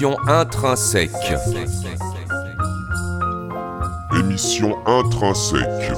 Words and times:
Émission 0.00 0.18
intrinsèque. 0.28 1.10
Émission 4.18 4.78
intrinsèque. 4.86 5.92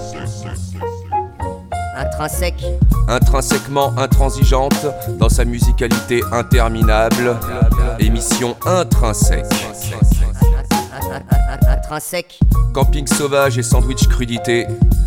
Intrinsèque. 1.96 2.65
Intrinsèquement 3.07 3.96
intransigeante 3.96 4.87
dans 5.20 5.29
sa 5.29 5.45
musicalité 5.45 6.20
interminable. 6.33 7.37
Émission 8.01 8.57
intrinsèque. 8.66 9.46
Intrinsèque. 11.69 12.41
Camping 12.75 13.07
sauvage 13.07 13.57
et 13.57 13.62
sandwich 13.62 14.09
crudité, 14.09 14.66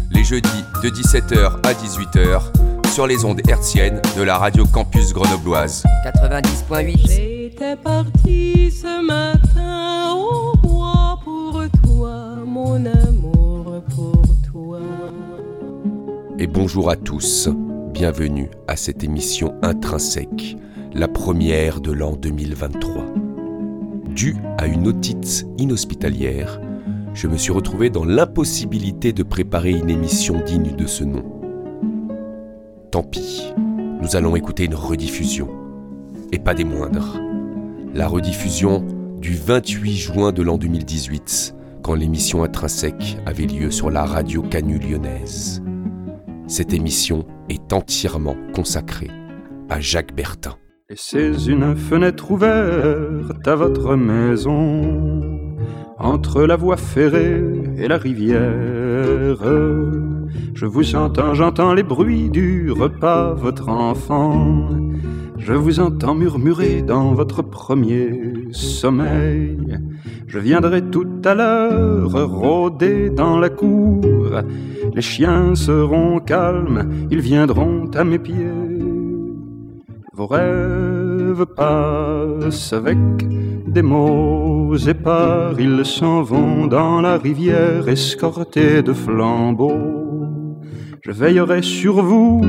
les 0.09 0.23
jeudis 0.23 0.63
de 0.81 0.89
17h 0.89 1.57
à 1.67 1.73
18h 1.73 2.89
sur 2.93 3.07
les 3.07 3.25
ondes 3.25 3.41
hertziennes 3.45 4.01
de 4.15 4.23
la 4.23 4.37
radio 4.37 4.65
campus 4.65 5.11
grenobloise. 5.11 5.83
90.8. 6.05 7.34
Parti 7.83 8.71
ce 8.71 9.05
matin 9.05 10.13
au 10.13 10.55
bois 10.57 11.19
pour 11.23 11.61
toi, 11.83 12.35
mon 12.45 12.85
amour 12.85 13.81
pour 13.93 14.23
toi. 14.49 14.79
Et 16.39 16.47
bonjour 16.47 16.89
à 16.89 16.95
tous, 16.95 17.49
bienvenue 17.93 18.49
à 18.67 18.75
cette 18.75 19.03
émission 19.03 19.55
intrinsèque, 19.61 20.57
la 20.93 21.07
première 21.07 21.81
de 21.81 21.91
l'an 21.91 22.15
2023. 22.15 23.05
Due 24.09 24.37
à 24.57 24.67
une 24.67 24.87
otite 24.87 25.45
inhospitalière, 25.57 26.61
je 27.13 27.27
me 27.27 27.37
suis 27.37 27.51
retrouvé 27.51 27.89
dans 27.89 28.05
l'impossibilité 28.05 29.11
de 29.11 29.23
préparer 29.23 29.71
une 29.71 29.89
émission 29.89 30.41
digne 30.45 30.75
de 30.75 30.85
ce 30.85 31.03
nom. 31.03 31.23
Tant 32.91 33.03
pis, 33.03 33.53
nous 34.01 34.15
allons 34.15 34.35
écouter 34.35 34.65
une 34.65 34.75
rediffusion, 34.75 35.49
et 36.31 36.39
pas 36.39 36.53
des 36.53 36.63
moindres. 36.63 37.24
La 37.95 38.09
rediffusion 38.09 38.85
du 39.21 39.35
28 39.35 39.95
juin 39.95 40.33
de 40.33 40.43
l'an 40.43 40.57
2018, 40.57 41.55
quand 41.81 41.93
l'émission 41.93 42.43
Intrinsèque 42.43 43.17
avait 43.25 43.45
lieu 43.45 43.71
sur 43.71 43.89
la 43.89 44.03
radio 44.03 44.41
Canu 44.41 44.79
lyonnaise. 44.79 45.63
Cette 46.45 46.73
émission 46.73 47.25
est 47.47 47.71
entièrement 47.71 48.35
consacrée 48.53 49.11
à 49.69 49.79
Jacques 49.79 50.13
Bertin. 50.13 50.57
Laissez 50.89 51.47
une 51.47 51.73
fenêtre 51.77 52.31
ouverte 52.31 53.47
à 53.47 53.55
votre 53.55 53.95
maison, 53.95 55.57
entre 55.97 56.43
la 56.43 56.57
voie 56.57 56.75
ferrée 56.75 57.41
et 57.77 57.87
la 57.87 57.97
rivière. 57.97 59.41
Je 60.55 60.65
vous 60.65 60.95
entends, 60.95 61.33
j'entends 61.33 61.73
les 61.73 61.83
bruits 61.83 62.29
du 62.29 62.71
repas, 62.71 63.33
votre 63.33 63.67
enfant. 63.67 64.69
Je 65.37 65.51
vous 65.51 65.81
entends 65.81 66.15
murmurer 66.15 66.81
dans 66.81 67.13
votre 67.13 67.41
premier 67.41 68.47
sommeil. 68.51 69.57
Je 70.27 70.39
viendrai 70.39 70.81
tout 70.81 71.21
à 71.25 71.35
l'heure 71.35 72.29
rôder 72.29 73.09
dans 73.09 73.37
la 73.37 73.49
cour. 73.49 74.05
Les 74.93 75.01
chiens 75.01 75.55
seront 75.55 76.21
calmes, 76.21 76.89
ils 77.11 77.19
viendront 77.19 77.91
à 77.93 78.05
mes 78.05 78.19
pieds. 78.19 78.79
Vos 80.13 80.27
rêves 80.27 81.45
passent 81.57 82.71
avec 82.71 82.97
des 83.67 83.81
mots 83.81 84.77
épars, 84.77 85.59
ils 85.59 85.83
s'en 85.83 86.21
vont 86.21 86.67
dans 86.67 87.01
la 87.01 87.17
rivière 87.17 87.89
escortés 87.89 88.81
de 88.81 88.93
flambeaux. 88.93 90.04
Je 91.05 91.11
veillerai 91.11 91.61
sur 91.61 92.01
vous 92.01 92.41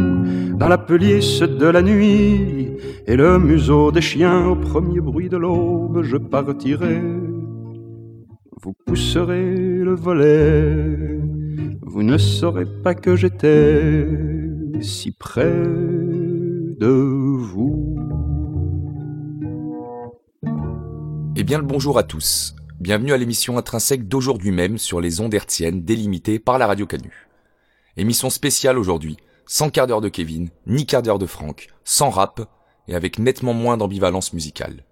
dans 0.54 0.68
la 0.68 0.78
pelisse 0.78 1.40
de 1.40 1.66
la 1.66 1.82
nuit 1.82 2.70
et 3.06 3.14
le 3.14 3.38
museau 3.38 3.92
des 3.92 4.00
chiens 4.00 4.46
au 4.46 4.56
premier 4.56 5.00
bruit 5.00 5.28
de 5.28 5.36
l'aube, 5.36 6.02
je 6.02 6.16
partirai. 6.16 7.02
Vous 8.62 8.72
pousserez 8.86 9.52
le 9.54 9.94
volet, 9.94 11.20
vous 11.82 12.02
ne 12.02 12.16
saurez 12.16 12.64
pas 12.82 12.94
que 12.94 13.14
j'étais 13.14 14.08
si 14.80 15.12
près 15.12 15.52
de 16.80 16.86
vous. 16.86 17.98
Eh 21.36 21.44
bien 21.44 21.58
le 21.58 21.66
bonjour 21.66 21.98
à 21.98 22.04
tous. 22.04 22.56
Bienvenue 22.80 23.12
à 23.12 23.18
l'émission 23.18 23.58
intrinsèque 23.58 24.08
d'aujourd'hui 24.08 24.50
même 24.50 24.78
sur 24.78 25.02
les 25.02 25.20
ondes 25.20 25.34
hertziennes 25.34 25.82
délimitées 25.82 26.38
par 26.38 26.56
la 26.56 26.66
radio 26.66 26.86
Canu. 26.86 27.25
Émission 27.98 28.28
spéciale 28.28 28.78
aujourd'hui, 28.78 29.16
sans 29.46 29.70
quart 29.70 29.86
d'heure 29.86 30.02
de 30.02 30.10
Kevin, 30.10 30.50
ni 30.66 30.84
quart 30.84 31.00
d'heure 31.00 31.18
de 31.18 31.24
Franck, 31.24 31.68
sans 31.82 32.10
rap 32.10 32.46
et 32.88 32.94
avec 32.94 33.18
nettement 33.18 33.54
moins 33.54 33.78
d'ambivalence 33.78 34.34
musicale. 34.34 34.84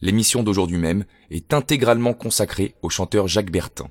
L'émission 0.00 0.42
d'aujourd'hui 0.42 0.78
même 0.78 1.04
est 1.30 1.54
intégralement 1.54 2.12
consacrée 2.12 2.74
au 2.82 2.90
chanteur 2.90 3.28
Jacques 3.28 3.52
Bertin. 3.52 3.88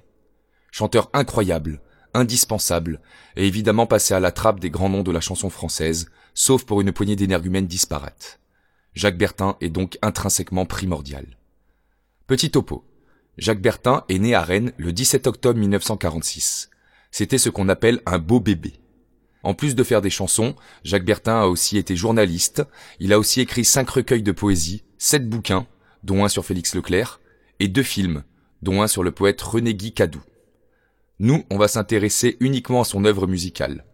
Chanteur 0.71 1.09
incroyable, 1.13 1.81
indispensable, 2.13 2.99
et 3.37 3.47
évidemment 3.47 3.87
passé 3.87 4.13
à 4.13 4.19
la 4.19 4.33
trappe 4.33 4.59
des 4.59 4.69
grands 4.69 4.89
noms 4.89 5.03
de 5.03 5.11
la 5.11 5.21
chanson 5.21 5.49
française, 5.49 6.09
sauf 6.33 6.65
pour 6.65 6.81
une 6.81 6.91
poignée 6.91 7.15
d'énergumènes 7.15 7.67
disparates. 7.67 8.41
Jacques 8.93 9.17
Bertin 9.17 9.55
est 9.61 9.69
donc 9.69 9.97
intrinsèquement 10.01 10.65
primordial. 10.65 11.37
Petit 12.27 12.51
topo. 12.51 12.83
Jacques 13.37 13.61
Bertin 13.61 14.03
est 14.09 14.19
né 14.19 14.35
à 14.35 14.41
Rennes 14.41 14.73
le 14.77 14.91
17 14.91 15.27
octobre 15.27 15.59
1946. 15.59 16.69
C'était 17.13 17.37
ce 17.37 17.49
qu'on 17.49 17.69
appelle 17.69 18.01
un 18.07 18.17
beau 18.17 18.39
bébé. 18.39 18.73
En 19.43 19.53
plus 19.53 19.75
de 19.75 19.83
faire 19.83 20.01
des 20.01 20.09
chansons, 20.09 20.55
Jacques 20.83 21.05
Bertin 21.05 21.41
a 21.41 21.45
aussi 21.45 21.77
été 21.77 21.95
journaliste, 21.95 22.63
il 22.99 23.13
a 23.13 23.19
aussi 23.19 23.39
écrit 23.39 23.65
cinq 23.65 23.87
recueils 23.91 24.23
de 24.23 24.31
poésie, 24.31 24.83
sept 24.97 25.29
bouquins, 25.29 25.67
dont 26.01 26.25
un 26.25 26.27
sur 26.27 26.43
Félix 26.43 26.73
Leclerc, 26.73 27.21
et 27.59 27.67
deux 27.67 27.83
films, 27.83 28.23
dont 28.63 28.81
un 28.81 28.87
sur 28.87 29.03
le 29.03 29.11
poète 29.11 29.39
René 29.43 29.75
Guy 29.75 29.93
Cadou. 29.93 30.23
Nous, 31.19 31.43
on 31.51 31.59
va 31.59 31.67
s'intéresser 31.67 32.35
uniquement 32.39 32.81
à 32.81 32.85
son 32.85 33.05
œuvre 33.05 33.27
musicale. 33.27 33.85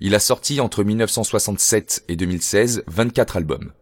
Il 0.00 0.14
a 0.14 0.20
sorti 0.20 0.60
entre 0.60 0.84
1967 0.84 2.04
et 2.06 2.14
2016 2.14 2.84
24 2.86 3.36
albums. 3.36 3.72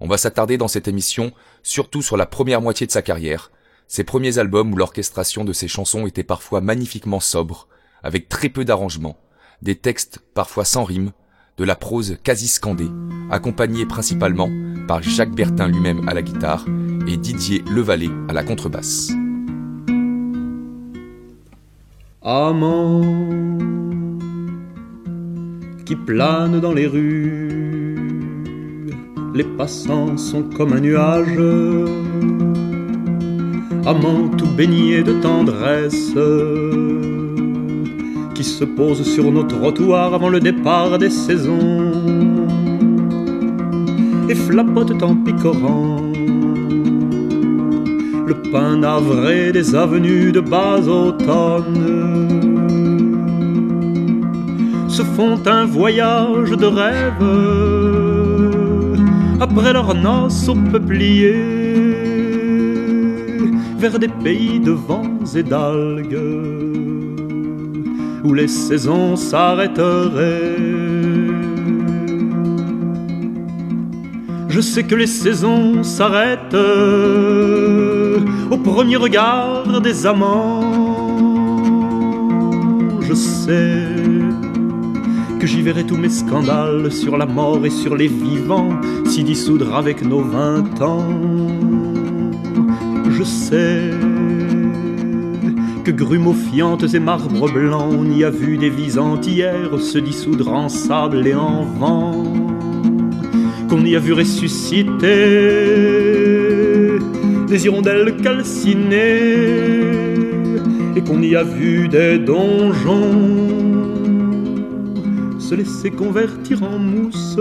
On 0.00 0.08
va 0.08 0.16
s'attarder 0.16 0.56
dans 0.56 0.68
cette 0.68 0.88
émission 0.88 1.34
surtout 1.62 2.00
sur 2.00 2.16
la 2.16 2.24
première 2.24 2.62
moitié 2.62 2.86
de 2.86 2.92
sa 2.92 3.02
carrière, 3.02 3.52
ses 3.88 4.04
premiers 4.04 4.38
albums 4.38 4.72
où 4.72 4.76
l'orchestration 4.76 5.44
de 5.44 5.52
ses 5.52 5.68
chansons 5.68 6.06
était 6.06 6.24
parfois 6.24 6.62
magnifiquement 6.62 7.20
sobre, 7.20 7.68
avec 8.02 8.28
très 8.28 8.48
peu 8.48 8.64
d'arrangements, 8.64 9.16
des 9.62 9.76
textes 9.76 10.20
parfois 10.34 10.64
sans 10.64 10.84
rime, 10.84 11.12
de 11.56 11.64
la 11.64 11.76
prose 11.76 12.16
quasi 12.22 12.48
scandée, 12.48 12.90
accompagnée 13.30 13.84
principalement 13.86 14.50
par 14.88 15.02
Jacques 15.02 15.34
Bertin 15.34 15.68
lui-même 15.68 16.08
à 16.08 16.14
la 16.14 16.22
guitare 16.22 16.64
et 17.06 17.16
Didier 17.16 17.62
Levalet 17.70 18.10
à 18.28 18.32
la 18.32 18.42
contrebasse. 18.42 19.12
Amant 22.22 23.02
qui 25.84 25.96
plane 25.96 26.60
dans 26.60 26.72
les 26.72 26.86
rues, 26.86 28.00
les 29.34 29.44
passants 29.44 30.16
sont 30.16 30.42
comme 30.42 30.72
un 30.72 30.80
nuage. 30.80 31.38
Amant 33.86 34.28
tout 34.28 34.50
baigné 34.56 35.02
de 35.02 35.12
tendresse, 35.20 36.14
qui 38.40 38.44
se 38.44 38.64
pose 38.64 39.02
sur 39.02 39.30
nos 39.30 39.42
trottoirs 39.42 40.14
avant 40.14 40.30
le 40.30 40.40
départ 40.40 40.96
des 40.96 41.10
saisons. 41.10 41.92
Et 44.30 44.34
flapote 44.34 45.02
en 45.02 45.14
picorant. 45.14 46.00
Le 48.30 48.34
pain 48.50 48.78
navré 48.78 49.52
des 49.52 49.74
avenues 49.74 50.32
de 50.32 50.40
bas 50.40 50.80
automne. 50.88 51.84
Se 54.88 55.02
font 55.02 55.38
un 55.44 55.66
voyage 55.66 56.52
de 56.52 56.68
rêve 56.80 57.26
après 59.38 59.74
leur 59.74 59.94
noces 59.94 60.48
au 60.48 60.54
peuplier 60.54 61.34
vers 63.76 63.98
des 63.98 64.08
pays 64.08 64.60
de 64.60 64.72
vents 64.72 65.18
et 65.36 65.42
d'algues 65.42 66.49
où 68.24 68.34
les 68.34 68.48
saisons 68.48 69.16
s'arrêteraient. 69.16 70.56
Je 74.48 74.60
sais 74.60 74.82
que 74.82 74.94
les 74.94 75.06
saisons 75.06 75.82
s'arrêtent 75.82 76.54
au 78.50 78.56
premier 78.58 78.96
regard 78.96 79.80
des 79.80 80.06
amants. 80.06 80.60
Je 83.00 83.14
sais 83.14 83.86
que 85.38 85.46
j'y 85.46 85.62
verrai 85.62 85.84
tous 85.84 85.96
mes 85.96 86.10
scandales 86.10 86.92
sur 86.92 87.16
la 87.16 87.26
mort 87.26 87.64
et 87.64 87.70
sur 87.70 87.96
les 87.96 88.08
vivants, 88.08 88.78
s'y 89.06 89.24
dissoudre 89.24 89.74
avec 89.74 90.04
nos 90.04 90.20
vingt 90.20 90.82
ans. 90.82 91.08
Je 93.10 93.22
sais 93.22 93.90
que 95.92 95.96
grumeaux 95.96 96.34
fiantes 96.34 96.94
et 96.94 97.00
marbres 97.00 97.50
blancs, 97.50 97.92
on 97.98 98.04
y 98.10 98.22
a 98.22 98.30
vu 98.30 98.56
des 98.58 98.70
vies 98.70 98.98
entières 98.98 99.80
se 99.80 99.98
dissoudre 99.98 100.52
en 100.52 100.68
sable 100.68 101.26
et 101.26 101.34
en 101.34 101.64
vent, 101.64 102.24
qu'on 103.68 103.84
y 103.84 103.96
a 103.96 103.98
vu 103.98 104.12
ressusciter 104.12 104.88
des 107.48 107.64
hirondelles 107.64 108.16
calcinées, 108.22 109.16
et 110.96 111.00
qu'on 111.02 111.22
y 111.22 111.34
a 111.34 111.42
vu 111.42 111.88
des 111.88 112.18
donjons 112.18 113.48
se 115.38 115.54
laisser 115.54 115.90
convertir 115.90 116.62
en 116.62 116.78
mousse, 116.78 117.36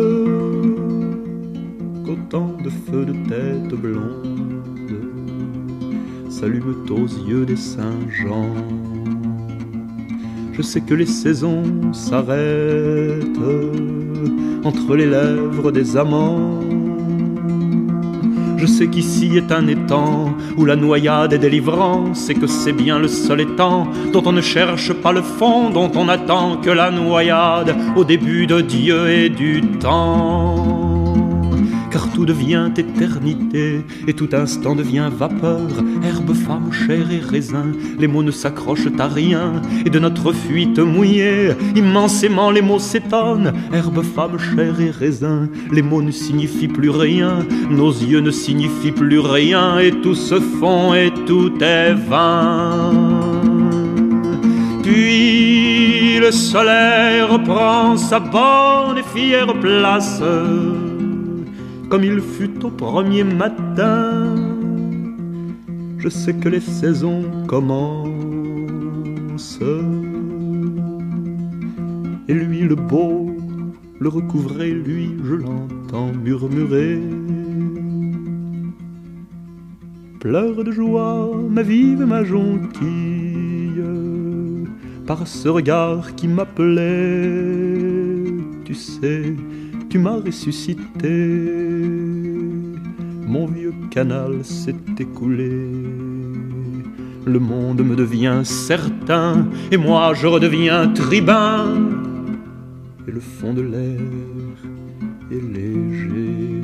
qu'autant 2.05 2.55
de 2.63 2.69
feux 2.69 3.05
de 3.05 3.13
tête 3.27 3.79
blonde 3.79 4.28
s'allument 6.39 6.85
aux 6.89 7.27
yeux 7.27 7.45
des 7.45 7.57
Saint-Jean. 7.57 8.53
Je 10.53 10.61
sais 10.61 10.79
que 10.79 10.93
les 10.93 11.05
saisons 11.05 11.91
s'arrêtent 11.91 13.25
entre 14.63 14.95
les 14.95 15.05
lèvres 15.05 15.71
des 15.71 15.97
amants. 15.97 16.61
Je 18.57 18.65
sais 18.65 18.87
qu'ici 18.87 19.35
est 19.35 19.51
un 19.51 19.67
étang 19.67 20.33
où 20.57 20.63
la 20.63 20.77
noyade 20.77 21.33
est 21.33 21.39
délivrance 21.39 22.29
et 22.29 22.35
que 22.35 22.47
c'est 22.47 22.73
bien 22.73 22.99
le 22.99 23.09
seul 23.09 23.41
étang 23.41 23.87
dont 24.13 24.23
on 24.25 24.31
ne 24.31 24.41
cherche 24.41 24.93
pas 24.93 25.11
le 25.11 25.21
fond, 25.21 25.69
dont 25.69 25.91
on 25.95 26.07
attend 26.07 26.57
que 26.57 26.69
la 26.69 26.89
noyade 26.89 27.75
au 27.97 28.05
début 28.05 28.47
de 28.47 28.61
Dieu 28.61 29.09
et 29.09 29.29
du 29.29 29.61
temps 29.79 30.88
car 31.91 32.11
tout 32.11 32.25
devient 32.25 32.69
éternité, 32.77 33.81
et 34.07 34.13
tout 34.13 34.29
instant 34.33 34.75
devient 34.75 35.09
vapeur, 35.11 35.67
herbe, 36.03 36.33
femme, 36.33 36.71
chair 36.71 37.11
et 37.11 37.19
raisin, 37.19 37.71
les 37.99 38.07
mots 38.07 38.23
ne 38.23 38.31
s'accrochent 38.31 38.87
à 38.97 39.07
rien, 39.07 39.61
et 39.85 39.89
de 39.89 39.99
notre 39.99 40.33
fuite 40.33 40.79
mouillée, 40.79 41.51
immensément 41.75 42.51
les 42.51 42.61
mots 42.61 42.79
s'étonnent, 42.79 43.53
herbe, 43.73 44.03
femme, 44.03 44.37
chair 44.37 44.79
et 44.79 44.91
raisin, 44.91 45.49
les 45.71 45.81
mots 45.81 46.01
ne 46.01 46.11
signifient 46.11 46.67
plus 46.67 46.89
rien, 46.89 47.45
nos 47.69 47.91
yeux 47.91 48.21
ne 48.21 48.31
signifient 48.31 48.91
plus 48.91 49.19
rien, 49.19 49.79
et 49.79 49.91
tout 49.91 50.15
se 50.15 50.39
fond 50.39 50.93
et 50.93 51.11
tout 51.25 51.53
est 51.61 51.93
vain. 51.93 52.91
Puis 54.83 56.17
le 56.19 56.31
soleil 56.31 57.21
reprend 57.21 57.95
sa 57.97 58.19
bonne 58.19 58.97
et 58.97 59.19
fière 59.19 59.53
place 59.59 60.21
comme 61.89 62.03
il 62.03 62.21
fut 62.21 62.63
au 62.63 62.69
premier 62.69 63.23
matin. 63.23 64.35
Je 65.97 66.07
sais 66.07 66.33
que 66.33 66.47
les 66.47 66.59
saisons 66.59 67.23
commencent. 67.47 68.09
Et 72.27 72.33
lui, 72.33 72.61
le 72.61 72.75
beau, 72.75 73.31
le 73.99 74.07
recouvrait, 74.07 74.69
lui, 74.69 75.15
je 75.23 75.33
l'entends 75.33 76.11
murmurer. 76.13 77.01
Pleure 80.19 80.63
de 80.63 80.71
joie, 80.71 81.31
ma 81.49 81.63
vive, 81.63 82.05
ma 82.05 82.23
jonquille, 82.23 83.81
par 85.07 85.25
ce 85.25 85.49
regard 85.49 86.13
qui 86.15 86.27
m'appelait, 86.27 87.45
tu 88.65 88.75
sais 88.75 89.33
tu 89.89 89.97
m'as 89.97 90.19
ressuscité. 90.19 91.09
Mon 93.25 93.47
vieux 93.47 93.73
canal 93.89 94.45
s'est 94.45 94.75
écoulé. 94.99 95.49
Le 97.25 97.39
monde 97.39 97.83
me 97.83 97.95
devient 97.95 98.41
certain 98.43 99.47
et 99.71 99.77
moi 99.77 100.13
je 100.13 100.27
redeviens 100.27 100.87
tribun. 100.89 101.75
Et 103.07 103.11
le 103.11 103.19
fond 103.19 103.53
de 103.53 103.61
l'air 103.61 103.99
est 105.31 105.53
léger. 105.53 106.61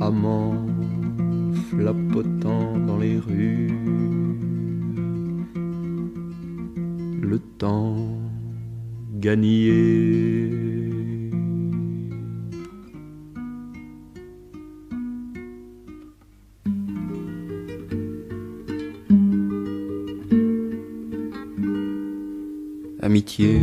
Amant 0.00 0.66
flapotant 1.70 2.76
dans 2.86 2.98
les 2.98 3.18
rues. 3.18 3.72
Le 7.22 7.38
temps 7.58 8.23
Amitié, 23.00 23.60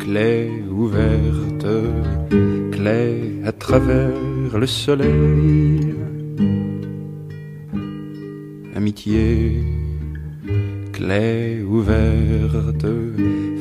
clé 0.00 0.50
ouverte, 0.68 1.66
clé 2.72 3.40
à 3.44 3.52
travers 3.52 4.58
le 4.58 4.66
soleil. 4.66 5.94
Amitié, 8.74 9.77
clé 10.98 11.62
ouverte, 11.62 12.86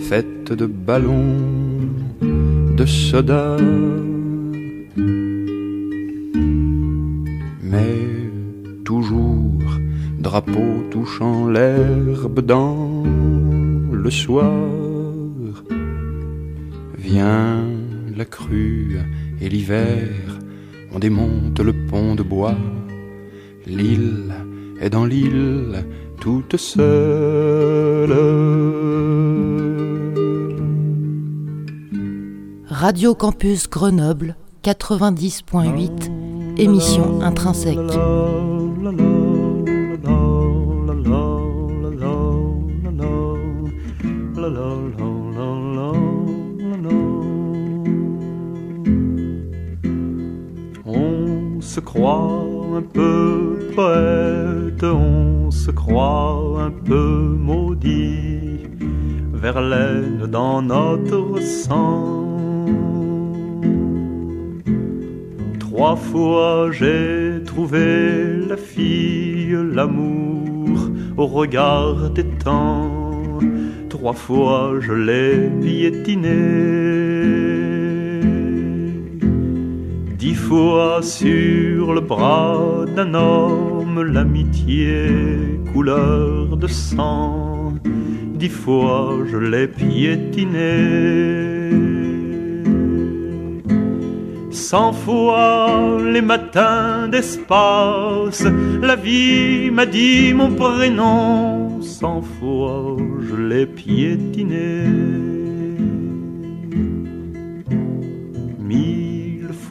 faite 0.10 0.52
de 0.52 0.66
ballons, 0.66 1.38
de 2.76 2.86
soda. 2.86 3.58
Mais 7.62 8.00
toujours 8.84 9.62
drapeau 10.18 10.70
touchant 10.90 11.48
l'herbe 11.48 12.40
dans 12.40 13.04
le 13.92 14.10
soir. 14.10 14.56
Vient 16.98 17.64
la 18.16 18.26
crue 18.26 18.98
et 19.42 19.48
l'hiver, 19.48 20.10
on 20.92 20.98
démonte 20.98 21.60
le 21.60 21.74
pont 21.90 22.16
de 22.16 22.24
bois. 22.24 22.58
L'île 23.68 24.34
est 24.82 24.90
dans 24.90 25.06
l'île 25.06 25.86
toute 26.28 26.58
seule. 26.58 28.12
Radio 32.68 33.16
Campus 33.16 33.70
Grenoble 33.70 34.36
90.8, 34.62 36.58
émission 36.58 37.22
intrinsèque. 37.22 37.78
On 50.86 51.62
se 51.62 51.80
croit 51.80 52.46
un 52.76 52.82
peu 52.82 53.57
poète, 53.78 54.84
on 54.84 55.52
se 55.52 55.70
croit 55.70 56.64
un 56.68 56.72
peu 56.72 57.12
maudit, 57.48 58.66
Verlaine 59.34 60.26
dans 60.38 60.64
notre 60.64 61.40
sang 61.40 62.66
Trois 65.60 65.96
fois 65.96 66.72
j'ai 66.72 67.44
trouvé 67.46 67.84
la 68.50 68.58
fille, 68.58 69.56
l'amour 69.76 70.78
au 71.16 71.28
regard 71.28 72.10
des 72.10 72.30
temps. 72.46 73.38
Trois 73.90 74.18
fois 74.26 74.80
je 74.80 74.94
l'ai 74.94 75.52
piétinée. 75.62 77.47
Dix 80.18 80.36
fois 80.36 81.02
sur 81.02 81.94
le 81.94 82.02
bras 82.02 82.86
d'un 82.96 83.14
homme 83.14 84.02
l'amitié 84.02 85.10
couleur 85.72 86.58
de 86.58 86.68
sang. 86.68 87.74
Dix 88.34 88.50
fois 88.50 89.20
je 89.30 89.38
l'ai 89.38 89.68
piétinée 89.68 90.88
cent 94.68 94.92
fois 94.92 95.98
les 96.04 96.22
matins 96.22 97.08
d'espace, 97.08 98.44
la 98.82 98.98
vie 98.98 99.72
m'a 99.72 99.86
dit 99.86 100.34
mon 100.34 100.52
prénom, 100.52 101.82
cent 101.82 102.22
fois 102.22 102.98
je 103.22 103.36
l'ai 103.36 103.66
piétiné. 103.66 105.37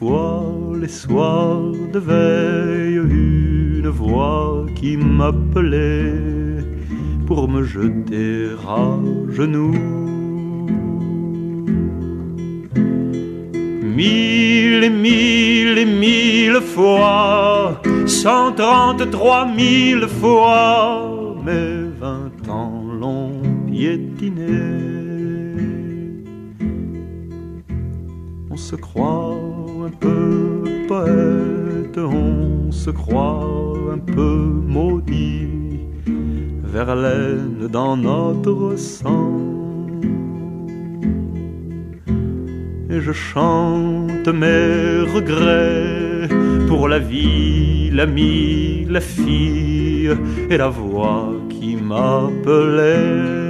Les 0.01 0.87
soirs 0.87 1.71
de 1.91 1.99
veille, 1.99 2.97
une 2.97 3.87
voix 3.87 4.65
qui 4.75 4.95
m'appelait 4.95 6.13
pour 7.25 7.49
me 7.49 7.63
jeter 7.63 8.49
à 8.67 8.99
genoux 9.29 9.73
Mille 13.97 14.83
et 14.83 14.89
mille 14.89 15.77
et 15.79 15.85
mille 15.85 16.61
fois, 16.61 17.81
cent 18.05 18.51
trente-trois 18.51 19.47
mille 19.47 20.07
fois, 20.07 21.35
mes 21.43 21.89
vingt 21.99 22.49
ans 22.49 22.83
l'ont 22.99 23.41
piétiné. 23.65 24.45
On 28.51 28.57
se 28.57 28.75
croit 28.75 29.56
un 29.87 29.89
peu 29.89 30.63
poète, 30.87 31.97
on 31.97 32.71
se 32.71 32.89
croit 32.89 33.73
un 33.93 33.99
peu 33.99 34.37
maudit, 34.75 35.47
vers 36.63 36.85
Verlaine 36.85 37.67
dans 37.71 37.95
notre 37.95 38.75
sang. 38.75 39.31
Et 42.89 42.99
je 42.99 43.13
chante 43.13 44.27
mes 44.27 45.03
regrets 45.15 46.27
pour 46.67 46.89
la 46.89 46.99
vie, 46.99 47.89
l'ami, 47.91 48.85
la 48.89 49.01
fille 49.01 50.11
et 50.49 50.57
la 50.57 50.69
voix 50.69 51.31
qui 51.49 51.77
m'appelait. 51.77 53.46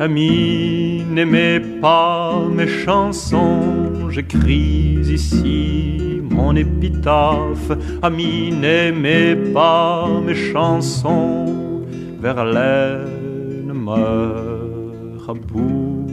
Ami, 0.00 1.04
n'aimez 1.08 1.60
pas 1.80 2.36
mes 2.50 2.66
chansons, 2.66 4.10
j'écris 4.10 4.98
ici 5.08 6.20
mon 6.28 6.56
épitaphe. 6.56 7.70
Ami, 8.02 8.52
n'aimez 8.52 9.36
pas 9.52 10.08
mes 10.26 10.34
chansons, 10.34 11.84
Verlaine 12.20 13.72
meurt 13.72 15.28
à 15.28 15.32
bout 15.32 16.06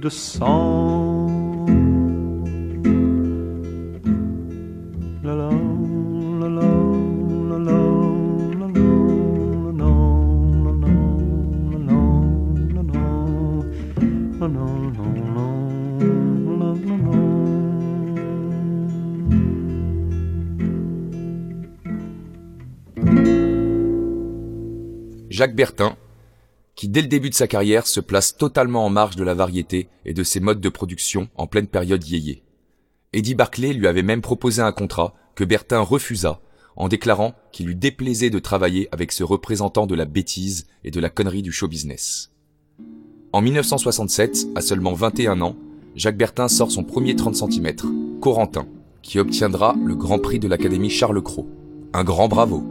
de 0.00 0.08
sang. 0.08 1.09
Jacques 25.40 25.56
Bertin, 25.56 25.96
qui 26.74 26.86
dès 26.90 27.00
le 27.00 27.08
début 27.08 27.30
de 27.30 27.34
sa 27.34 27.46
carrière 27.46 27.86
se 27.86 28.00
place 28.00 28.36
totalement 28.36 28.84
en 28.84 28.90
marge 28.90 29.16
de 29.16 29.24
la 29.24 29.32
variété 29.32 29.88
et 30.04 30.12
de 30.12 30.22
ses 30.22 30.38
modes 30.38 30.60
de 30.60 30.68
production 30.68 31.30
en 31.34 31.46
pleine 31.46 31.66
période 31.66 32.06
yéyé. 32.06 32.42
Eddie 33.14 33.34
Barclay 33.34 33.72
lui 33.72 33.86
avait 33.86 34.02
même 34.02 34.20
proposé 34.20 34.60
un 34.60 34.72
contrat 34.72 35.14
que 35.34 35.44
Bertin 35.44 35.80
refusa 35.80 36.42
en 36.76 36.88
déclarant 36.88 37.32
qu'il 37.52 37.68
lui 37.68 37.74
déplaisait 37.74 38.28
de 38.28 38.38
travailler 38.38 38.90
avec 38.92 39.12
ce 39.12 39.24
représentant 39.24 39.86
de 39.86 39.94
la 39.94 40.04
bêtise 40.04 40.66
et 40.84 40.90
de 40.90 41.00
la 41.00 41.08
connerie 41.08 41.40
du 41.40 41.52
show 41.52 41.68
business. 41.68 42.30
En 43.32 43.40
1967, 43.40 44.48
à 44.56 44.60
seulement 44.60 44.92
21 44.92 45.40
ans, 45.40 45.56
Jacques 45.96 46.18
Bertin 46.18 46.48
sort 46.48 46.70
son 46.70 46.84
premier 46.84 47.16
30 47.16 47.36
cm, 47.36 47.76
Corentin, 48.20 48.66
qui 49.00 49.18
obtiendra 49.18 49.74
le 49.82 49.94
Grand 49.94 50.18
Prix 50.18 50.38
de 50.38 50.48
l'Académie 50.48 50.90
Charles 50.90 51.22
Cros. 51.22 51.48
Un 51.94 52.04
grand 52.04 52.28
bravo. 52.28 52.62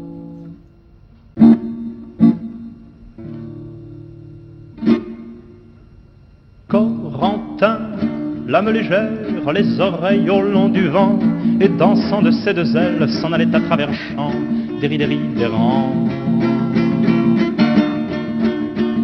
L'âme 8.49 8.69
légère, 8.71 9.51
les 9.53 9.79
oreilles 9.79 10.29
au 10.29 10.41
long 10.41 10.69
du 10.69 10.87
vent, 10.87 11.19
et 11.61 11.69
dansant 11.69 12.21
de 12.23 12.31
ses 12.31 12.53
deux 12.53 12.75
ailes, 12.75 13.07
s'en 13.07 13.31
allait 13.31 13.53
à 13.53 13.59
travers 13.59 13.93
champs, 13.93 14.33
des 14.81 15.45
rangs. 15.45 15.93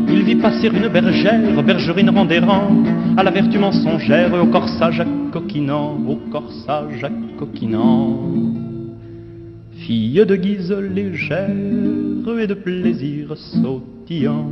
Il 0.10 0.24
vit 0.24 0.36
passer 0.38 0.68
une 0.68 0.88
bergère, 0.88 1.62
bergerine 1.62 2.10
rang 2.10 2.84
à 3.18 3.24
la 3.24 3.30
vertu 3.30 3.60
mensongère, 3.60 4.34
au 4.34 4.48
corsage 4.48 5.04
coquinant, 5.32 5.96
au 6.08 6.16
corsage 6.32 7.06
coquinant. 7.38 8.18
Fille 9.78 10.26
de 10.26 10.36
guise 10.36 10.72
légère 10.72 12.40
et 12.40 12.48
de 12.48 12.56
plaisir 12.56 13.38
sautillant. 13.38 14.48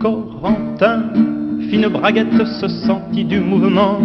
Corentin, 0.00 1.41
fine 1.70 1.88
braguette, 1.88 2.46
se 2.60 2.68
sentit 2.68 3.24
du 3.24 3.40
mouvement. 3.40 3.98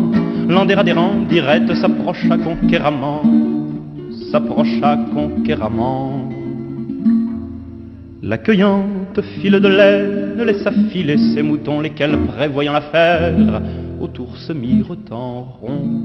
Rangs, 0.49 1.27
direct, 1.29 1.73
s'approcha 1.75 2.37
conquéramment, 2.37 3.21
s'approcha 4.31 4.97
conquéramment. 5.13 6.29
L'accueillante 8.23 9.21
file 9.39 9.59
de 9.59 9.67
laine 9.67 10.43
laissa 10.45 10.71
filer 10.91 11.17
ses 11.17 11.43
moutons, 11.43 11.81
lesquels, 11.81 12.17
prévoyant 12.27 12.73
l'affaire, 12.73 13.61
autour 13.99 14.37
se 14.37 14.53
mirent 14.53 14.97
en 15.11 15.41
rond. 15.61 16.01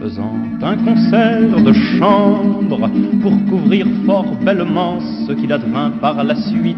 Faisant 0.00 0.34
un 0.62 0.76
concert 0.76 1.62
de 1.62 1.72
chambre 1.72 2.88
pour 3.20 3.32
couvrir 3.48 3.86
fort 4.06 4.32
bellement 4.44 5.00
ce 5.26 5.32
qu'il 5.32 5.52
advint 5.52 5.90
par 6.00 6.22
la 6.22 6.36
suite. 6.36 6.76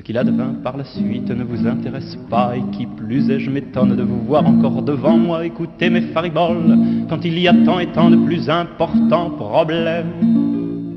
Ce 0.00 0.02
qu'il 0.02 0.16
advint 0.16 0.54
par 0.64 0.78
la 0.78 0.84
suite 0.84 1.28
ne 1.28 1.44
vous 1.44 1.66
intéresse 1.66 2.16
pas 2.30 2.56
et 2.56 2.62
qui 2.74 2.86
plus 2.86 3.30
est, 3.30 3.38
je 3.38 3.50
m'étonne 3.50 3.94
de 3.94 4.02
vous 4.02 4.22
voir 4.22 4.46
encore 4.46 4.80
devant 4.80 5.18
moi 5.18 5.44
écouter 5.44 5.90
mes 5.90 6.00
fariboles 6.00 6.78
quand 7.06 7.22
il 7.22 7.38
y 7.38 7.46
a 7.46 7.52
tant 7.66 7.78
et 7.78 7.88
tant 7.88 8.08
de 8.08 8.16
plus 8.16 8.48
importants 8.48 9.28
problèmes 9.28 10.94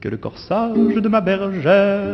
que 0.00 0.08
le 0.08 0.16
corsage 0.16 0.94
de 0.94 1.08
ma 1.10 1.20
bergère 1.20 2.06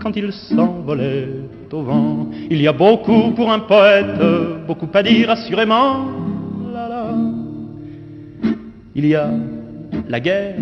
quand 0.00 0.16
il 0.16 0.32
s'envolait 0.32 1.28
au 1.70 1.82
vent. 1.82 2.28
Il 2.50 2.62
y 2.62 2.66
a 2.66 2.72
beaucoup 2.72 3.32
pour 3.32 3.52
un 3.52 3.58
poète, 3.58 4.22
beaucoup 4.66 4.88
à 4.94 5.02
dire 5.02 5.28
assurément. 5.28 6.06
La, 6.72 6.88
la. 6.88 7.14
Il 8.94 9.04
y 9.04 9.14
a 9.14 9.28
la 10.08 10.20
guerre, 10.20 10.54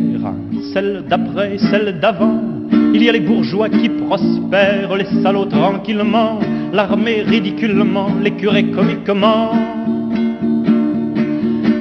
celle 0.73 1.05
d'après, 1.09 1.59
celle 1.59 2.01
d'avant. 2.01 2.56
Il 2.97 3.03
y 3.03 3.11
a 3.11 3.13
les 3.13 3.21
bourgeois 3.21 3.69
qui 3.69 3.91
prospèrent, 3.91 4.97
les 4.97 5.05
salauds 5.23 5.45
tranquillement, 5.45 6.39
l'armée 6.73 7.21
ridiculement, 7.21 8.09
les 8.23 8.31
curés 8.31 8.71
comiquement. 8.71 9.51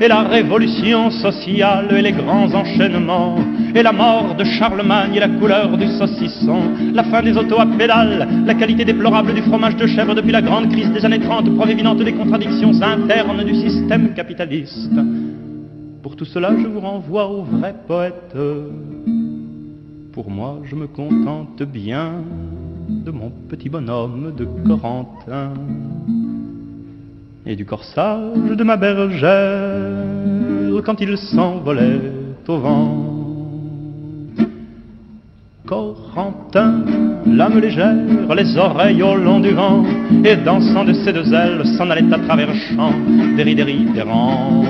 Et 0.02 0.10
la 0.10 0.24
révolution 0.24 1.10
sociale 1.12 1.88
et 1.98 2.02
les 2.02 2.12
grands 2.12 2.54
enchaînements, 2.54 3.38
et 3.74 3.82
la 3.82 3.94
mort 3.94 4.36
de 4.36 4.44
Charlemagne 4.44 5.16
et 5.16 5.22
la 5.22 5.30
couleur 5.30 5.78
du 5.78 5.88
saucisson, 5.88 6.64
la 6.94 7.06
fin 7.06 7.24
des 7.24 7.38
autos 7.38 7.62
à 7.62 7.66
pédales, 7.66 8.28
la 8.46 8.54
qualité 8.54 8.84
déplorable 8.84 9.34
du 9.34 9.42
fromage 9.44 9.78
de 9.78 9.88
chèvre 9.88 10.16
depuis 10.16 10.34
la 10.34 10.42
grande 10.42 10.70
crise 10.70 10.92
des 10.92 11.06
années 11.06 11.22
30, 11.22 11.56
preuve 11.56 11.70
évidente 11.70 12.00
des 12.00 12.12
contradictions 12.12 12.74
internes 12.82 13.42
du 13.46 13.56
système 13.56 14.14
capitaliste. 14.14 14.92
Pour 16.04 16.18
tout 16.18 16.26
cela, 16.26 16.52
je 16.62 16.68
vous 16.68 16.82
renvoie 16.82 17.26
au 17.30 17.44
vrai 17.44 17.74
poète. 17.88 18.36
Pour 20.16 20.32
moi, 20.32 20.60
je 20.64 20.76
me 20.76 20.88
contente 20.88 21.62
bien 21.64 22.14
de 22.88 23.12
mon 23.12 23.30
petit 23.50 23.68
bonhomme 23.68 24.32
de 24.34 24.46
Corentin 24.66 25.52
et 27.46 27.58
du 27.58 27.66
corsage 27.66 28.50
de 28.50 28.64
ma 28.64 28.78
bergère 28.78 29.92
quand 30.86 31.02
il 31.02 31.18
s'envolait 31.18 32.00
au 32.48 32.58
vent. 32.58 33.06
Corentin, 35.66 36.86
l'âme 37.28 37.60
légère, 37.60 38.36
les 38.38 38.56
oreilles 38.56 39.04
au 39.04 39.18
long 39.18 39.42
du 39.42 39.50
vent, 39.50 39.84
et 40.24 40.38
dansant 40.38 40.86
de 40.86 40.94
ses 40.94 41.12
deux 41.12 41.34
ailes, 41.34 41.62
s'en 41.78 41.90
allait 41.90 42.14
à 42.14 42.20
travers 42.20 42.56
champs, 42.56 42.94
des 43.36 43.44
rideries, 43.44 43.88
des 43.94 44.04
rangs. 44.04 44.64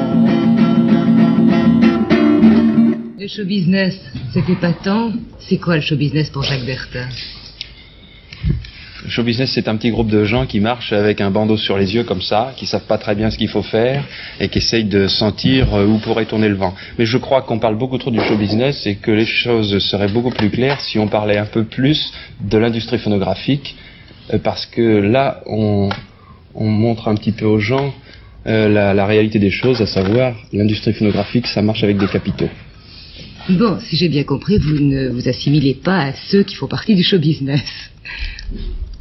Le 3.17 3.27
show 3.27 3.45
business, 3.45 3.98
c'était 4.34 4.55
pas 4.55 4.74
tant. 4.74 5.13
C'est 5.39 5.57
quoi 5.57 5.75
le 5.75 5.81
show 5.81 5.95
business 5.95 6.29
pour 6.29 6.43
Jacques 6.43 6.65
Bertin 6.65 7.07
Le 9.05 9.10
show 9.10 9.24
business, 9.24 9.51
c'est 9.53 9.69
un 9.69 9.77
petit 9.77 9.89
groupe 9.89 10.10
de 10.10 10.25
gens 10.25 10.45
qui 10.45 10.60
marchent 10.60 10.91
avec 10.91 11.22
un 11.22 11.31
bandeau 11.31 11.55
sur 11.55 11.77
les 11.77 11.95
yeux 11.95 12.03
comme 12.03 12.22
ça, 12.22 12.51
qui 12.57 12.65
savent 12.65 12.88
pas 12.88 12.98
très 12.98 13.15
bien 13.15 13.29
ce 13.29 13.38
qu'il 13.38 13.48
faut 13.48 13.62
faire 13.62 14.03
et 14.41 14.50
qui 14.50 14.57
essayent 14.57 14.84
de 14.84 15.07
sentir 15.07 15.74
euh, 15.74 15.86
où 15.86 15.98
pourrait 16.00 16.25
tourner 16.25 16.50
le 16.50 16.55
vent. 16.55 16.75
Mais 17.00 17.05
je 17.05 17.17
crois 17.17 17.41
qu'on 17.43 17.57
parle 17.57 17.77
beaucoup 17.77 17.98
trop 17.98 18.12
du 18.12 18.19
show 18.19 18.36
business 18.36 18.86
et 18.86 18.95
que 18.95 19.12
les 19.12 19.25
choses 19.25 19.79
seraient 19.79 20.10
beaucoup 20.10 20.31
plus 20.31 20.50
claires 20.50 20.81
si 20.81 21.00
on 21.00 21.07
parlait 21.07 21.38
un 21.38 21.45
peu 21.45 21.63
plus 21.63 22.12
de 22.41 22.57
l'industrie 22.57 22.98
phonographique, 22.98 23.77
euh, 24.34 24.39
parce 24.39 24.65
que 24.65 24.81
là, 24.81 25.41
on, 25.45 25.88
on 26.53 26.67
montre 26.67 27.07
un 27.07 27.15
petit 27.15 27.31
peu 27.31 27.45
aux 27.45 27.60
gens 27.60 27.93
euh, 28.45 28.67
la, 28.67 28.93
la 28.93 29.05
réalité 29.05 29.39
des 29.39 29.51
choses, 29.51 29.81
à 29.81 29.86
savoir 29.86 30.36
l'industrie 30.51 30.91
phonographique, 30.91 31.48
ça 31.48 31.62
marche 31.62 31.81
avec 31.86 31.98
des 31.98 32.07
capitaux. 32.07 32.50
Bon, 33.50 33.78
si 33.80 33.96
j'ai 33.96 34.10
bien 34.10 34.24
compris, 34.24 34.58
vous 34.58 34.80
ne 34.80 35.10
vous 35.10 35.30
assimilez 35.30 35.75
pas 35.75 36.00
à 36.00 36.14
ceux 36.14 36.44
qui 36.44 36.56
font 36.56 36.68
partie 36.68 36.96
du 36.96 37.04
show 37.04 37.20
business. 37.20 37.64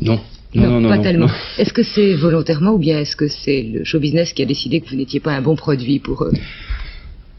Non. 0.00 0.20
Non, 0.54 0.70
non, 0.70 0.80
non. 0.80 0.88
pas 0.88 0.98
non, 0.98 1.02
tellement. 1.02 1.30
Est-ce 1.58 1.72
que 1.72 1.82
c'est 1.82 2.14
volontairement 2.14 2.72
ou 2.72 2.78
bien 2.78 3.00
est-ce 3.00 3.16
que 3.16 3.26
c'est 3.26 3.62
le 3.62 3.84
show 3.84 3.98
business 3.98 4.32
qui 4.32 4.42
a 4.42 4.44
décidé 4.44 4.80
que 4.80 4.88
vous 4.90 4.96
n'étiez 4.96 5.18
pas 5.18 5.32
un 5.32 5.42
bon 5.42 5.56
produit 5.56 5.98
pour 5.98 6.24
eux? 6.24 6.32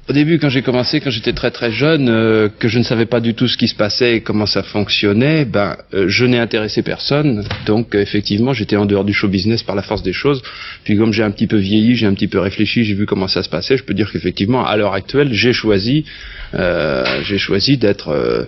Au 0.08 0.14
début, 0.14 0.38
quand 0.38 0.50
j'ai 0.50 0.62
commencé, 0.62 1.00
quand 1.00 1.10
j'étais 1.10 1.34
très 1.34 1.50
très 1.50 1.72
jeune, 1.72 2.10
euh, 2.10 2.48
que 2.60 2.68
je 2.68 2.78
ne 2.78 2.84
savais 2.84 3.08
pas 3.08 3.20
du 3.20 3.34
tout 3.34 3.48
ce 3.48 3.58
qui 3.58 3.68
se 3.68 3.74
passait 3.74 4.18
et 4.18 4.22
comment 4.22 4.46
ça 4.46 4.62
fonctionnait, 4.62 5.46
ben, 5.46 5.78
euh, 5.96 6.08
je 6.08 6.26
n'ai 6.26 6.38
intéressé 6.38 6.84
personne. 6.84 7.44
Donc, 7.66 7.96
euh, 7.96 8.02
effectivement, 8.02 8.54
j'étais 8.54 8.76
en 8.76 8.86
dehors 8.86 9.04
du 9.04 9.14
show 9.14 9.28
business 9.28 9.64
par 9.64 9.76
la 9.76 9.82
force 9.82 10.04
des 10.04 10.14
choses. 10.14 10.44
Puis, 10.84 10.96
comme 10.96 11.12
j'ai 11.12 11.24
un 11.24 11.32
petit 11.32 11.48
peu 11.48 11.58
vieilli, 11.58 11.96
j'ai 11.96 12.06
un 12.06 12.14
petit 12.14 12.28
peu 12.28 12.38
réfléchi, 12.38 12.84
j'ai 12.84 12.94
vu 12.94 13.08
comment 13.08 13.28
ça 13.28 13.42
se 13.42 13.50
passait. 13.50 13.78
Je 13.78 13.84
peux 13.84 13.96
dire 13.96 14.12
qu'effectivement, 14.12 14.64
à 14.64 14.78
l'heure 14.78 14.94
actuelle, 14.94 15.34
j'ai 15.34 15.54
choisi, 15.54 16.06
j'ai 16.54 17.38
choisi 17.40 17.78
d'être, 17.78 18.48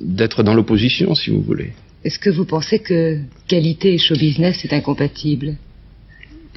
d'être 0.00 0.42
dans 0.42 0.54
l'opposition, 0.54 1.14
si 1.14 1.30
vous 1.30 1.42
voulez. 1.42 1.72
Est-ce 2.04 2.18
que 2.18 2.30
vous 2.30 2.44
pensez 2.44 2.80
que 2.80 3.18
qualité 3.46 3.94
et 3.94 3.98
show 3.98 4.16
business 4.16 4.64
est 4.64 4.72
incompatible? 4.72 5.54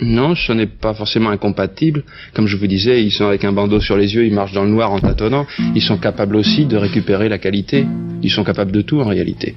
Non, 0.01 0.34
ce 0.34 0.51
n'est 0.51 0.65
pas 0.65 0.96
forcément 0.96 1.29
incompatible. 1.29 2.03
Comme 2.34 2.48
je 2.48 2.58
vous 2.58 2.67
disais, 2.67 3.03
ils 3.03 3.12
sont 3.12 3.27
avec 3.27 3.43
un 3.46 3.53
bandeau 3.53 3.79
sur 3.79 3.98
les 3.98 4.15
yeux, 4.15 4.25
ils 4.25 4.34
marchent 4.34 4.53
dans 4.53 4.63
le 4.63 4.72
noir 4.72 4.91
en 4.91 5.00
tâtonnant. 5.00 5.46
Ils 5.75 5.81
sont 5.81 6.00
capables 6.00 6.36
aussi 6.36 6.65
de 6.65 6.75
récupérer 6.75 7.29
la 7.29 7.38
qualité. 7.38 7.86
Ils 8.24 8.31
sont 8.31 8.43
capables 8.43 8.72
de 8.72 8.81
tout 8.81 9.00
en 9.00 9.08
réalité. 9.08 9.55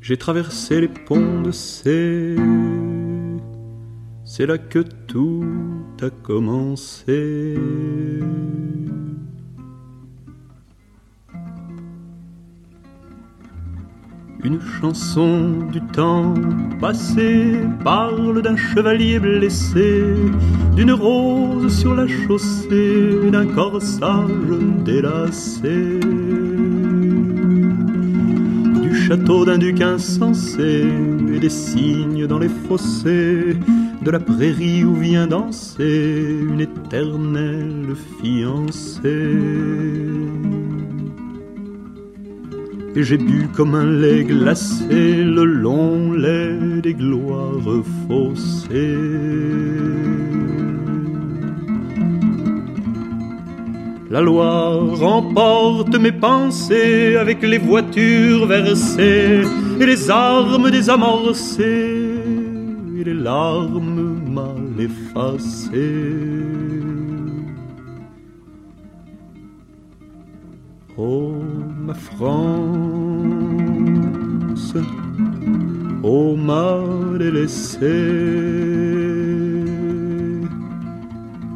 J'ai 0.00 0.16
traversé 0.16 0.80
les 0.80 0.88
ponts 0.88 1.42
de 1.42 1.52
C. 1.52 2.36
C'est 4.24 4.46
là 4.46 4.58
que 4.58 4.80
tout 5.06 5.44
a 6.02 6.10
commencé. 6.10 7.54
Une 14.46 14.60
chanson 14.80 15.54
du 15.72 15.80
temps 15.80 16.32
passé 16.80 17.58
parle 17.82 18.42
d'un 18.42 18.56
chevalier 18.56 19.18
blessé, 19.18 20.04
d'une 20.76 20.92
rose 20.92 21.76
sur 21.76 21.96
la 21.96 22.06
chaussée, 22.06 23.28
d'un 23.32 23.46
corsage 23.46 24.60
délassé, 24.84 25.98
du 28.82 28.94
château 28.94 29.44
d'un 29.44 29.58
duc 29.58 29.80
insensé 29.80 30.86
et 31.34 31.40
des 31.40 31.50
cygnes 31.50 32.28
dans 32.28 32.38
les 32.38 32.52
fossés, 32.68 33.56
de 34.00 34.10
la 34.12 34.20
prairie 34.20 34.84
où 34.84 34.94
vient 34.94 35.26
danser 35.26 36.38
une 36.52 36.60
éternelle 36.60 37.96
fiancée 38.22 39.40
et 42.96 43.02
j'ai 43.02 43.18
bu 43.18 43.46
comme 43.54 43.74
un 43.74 43.84
lait 43.84 44.24
glacé 44.24 45.22
le 45.22 45.44
long 45.44 46.12
lait 46.12 46.80
des 46.82 46.94
gloires 46.94 47.84
faussées. 48.08 48.96
La 54.08 54.22
loi 54.22 54.78
remporte 54.94 55.94
mes 55.98 56.12
pensées 56.12 57.16
avec 57.16 57.42
les 57.42 57.58
voitures 57.58 58.46
versées 58.46 59.42
et 59.78 59.86
les 59.86 60.10
armes 60.10 60.70
désamorcées 60.70 62.14
et 62.98 63.04
les 63.04 63.14
larmes 63.14 64.22
mal 64.32 64.80
effacées. 64.80 65.76
Oh 70.96 71.34
ma 71.86 71.94
France, 71.94 73.14
ô 76.02 76.36
ma 76.36 76.80
délaissée, 77.16 77.78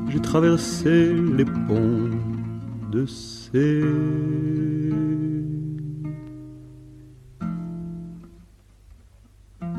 j'ai 0.08 0.20
traversé 0.20 1.12
les 1.36 1.44
ponts 1.44 2.10
de 2.92 3.06
C. 3.06 3.82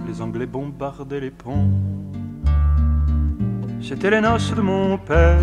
Les 0.06 0.22
Anglais 0.22 0.46
bombardaient 0.46 1.22
les 1.22 1.32
ponts. 1.32 1.72
C'était 3.82 4.10
les 4.12 4.20
noces 4.20 4.54
de 4.54 4.62
mon 4.62 4.98
père 4.98 5.38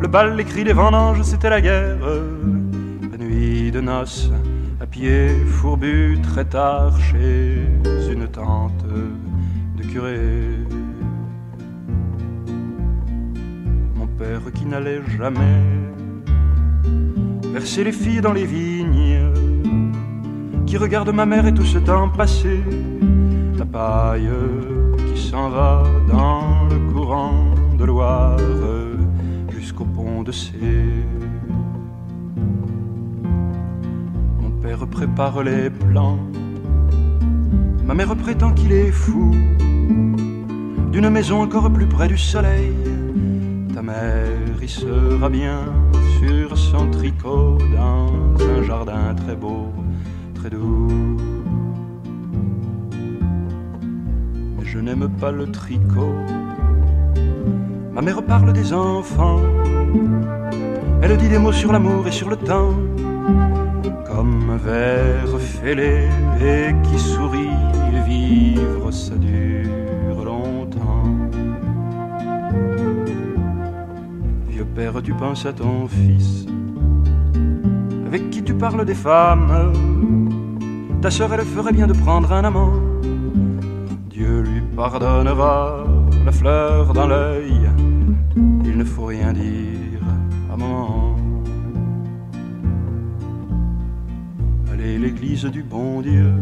le 0.00 0.06
bal, 0.06 0.36
les 0.36 0.44
cris, 0.44 0.64
les 0.64 0.72
vendanges, 0.72 1.22
c'était 1.22 1.50
la 1.50 1.60
guerre. 1.60 1.98
De 3.28 3.80
noces, 3.82 4.30
à 4.80 4.86
pied 4.86 5.28
fourbu, 5.46 6.18
très 6.22 6.46
tard 6.46 6.98
chez 6.98 7.58
une 8.10 8.26
tante 8.26 8.82
de 9.76 9.82
curé. 9.82 10.18
Mon 13.94 14.06
père 14.06 14.40
qui 14.54 14.64
n'allait 14.64 15.02
jamais 15.18 15.62
verser 17.52 17.84
les 17.84 17.92
filles 17.92 18.22
dans 18.22 18.32
les 18.32 18.46
vignes, 18.46 19.30
qui 20.64 20.78
regarde 20.78 21.10
ma 21.10 21.26
mère 21.26 21.46
et 21.46 21.52
tout 21.52 21.66
ce 21.66 21.78
temps 21.78 22.08
passé, 22.08 22.62
la 23.58 23.66
paille 23.66 24.30
qui 25.12 25.20
s'en 25.20 25.50
va 25.50 25.84
dans 26.08 26.66
le 26.70 26.92
courant 26.92 27.44
de 27.76 27.84
Loire 27.84 28.38
jusqu'au 29.50 29.84
pont 29.84 30.22
de 30.22 30.32
C. 30.32 30.48
père 34.68 34.86
prépare 34.86 35.42
les 35.42 35.70
plans, 35.70 36.18
ma 37.86 37.94
mère 37.94 38.14
prétend 38.14 38.52
qu'il 38.52 38.70
est 38.70 38.90
fou 38.90 39.34
d'une 40.92 41.08
maison 41.08 41.40
encore 41.40 41.72
plus 41.72 41.86
près 41.86 42.06
du 42.06 42.18
soleil. 42.18 42.74
Ta 43.72 43.80
mère 43.80 44.62
y 44.62 44.68
sera 44.68 45.30
bien 45.30 45.60
sur 46.18 46.58
son 46.58 46.90
tricot 46.90 47.56
dans 47.78 48.12
un 48.44 48.62
jardin 48.62 49.14
très 49.14 49.36
beau, 49.36 49.72
très 50.34 50.50
doux. 50.50 51.16
Mais 54.58 54.66
je 54.66 54.78
n'aime 54.80 55.08
pas 55.18 55.32
le 55.32 55.46
tricot 55.50 56.14
Ma 57.94 58.02
mère 58.02 58.22
parle 58.22 58.52
des 58.52 58.74
enfants. 58.74 59.40
Elle 61.00 61.16
dit 61.16 61.30
des 61.30 61.38
mots 61.38 61.58
sur 61.62 61.72
l'amour 61.72 62.06
et 62.06 62.12
sur 62.12 62.28
le 62.28 62.36
temps. 62.36 62.74
Verre 64.64 65.38
fêlé 65.38 66.08
et 66.40 66.72
qui 66.84 66.98
sourit. 66.98 67.48
Vivre, 68.06 68.90
ça 68.90 69.14
dure 69.16 70.24
longtemps. 70.24 71.04
Vieux 74.48 74.64
père, 74.64 75.02
tu 75.02 75.12
penses 75.12 75.44
à 75.44 75.52
ton 75.52 75.86
fils. 75.86 76.46
Avec 78.06 78.30
qui 78.30 78.42
tu 78.42 78.54
parles 78.54 78.84
des 78.86 78.94
femmes. 78.94 79.72
Ta 81.02 81.10
sœur, 81.10 81.32
elle 81.34 81.44
ferait 81.44 81.72
bien 81.72 81.86
de 81.86 81.92
prendre 81.92 82.32
un 82.32 82.44
amant. 82.44 82.72
Dieu 84.08 84.40
lui 84.40 84.62
pardonnera 84.74 85.84
la 86.24 86.32
fleur 86.32 86.92
dans 86.94 87.06
l'œil 87.06 87.68
il 88.64 88.76
ne 88.76 88.84
faut 88.84 89.06
rien 89.06 89.32
dire 89.32 89.77
Allez, 94.78 94.96
l'église 94.96 95.44
du 95.46 95.64
bon 95.64 96.02
Dieu 96.02 96.32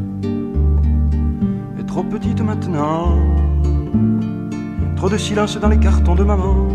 est 1.78 1.86
trop 1.86 2.02
petite 2.02 2.40
maintenant. 2.42 3.16
Trop 4.94 5.08
de 5.08 5.16
silence 5.16 5.58
dans 5.58 5.68
les 5.68 5.78
cartons 5.78 6.14
de 6.14 6.22
maman. 6.22 6.68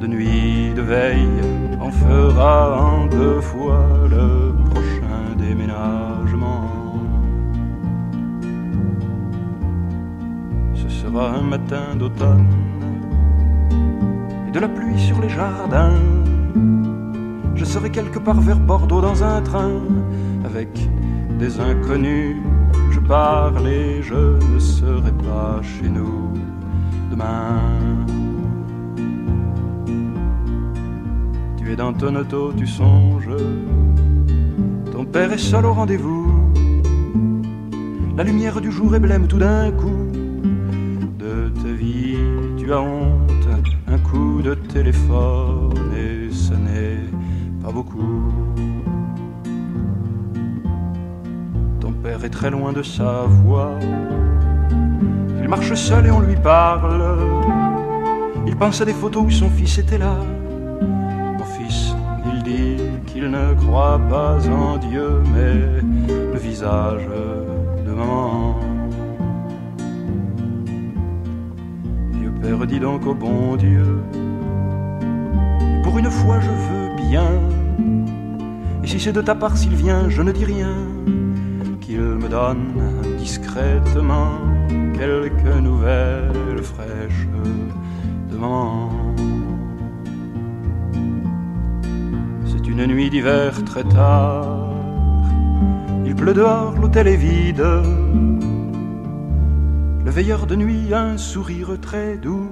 De 0.00 0.06
nuit, 0.06 0.74
de 0.76 0.82
veille, 0.82 1.40
on 1.80 1.90
fera 1.90 2.84
en 2.84 3.06
deux 3.06 3.40
fois 3.40 3.86
le 4.10 4.52
prochain 4.70 5.36
déménagement. 5.38 6.68
Ce 10.74 10.88
sera 10.90 11.30
un 11.30 11.42
matin 11.42 11.96
d'automne 11.98 12.46
de 14.52 14.60
la 14.60 14.68
pluie 14.68 15.00
sur 15.00 15.18
les 15.22 15.30
jardins. 15.30 15.96
Je 17.54 17.64
serai 17.64 17.88
quelque 17.90 18.18
part 18.18 18.40
vers 18.40 18.58
Bordeaux 18.58 19.00
dans 19.00 19.24
un 19.24 19.40
train 19.40 19.80
avec 20.52 20.68
des 21.38 21.60
inconnus. 21.60 22.36
Je 22.90 23.00
parle 23.00 23.66
et 23.66 24.02
je 24.02 24.36
ne 24.52 24.58
serai 24.58 25.12
pas 25.12 25.60
chez 25.62 25.88
nous 25.88 26.34
demain. 27.10 27.58
Tu 31.56 31.72
es 31.72 31.76
dans 31.76 31.94
ton 31.94 32.14
auto, 32.16 32.52
tu 32.54 32.66
songes. 32.66 33.30
Ton 34.92 35.04
père 35.06 35.32
est 35.32 35.38
seul 35.38 35.64
au 35.64 35.72
rendez-vous. 35.72 36.30
La 38.16 38.24
lumière 38.24 38.60
du 38.60 38.70
jour 38.70 38.94
est 38.94 39.00
blême 39.00 39.26
tout 39.26 39.38
d'un 39.38 39.70
coup. 39.72 40.02
De 41.18 41.48
ta 41.62 41.72
vie, 41.72 42.18
tu 42.58 42.70
as 42.72 42.80
honte 42.80 43.48
un 43.86 43.98
coup 43.98 44.42
de 44.42 44.54
téléphone 44.54 45.72
et 45.96 46.30
ce 46.30 46.52
n'est 46.52 47.08
pas 47.62 47.72
beaucoup. 47.72 48.41
Est 52.24 52.30
très 52.30 52.50
loin 52.50 52.72
de 52.72 52.84
sa 52.84 53.24
voix. 53.26 53.76
Il 55.42 55.48
marche 55.48 55.74
seul 55.74 56.06
et 56.06 56.10
on 56.12 56.20
lui 56.20 56.36
parle. 56.36 57.18
Il 58.46 58.54
pense 58.54 58.80
à 58.80 58.84
des 58.84 58.92
photos 58.92 59.24
où 59.24 59.30
son 59.30 59.50
fils 59.50 59.78
était 59.78 59.98
là. 59.98 60.14
Mon 61.36 61.44
fils, 61.44 61.96
il 62.32 62.44
dit 62.44 62.76
qu'il 63.06 63.28
ne 63.28 63.54
croit 63.54 64.00
pas 64.08 64.38
en 64.48 64.76
Dieu, 64.76 65.20
mais 65.34 65.82
le 66.32 66.38
visage 66.38 67.08
de 67.84 67.90
maman. 67.90 68.54
Vieux 72.12 72.32
père, 72.40 72.66
dis 72.68 72.78
donc 72.78 73.04
au 73.04 73.14
bon 73.14 73.56
Dieu, 73.56 74.00
pour 75.82 75.98
une 75.98 76.08
fois 76.08 76.38
je 76.38 76.50
veux 76.50 77.08
bien. 77.08 77.26
Et 78.84 78.86
si 78.86 79.00
c'est 79.00 79.12
de 79.12 79.22
ta 79.22 79.34
part 79.34 79.56
s'il 79.56 79.74
vient, 79.74 80.08
je 80.08 80.22
ne 80.22 80.30
dis 80.30 80.44
rien, 80.44 80.76
donne 82.32 82.72
discrètement 83.18 84.38
quelques 84.94 85.56
nouvelles 85.68 86.62
fraîches 86.62 87.26
de. 87.34 88.38
C'est 92.46 92.66
une 92.66 92.86
nuit 92.86 93.10
d'hiver 93.10 93.62
très 93.66 93.84
tard, 93.84 94.72
il 96.06 96.14
pleut 96.14 96.32
dehors, 96.32 96.74
l'hôtel 96.80 97.06
est 97.06 97.16
vide. 97.16 97.66
Le 100.06 100.10
veilleur 100.10 100.46
de 100.46 100.56
nuit 100.56 100.94
a 100.94 101.02
un 101.02 101.18
sourire 101.18 101.78
très 101.80 102.16
doux. 102.16 102.50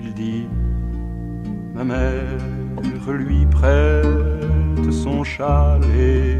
Il 0.00 0.14
dit, 0.14 0.46
ma 1.74 1.82
mère 1.82 2.38
lui 3.08 3.46
prête 3.46 4.35
son 4.90 5.24
châle 5.24 5.84
et 5.98 6.36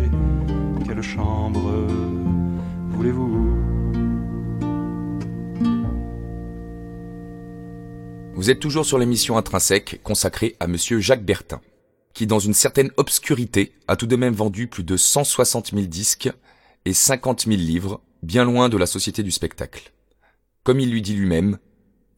quelle 0.86 1.02
chambre 1.02 1.70
voulez-vous? 2.90 3.56
Vous 8.34 8.50
êtes 8.50 8.60
toujours 8.60 8.84
sur 8.84 8.98
l'émission 8.98 9.36
Intrinsèque 9.38 10.00
consacrée 10.02 10.56
à 10.60 10.66
monsieur 10.66 11.00
Jacques 11.00 11.24
Bertin, 11.24 11.60
qui 12.12 12.26
dans 12.26 12.38
une 12.38 12.54
certaine 12.54 12.90
obscurité 12.96 13.72
a 13.88 13.96
tout 13.96 14.06
de 14.06 14.16
même 14.16 14.34
vendu 14.34 14.66
plus 14.66 14.84
de 14.84 14.96
160 14.96 15.72
000 15.72 15.86
disques 15.86 16.30
et 16.84 16.92
50 16.92 17.46
000 17.46 17.56
livres, 17.56 18.00
bien 18.22 18.44
loin 18.44 18.68
de 18.68 18.76
la 18.76 18.86
société 18.86 19.22
du 19.22 19.30
spectacle. 19.30 19.92
Comme 20.64 20.80
il 20.80 20.90
lui 20.90 21.02
dit 21.02 21.14
lui-même, 21.14 21.58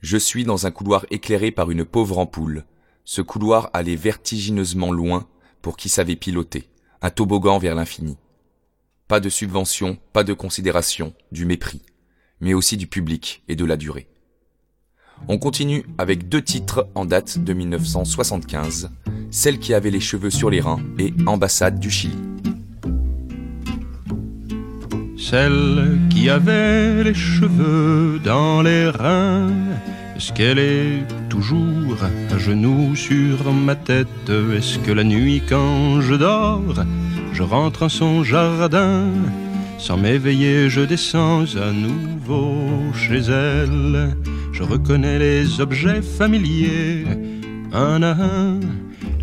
je 0.00 0.16
suis 0.16 0.44
dans 0.44 0.66
un 0.66 0.70
couloir 0.70 1.06
éclairé 1.10 1.50
par 1.50 1.70
une 1.70 1.84
pauvre 1.84 2.18
ampoule. 2.18 2.64
Ce 3.04 3.22
couloir 3.22 3.70
allait 3.72 3.96
vertigineusement 3.96 4.92
loin 4.92 5.26
pour 5.62 5.76
qui 5.76 5.88
savait 5.88 6.16
piloter, 6.16 6.68
un 7.02 7.10
toboggan 7.10 7.58
vers 7.58 7.74
l'infini. 7.74 8.16
Pas 9.06 9.20
de 9.20 9.28
subvention, 9.28 9.98
pas 10.12 10.24
de 10.24 10.32
considération, 10.32 11.14
du 11.32 11.46
mépris, 11.46 11.82
mais 12.40 12.54
aussi 12.54 12.76
du 12.76 12.86
public 12.86 13.42
et 13.48 13.56
de 13.56 13.64
la 13.64 13.76
durée. 13.76 14.08
On 15.26 15.38
continue 15.38 15.84
avec 15.98 16.28
deux 16.28 16.42
titres 16.42 16.88
en 16.94 17.04
date 17.04 17.38
de 17.38 17.52
1975, 17.52 18.90
Celle 19.30 19.58
qui 19.58 19.74
avait 19.74 19.90
les 19.90 20.00
cheveux 20.00 20.30
sur 20.30 20.50
les 20.50 20.60
reins 20.60 20.80
et 20.98 21.12
Ambassade 21.26 21.80
du 21.80 21.90
Chili. 21.90 22.18
Celle 25.18 25.98
qui 26.10 26.30
avait 26.30 27.02
les 27.02 27.14
cheveux 27.14 28.20
dans 28.24 28.62
les 28.62 28.88
reins, 28.88 29.52
est-ce 30.18 30.32
qu'elle 30.32 30.58
est 30.58 31.04
toujours 31.28 31.96
à 32.02 32.38
genoux 32.38 32.96
sur 32.96 33.52
ma 33.52 33.76
tête? 33.76 34.28
Est-ce 34.28 34.80
que 34.80 34.90
la 34.90 35.04
nuit 35.04 35.40
quand 35.48 36.00
je 36.00 36.14
dors, 36.14 36.84
je 37.32 37.42
rentre 37.44 37.84
en 37.84 37.88
son 37.88 38.24
jardin? 38.24 39.04
Sans 39.78 39.96
m'éveiller, 39.96 40.68
je 40.68 40.80
descends 40.80 41.44
à 41.56 41.70
nouveau 41.70 42.52
chez 42.94 43.20
elle. 43.30 44.16
Je 44.52 44.64
reconnais 44.64 45.20
les 45.20 45.60
objets 45.60 46.02
familiers, 46.02 47.06
un 47.72 48.02
à 48.02 48.10
un 48.10 48.58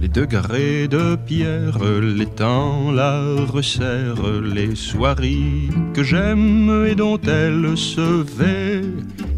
les 0.06 0.10
degrés 0.10 0.88
de 0.88 1.16
pierre, 1.16 1.80
les 2.00 2.28
temps 2.28 2.92
la 2.92 3.24
resserrent, 3.52 4.40
les 4.44 4.76
soirées 4.76 5.70
que 5.96 6.04
j'aime 6.04 6.86
et 6.88 6.94
dont 6.94 7.20
elle 7.42 7.76
se 7.76 8.22
vêt, 8.38 8.84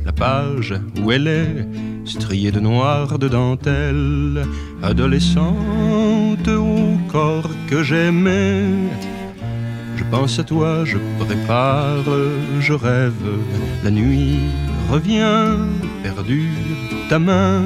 la 0.06 0.12
page 0.12 0.74
où 1.02 1.14
elle 1.14 1.28
est, 1.28 1.66
striée 2.04 2.52
de 2.52 2.60
noir 2.60 3.18
de 3.18 3.30
dentelle, 3.30 4.46
adolescente 4.84 6.50
au 6.50 6.98
corps 7.10 7.50
que 7.70 7.82
j'aimais. 7.82 8.66
Je 9.96 10.04
pense 10.12 10.38
à 10.38 10.44
toi, 10.44 10.84
je 10.84 10.98
prépare, 11.18 12.10
je 12.60 12.74
rêve, 12.74 13.30
la 13.86 13.92
nuit 13.92 14.40
revient, 14.92 15.56
perdue 16.04 16.52
ta 17.10 17.20
main 17.20 17.64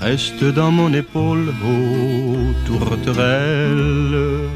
reste 0.00 0.44
dans 0.44 0.70
mon 0.70 0.92
épaule, 0.92 1.48
ô 1.64 2.52
tourterelle. 2.66 4.48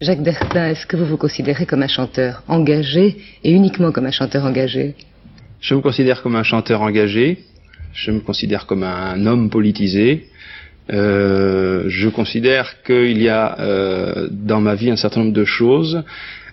Jacques 0.00 0.22
Bertin, 0.22 0.70
est-ce 0.70 0.86
que 0.86 0.96
vous 0.96 1.06
vous 1.06 1.16
considérez 1.16 1.64
comme 1.64 1.82
un 1.82 1.88
chanteur 1.88 2.42
engagé 2.48 3.18
et 3.44 3.52
uniquement 3.52 3.92
comme 3.92 4.06
un 4.06 4.10
chanteur 4.10 4.44
engagé? 4.44 4.96
Je 5.60 5.74
me 5.74 5.80
considère 5.80 6.22
comme 6.22 6.34
un 6.34 6.42
chanteur 6.42 6.82
engagé, 6.82 7.38
je 7.92 8.10
me 8.10 8.20
considère 8.20 8.66
comme 8.66 8.82
un 8.82 9.26
homme 9.26 9.48
politisé. 9.48 10.26
Euh, 10.90 11.84
je 11.86 12.08
considère 12.08 12.82
qu'il 12.82 13.22
y 13.22 13.28
a 13.28 13.60
euh, 13.60 14.28
dans 14.32 14.60
ma 14.60 14.74
vie 14.74 14.90
un 14.90 14.96
certain 14.96 15.20
nombre 15.20 15.32
de 15.32 15.44
choses 15.44 16.02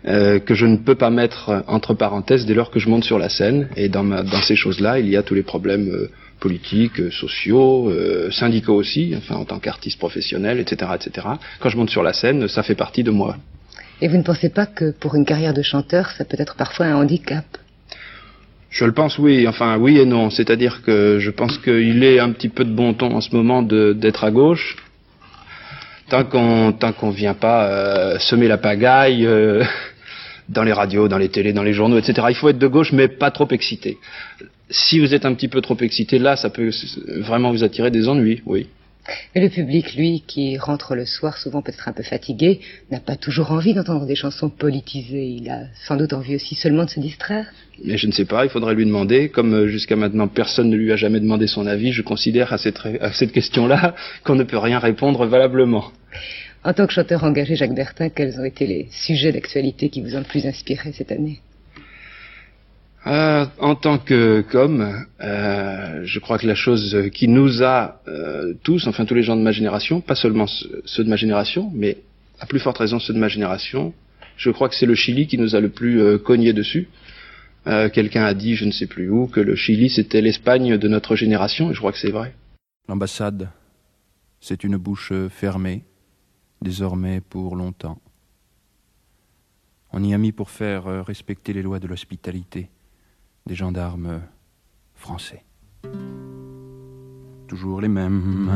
euh, 0.08 0.39
que 0.39 0.53
je 0.53 0.65
ne 0.65 0.77
peux 0.77 0.95
pas 0.95 1.10
mettre 1.10 1.63
entre 1.67 1.93
parenthèses 1.93 2.45
dès 2.45 2.53
lors 2.53 2.71
que 2.71 2.79
je 2.79 2.88
monte 2.88 3.03
sur 3.03 3.17
la 3.19 3.27
scène. 3.27 3.67
Et 3.75 3.89
dans, 3.89 4.03
ma, 4.03 4.21
dans 4.21 4.41
ces 4.41 4.55
choses-là, 4.55 4.99
il 4.99 5.10
y 5.10 5.17
a 5.17 5.23
tous 5.23 5.34
les 5.34 5.43
problèmes 5.43 5.89
euh, 5.89 6.10
politiques, 6.39 6.99
euh, 6.99 7.12
sociaux, 7.12 7.89
euh, 7.89 8.32
syndicaux 8.32 8.75
aussi, 8.75 9.13
enfin 9.17 9.36
en 9.36 9.45
tant 9.45 9.60
qu'artiste 9.60 9.99
professionnel, 9.99 10.60
etc., 10.60 10.91
etc. 10.95 11.28
Quand 11.60 11.69
je 11.69 11.78
monte 11.78 11.89
sur 11.89 12.04
la 12.04 12.13
scène, 12.13 12.47
ça 12.47 12.63
fait 12.63 12.75
partie 12.75 13.04
de 13.04 13.12
moi. 13.12 13.38
Et 14.02 14.08
vous 14.08 14.17
ne 14.17 14.23
pensez 14.23 14.49
pas 14.49 14.65
que 14.65 14.91
pour 14.91 15.15
une 15.15 15.25
carrière 15.25 15.54
de 15.54 15.62
chanteur, 15.62 16.10
ça 16.12 16.25
peut 16.25 16.38
être 16.39 16.56
parfois 16.56 16.86
un 16.88 16.95
handicap? 16.95 17.45
Je 18.69 18.86
le 18.86 18.93
pense, 18.93 19.17
oui. 19.17 19.47
Enfin, 19.47 19.78
oui 19.78 19.97
et 19.97 20.06
non. 20.06 20.30
C'est-à-dire 20.30 20.82
que 20.84 21.17
je 21.19 21.32
pense 21.32 21.58
qu'il 21.58 22.04
est 22.04 22.19
un 22.19 22.32
petit 22.32 22.49
peu 22.49 22.63
de 22.63 22.71
bon 22.71 22.93
ton 22.93 23.15
en 23.15 23.21
ce 23.21 23.36
moment 23.36 23.62
d'être 23.63 24.23
à 24.23 24.32
gauche. 24.32 24.78
Tant 26.10 26.23
qu'on 26.23 26.71
tant 26.71 26.93
qu'on 26.93 27.10
vient 27.10 27.34
pas 27.34 27.65
euh, 27.65 28.19
semer 28.19 28.47
la 28.47 28.58
pagaille 28.58 29.25
euh, 29.25 29.63
dans 30.49 30.63
les 30.63 30.73
radios, 30.73 31.08
dans 31.08 31.17
les 31.17 31.30
télés, 31.30 31.52
dans 31.52 31.63
les 31.63 31.73
journaux, 31.73 31.97
etc. 31.97 32.28
Il 32.30 32.36
faut 32.36 32.49
être 32.49 32.58
de 32.58 32.67
gauche, 32.67 32.91
mais 32.93 33.08
pas 33.08 33.32
trop 33.32 33.47
excité 33.49 33.97
si 34.69 34.99
vous 34.99 35.13
êtes 35.13 35.25
un 35.25 35.34
petit 35.34 35.47
peu 35.47 35.62
trop 35.62 35.77
excité, 35.77 36.19
là, 36.19 36.36
ça 36.36 36.49
peut 36.49 36.71
vraiment 37.19 37.51
vous 37.51 37.63
attirer 37.63 37.91
des 37.91 38.08
ennuis, 38.08 38.41
oui. 38.45 38.67
Et 39.34 39.39
le 39.39 39.49
public, 39.49 39.95
lui, 39.95 40.23
qui 40.27 40.58
rentre 40.58 40.95
le 40.95 41.05
soir, 41.05 41.38
souvent 41.38 41.62
peut-être 41.62 41.88
un 41.88 41.93
peu 41.93 42.03
fatigué, 42.03 42.60
n'a 42.91 42.99
pas 42.99 43.15
toujours 43.15 43.51
envie 43.51 43.73
d'entendre 43.73 44.05
des 44.05 44.15
chansons 44.15 44.49
politisées. 44.49 45.25
Il 45.25 45.49
a 45.49 45.62
sans 45.88 45.97
doute 45.97 46.13
envie 46.13 46.36
aussi 46.36 46.55
seulement 46.55 46.86
de 46.86 46.89
se 46.89 46.99
distraire. 46.99 47.47
Mais 47.84 47.97
je 47.97 48.08
ne 48.08 48.12
sais 48.12 48.25
pas, 48.25 48.45
il 48.45 48.51
faudrait 48.51 48.75
lui 48.75 48.86
demander. 48.86 49.29
Comme 49.29 49.53
euh, 49.53 49.67
jusqu'à 49.67 49.95
maintenant 49.95 50.27
personne 50.27 50.69
ne 50.69 50.75
lui 50.75 50.91
a 50.91 50.95
jamais 50.95 51.19
demandé 51.19 51.47
son 51.47 51.65
avis, 51.65 51.91
je 51.91 52.01
considère 52.01 52.53
à 52.53 52.58
cette, 52.58 52.79
à 53.01 53.12
cette 53.12 53.32
question-là 53.32 53.95
qu'on 54.23 54.36
ne 54.36 54.43
peut 54.43 54.58
rien 54.58 54.79
répondre 54.79 55.25
valablement. 55.25 55.91
En 56.63 56.73
tant 56.73 56.86
que 56.86 56.93
chanteur 56.93 57.23
engagé, 57.23 57.55
Jacques 57.55 57.73
Bertin, 57.73 58.10
quels 58.10 58.39
ont 58.39 58.43
été 58.43 58.67
les 58.67 58.88
sujets 58.91 59.32
d'actualité 59.32 59.89
qui 59.89 60.01
vous 60.01 60.15
ont 60.15 60.19
le 60.19 60.25
plus 60.25 60.45
inspiré 60.45 60.91
cette 60.91 61.12
année? 61.12 61.39
Euh, 63.10 63.48
en 63.58 63.74
tant 63.74 63.98
que 63.98 64.45
euh, 64.54 66.02
je 66.04 66.19
crois 66.19 66.38
que 66.38 66.45
la 66.45 66.54
chose 66.54 66.95
qui 67.12 67.28
nous 67.28 67.63
a 67.63 68.02
euh, 68.08 68.54
tous, 68.62 68.86
enfin 68.86 69.06
tous 69.06 69.15
les 69.15 69.24
gens 69.24 69.36
de 69.36 69.41
ma 69.41 69.52
génération, 69.52 70.00
pas 70.00 70.13
seulement 70.13 70.45
ceux 70.86 71.04
de 71.04 71.10
ma 71.10 71.15
génération, 71.15 71.72
mais 71.74 71.98
à 72.39 72.45
plus 72.45 72.60
forte 72.60 72.78
raison 72.78 73.00
ceux 73.00 73.13
de 73.13 73.19
ma 73.19 73.28
génération, 73.28 73.95
je 74.38 74.52
crois 74.52 74.69
que 74.69 74.76
c'est 74.76 74.86
le 74.86 74.93
Chili 74.93 75.26
qui 75.26 75.39
nous 75.39 75.56
a 75.56 75.60
le 75.60 75.69
plus 75.69 76.19
cogné 76.19 76.54
dessus. 76.54 76.88
Quelqu'un 77.65 78.24
a 78.24 78.34
dit, 78.34 78.56
je 78.56 78.65
ne 78.65 78.72
sais 78.72 78.88
plus 78.88 79.10
où, 79.10 79.28
que 79.28 79.39
le 79.39 79.56
Chili 79.56 79.89
c'était 79.89 80.22
l'Espagne 80.22 80.78
de 80.78 80.88
notre 80.88 81.15
génération, 81.15 81.72
et 81.72 81.74
je 81.74 81.80
crois 81.80 81.91
que 81.91 81.98
c'est 81.98 82.12
vrai. 82.12 82.36
L'ambassade, 82.88 83.50
c'est 84.39 84.63
une 84.63 84.78
bouche 84.78 85.12
fermée, 85.30 85.84
désormais 86.62 87.22
pour 87.22 87.56
longtemps. 87.56 88.00
On 89.91 90.04
y 90.04 90.13
a 90.13 90.17
mis 90.17 90.32
pour 90.32 90.52
faire 90.52 91.06
respecter 91.06 91.54
les 91.54 91.63
lois 91.63 91.80
de 91.80 91.88
l'hospitalité 91.88 92.69
des 93.45 93.56
gendarmes 93.56 94.21
français. 94.93 95.43
Toujours 97.47 97.82
les 97.82 97.88
mêmes 97.88 98.52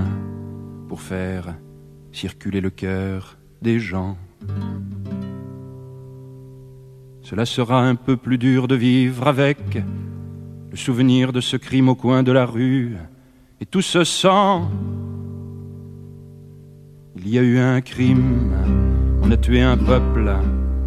pour 0.87 1.01
faire 1.01 1.55
circuler 2.11 2.61
le 2.61 2.69
cœur 2.69 3.37
des 3.61 3.79
gens. 3.79 4.17
Cela 7.21 7.45
sera 7.45 7.81
un 7.81 7.95
peu 7.95 8.17
plus 8.17 8.37
dur 8.37 8.67
de 8.67 8.75
vivre 8.75 9.27
avec 9.27 9.81
le 10.69 10.77
souvenir 10.77 11.33
de 11.33 11.41
ce 11.41 11.57
crime 11.57 11.89
au 11.89 11.95
coin 11.95 12.21
de 12.21 12.31
la 12.31 12.45
rue 12.45 12.97
et 13.61 13.65
tout 13.65 13.81
ce 13.81 14.03
sang. 14.03 14.69
Il 17.15 17.29
y 17.29 17.39
a 17.39 17.41
eu 17.41 17.57
un 17.57 17.79
crime, 17.81 18.51
on 19.21 19.31
a 19.31 19.37
tué 19.37 19.61
un 19.61 19.77
peuple, 19.77 20.35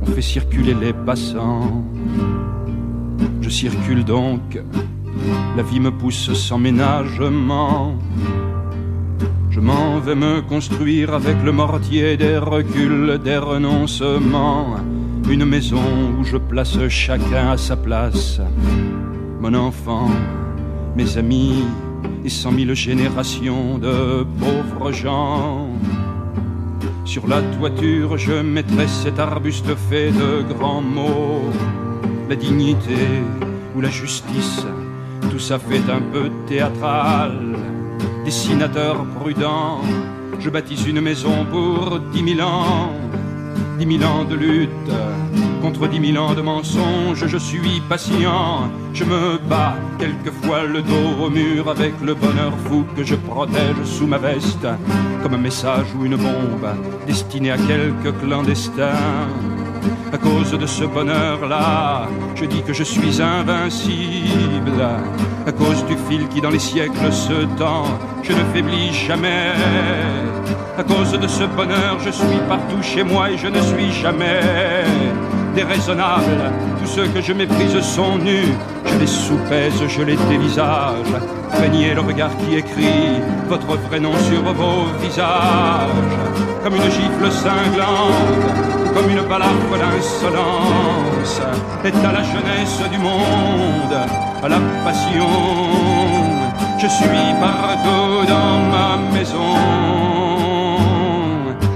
on 0.02 0.06
fait 0.06 0.22
circuler 0.22 0.74
les 0.74 0.92
passants. 0.92 1.82
Je 3.40 3.48
circule 3.48 4.05
donc, 4.05 4.59
la 5.57 5.62
vie 5.62 5.81
me 5.81 5.90
pousse 5.90 6.33
sans 6.33 6.59
ménagement. 6.59 7.94
Je 9.50 9.61
m'en 9.61 10.00
vais 10.00 10.14
me 10.14 10.42
construire 10.42 11.14
avec 11.14 11.37
le 11.42 11.52
mortier 11.52 12.16
des 12.16 12.37
reculs, 12.37 13.18
des 13.24 13.38
renoncements. 13.38 14.76
Une 15.31 15.44
maison 15.44 15.81
où 16.18 16.24
je 16.24 16.37
place 16.37 16.76
chacun 16.88 17.50
à 17.52 17.57
sa 17.57 17.76
place. 17.76 18.40
Mon 19.40 19.55
enfant, 19.55 20.11
mes 20.94 21.16
amis 21.16 21.64
et 22.24 22.29
cent 22.29 22.52
mille 22.52 22.74
générations 22.74 23.79
de 23.79 24.26
pauvres 24.38 24.92
gens. 24.92 25.68
Sur 27.05 27.26
la 27.29 27.40
toiture, 27.40 28.18
je 28.18 28.35
mettrai 28.42 28.87
cet 28.88 29.18
arbuste 29.18 29.74
fait 29.88 30.11
de 30.11 30.42
grands 30.52 30.83
mots. 30.83 31.50
La 32.28 32.34
dignité 32.34 33.22
ou 33.76 33.80
la 33.80 33.88
justice, 33.88 34.66
tout 35.30 35.38
ça 35.38 35.58
fait 35.60 35.88
un 35.88 36.00
peu 36.12 36.28
théâtral. 36.48 37.56
Dessinateur 38.24 39.04
prudent, 39.20 39.80
je 40.40 40.50
baptise 40.50 40.86
une 40.88 41.00
maison 41.00 41.46
pour 41.50 42.00
dix 42.12 42.24
mille 42.24 42.42
ans. 42.42 42.90
Dix 43.78 43.86
mille 43.86 44.04
ans 44.04 44.24
de 44.24 44.34
lutte 44.34 44.92
contre 45.62 45.86
dix 45.88 46.00
mille 46.00 46.18
ans 46.18 46.34
de 46.34 46.42
mensonges, 46.42 47.26
je 47.26 47.36
suis 47.36 47.80
patient, 47.88 48.70
je 48.92 49.04
me 49.04 49.38
bats 49.48 49.76
quelquefois 49.98 50.64
le 50.64 50.82
dos 50.82 51.24
au 51.24 51.30
mur 51.30 51.68
avec 51.68 51.94
le 52.02 52.14
bonheur 52.14 52.52
fou 52.64 52.84
que 52.96 53.04
je 53.04 53.14
protège 53.14 53.84
sous 53.84 54.06
ma 54.06 54.18
veste, 54.18 54.66
comme 55.22 55.34
un 55.34 55.38
message 55.38 55.86
ou 55.98 56.04
une 56.04 56.16
bombe 56.16 56.68
destinée 57.06 57.50
à 57.52 57.56
quelques 57.56 58.18
clandestins. 58.20 59.26
À 60.16 60.18
cause 60.18 60.52
de 60.52 60.64
ce 60.64 60.85
bonheur-là, 60.85 62.09
je 62.37 62.46
dis 62.46 62.62
que 62.62 62.72
je 62.72 62.85
suis 62.85 63.20
invincible. 63.20 64.83
À 65.46 65.52
cause 65.52 65.85
du 65.85 65.94
fil 66.09 66.26
qui 66.29 66.40
dans 66.40 66.48
les 66.48 66.59
siècles 66.59 67.12
se 67.12 67.44
tend, 67.59 67.85
je 68.22 68.33
ne 68.33 68.42
faiblis 68.55 68.94
jamais. 68.94 69.52
À 70.79 70.83
cause 70.85 71.12
de 71.12 71.26
ce 71.26 71.44
bonheur, 71.44 71.98
je 72.02 72.09
suis 72.09 72.40
partout 72.48 72.83
chez 72.83 73.02
moi 73.02 73.31
et 73.31 73.37
je 73.37 73.48
ne 73.48 73.61
suis 73.61 73.92
jamais 73.92 74.40
déraisonnable. 75.55 76.50
Tous 76.81 76.88
ceux 76.88 77.09
que 77.09 77.20
je 77.20 77.35
méprise 77.35 77.79
sont 77.83 78.16
nus, 78.16 78.55
je 78.87 78.98
les 78.98 79.07
soupèse, 79.07 79.83
je 79.87 80.00
les 80.00 80.16
dévisage. 80.31 81.12
Craignez 81.52 81.92
le 81.92 82.00
regard 82.00 82.35
qui 82.38 82.57
écrit 82.57 83.20
votre 83.50 83.76
vrai 83.88 84.00
nom 84.00 84.16
sur 84.31 84.42
vos 84.42 84.87
visages, 84.98 85.90
comme 86.64 86.76
une 86.76 86.90
gifle 86.90 87.31
cinglante, 87.31 88.75
balafre 90.07 90.21
d'insolence, 90.23 91.40
est 91.85 91.95
à 91.95 92.12
la 92.12 92.23
jeunesse 92.23 92.90
du 92.90 92.99
monde, 92.99 93.97
à 94.42 94.49
la 94.49 94.59
passion. 94.85 95.29
Je 96.79 96.87
suis 96.87 97.35
partout 97.40 98.27
dans 98.29 98.59
ma 98.75 98.97
maison. 99.12 99.57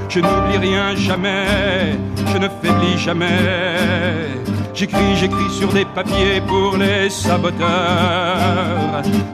Je 0.09 0.21
n'oublie 0.21 0.59
rien 0.59 0.95
jamais, 0.97 1.99
je 2.33 2.39
ne 2.39 2.49
faiblis 2.49 2.99
jamais. 2.99 4.41
J'écris, 4.81 5.15
j'écris 5.15 5.51
sur 5.51 5.69
des 5.69 5.85
papiers 5.85 6.41
pour 6.49 6.79
les 6.79 7.11
saboteurs. 7.11 7.69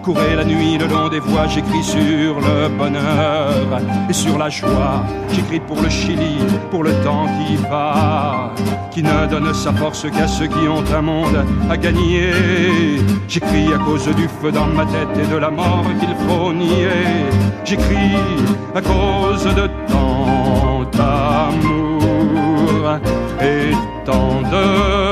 Courez 0.03 0.35
la 0.35 0.45
nuit 0.45 0.77
le 0.77 0.89
long 0.89 1.09
des 1.09 1.21
voies, 1.21 1.47
j'écris 1.47 1.85
sur 1.85 2.41
le 2.41 2.69
bonheur 2.77 3.53
et 4.11 4.13
sur 4.13 4.39
la 4.39 4.49
joie. 4.49 5.05
J'écris 5.33 5.61
pour 5.61 5.81
le 5.81 5.89
Chili, 5.89 6.39
pour 6.73 6.83
le 6.83 6.91
temps 7.05 7.27
qui 7.39 7.55
va, 7.71 8.53
qui 8.91 9.05
ne 9.05 9.27
donne 9.31 9.55
sa 9.55 9.73
force 9.73 10.11
qu'à 10.11 10.27
ceux 10.27 10.49
qui 10.49 10.67
ont 10.67 10.83
un 10.93 11.03
monde 11.03 11.45
à 11.71 11.77
gagner. 11.77 12.33
J'écris 13.29 13.73
à 13.73 13.79
cause 13.79 14.09
du 14.17 14.29
feu 14.43 14.51
dans 14.51 14.67
ma 14.67 14.85
tête 14.87 15.17
et 15.17 15.29
de 15.33 15.37
la 15.37 15.51
mort 15.51 15.87
qu'il 16.01 16.17
faut 16.27 16.53
nier. 16.53 16.91
J'écris 17.65 18.17
à 18.75 18.81
cause 18.81 19.45
de 19.45 19.71
tant 19.87 20.83
d'amour 20.91 22.99
et 23.41 23.71
tant 24.05 24.43
de 24.43 25.06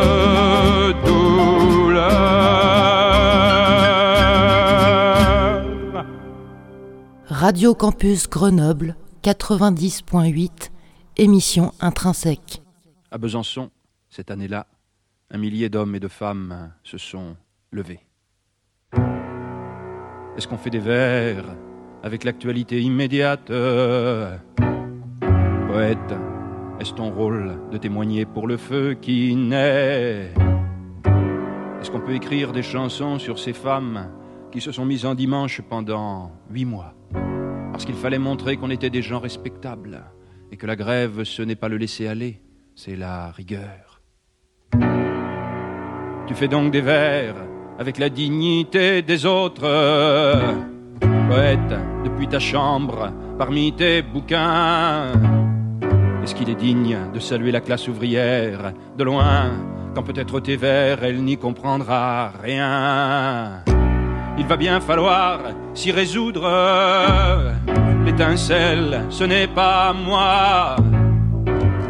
Radio 7.47 7.75
Campus 7.75 8.27
Grenoble 8.27 8.97
90.8, 9.23 10.71
émission 11.19 11.73
intrinsèque. 11.79 12.63
À 13.11 13.19
Besançon, 13.19 13.71
cette 14.09 14.31
année-là, 14.31 14.67
un 15.31 15.37
millier 15.37 15.69
d'hommes 15.69 15.95
et 15.95 16.01
de 16.01 16.09
femmes 16.09 16.73
se 16.85 16.97
sont 16.97 17.37
levés. 17.71 18.01
Est-ce 20.39 20.49
qu'on 20.49 20.57
fait 20.57 20.71
des 20.71 20.79
vers 20.79 21.45
avec 22.03 22.25
l'actualité 22.25 22.81
immédiate 22.81 23.53
Poète, 25.67 26.15
est-ce 26.81 26.95
ton 26.95 27.11
rôle 27.11 27.61
de 27.71 27.77
témoigner 27.77 28.25
pour 28.25 28.47
le 28.47 28.57
feu 28.57 28.95
qui 28.95 29.37
naît? 29.37 30.33
Est-ce 31.79 31.91
qu'on 31.91 32.01
peut 32.01 32.15
écrire 32.15 32.53
des 32.53 32.63
chansons 32.63 33.19
sur 33.19 33.39
ces 33.39 33.53
femmes 33.53 34.09
qui 34.55 34.61
se 34.61 34.71
sont 34.71 34.85
mises 34.85 35.05
en 35.05 35.17
dimanche 35.17 35.61
pendant 35.69 36.31
huit 36.49 36.65
mois 36.65 36.95
Parce 37.73 37.85
qu'il 37.85 37.97
fallait 37.97 38.21
montrer 38.21 38.57
qu'on 38.57 38.71
était 38.71 38.89
des 38.89 39.03
gens 39.03 39.19
respectables 39.19 40.05
et 40.53 40.57
que 40.57 40.65
la 40.69 40.77
grève, 40.77 41.25
ce 41.25 41.43
n'est 41.43 41.57
pas 41.57 41.69
le 41.69 41.77
laisser 41.77 42.07
aller, 42.07 42.41
c'est 42.77 42.95
la 42.95 43.33
rigueur. 43.33 44.01
Tu 46.29 46.35
fais 46.37 46.47
donc 46.47 46.71
des 46.71 46.83
vers 46.83 47.35
avec 47.81 47.99
la 47.99 48.09
dignité 48.09 49.03
des 49.03 49.27
autres. 49.27 49.69
Poète, 51.01 51.75
depuis 52.05 52.29
ta 52.29 52.39
chambre, 52.39 53.13
parmi 53.37 53.73
tes 53.73 54.03
bouquins, 54.03 55.15
est-ce 56.23 56.37
qu'il 56.37 56.49
est 56.49 56.55
digne 56.55 56.97
de 57.13 57.19
saluer 57.19 57.51
la 57.51 57.61
classe 57.61 57.89
ouvrière 57.89 58.73
de 58.97 59.03
loin, 59.03 59.51
quand 59.97 60.05
peut-être 60.05 60.39
tes 60.39 60.55
vers, 60.55 61.03
elle 61.03 61.25
n'y 61.25 61.39
comprendra 61.39 62.29
rien? 62.41 63.65
Il 64.37 64.47
va 64.47 64.57
bien 64.57 64.81
falloir 64.81 65.41
s'y 65.75 65.93
résoudre. 65.93 66.51
L'étincelle, 68.05 69.05
ce 69.11 69.25
n'est 69.25 69.47
pas 69.47 69.93
moi. 69.93 70.77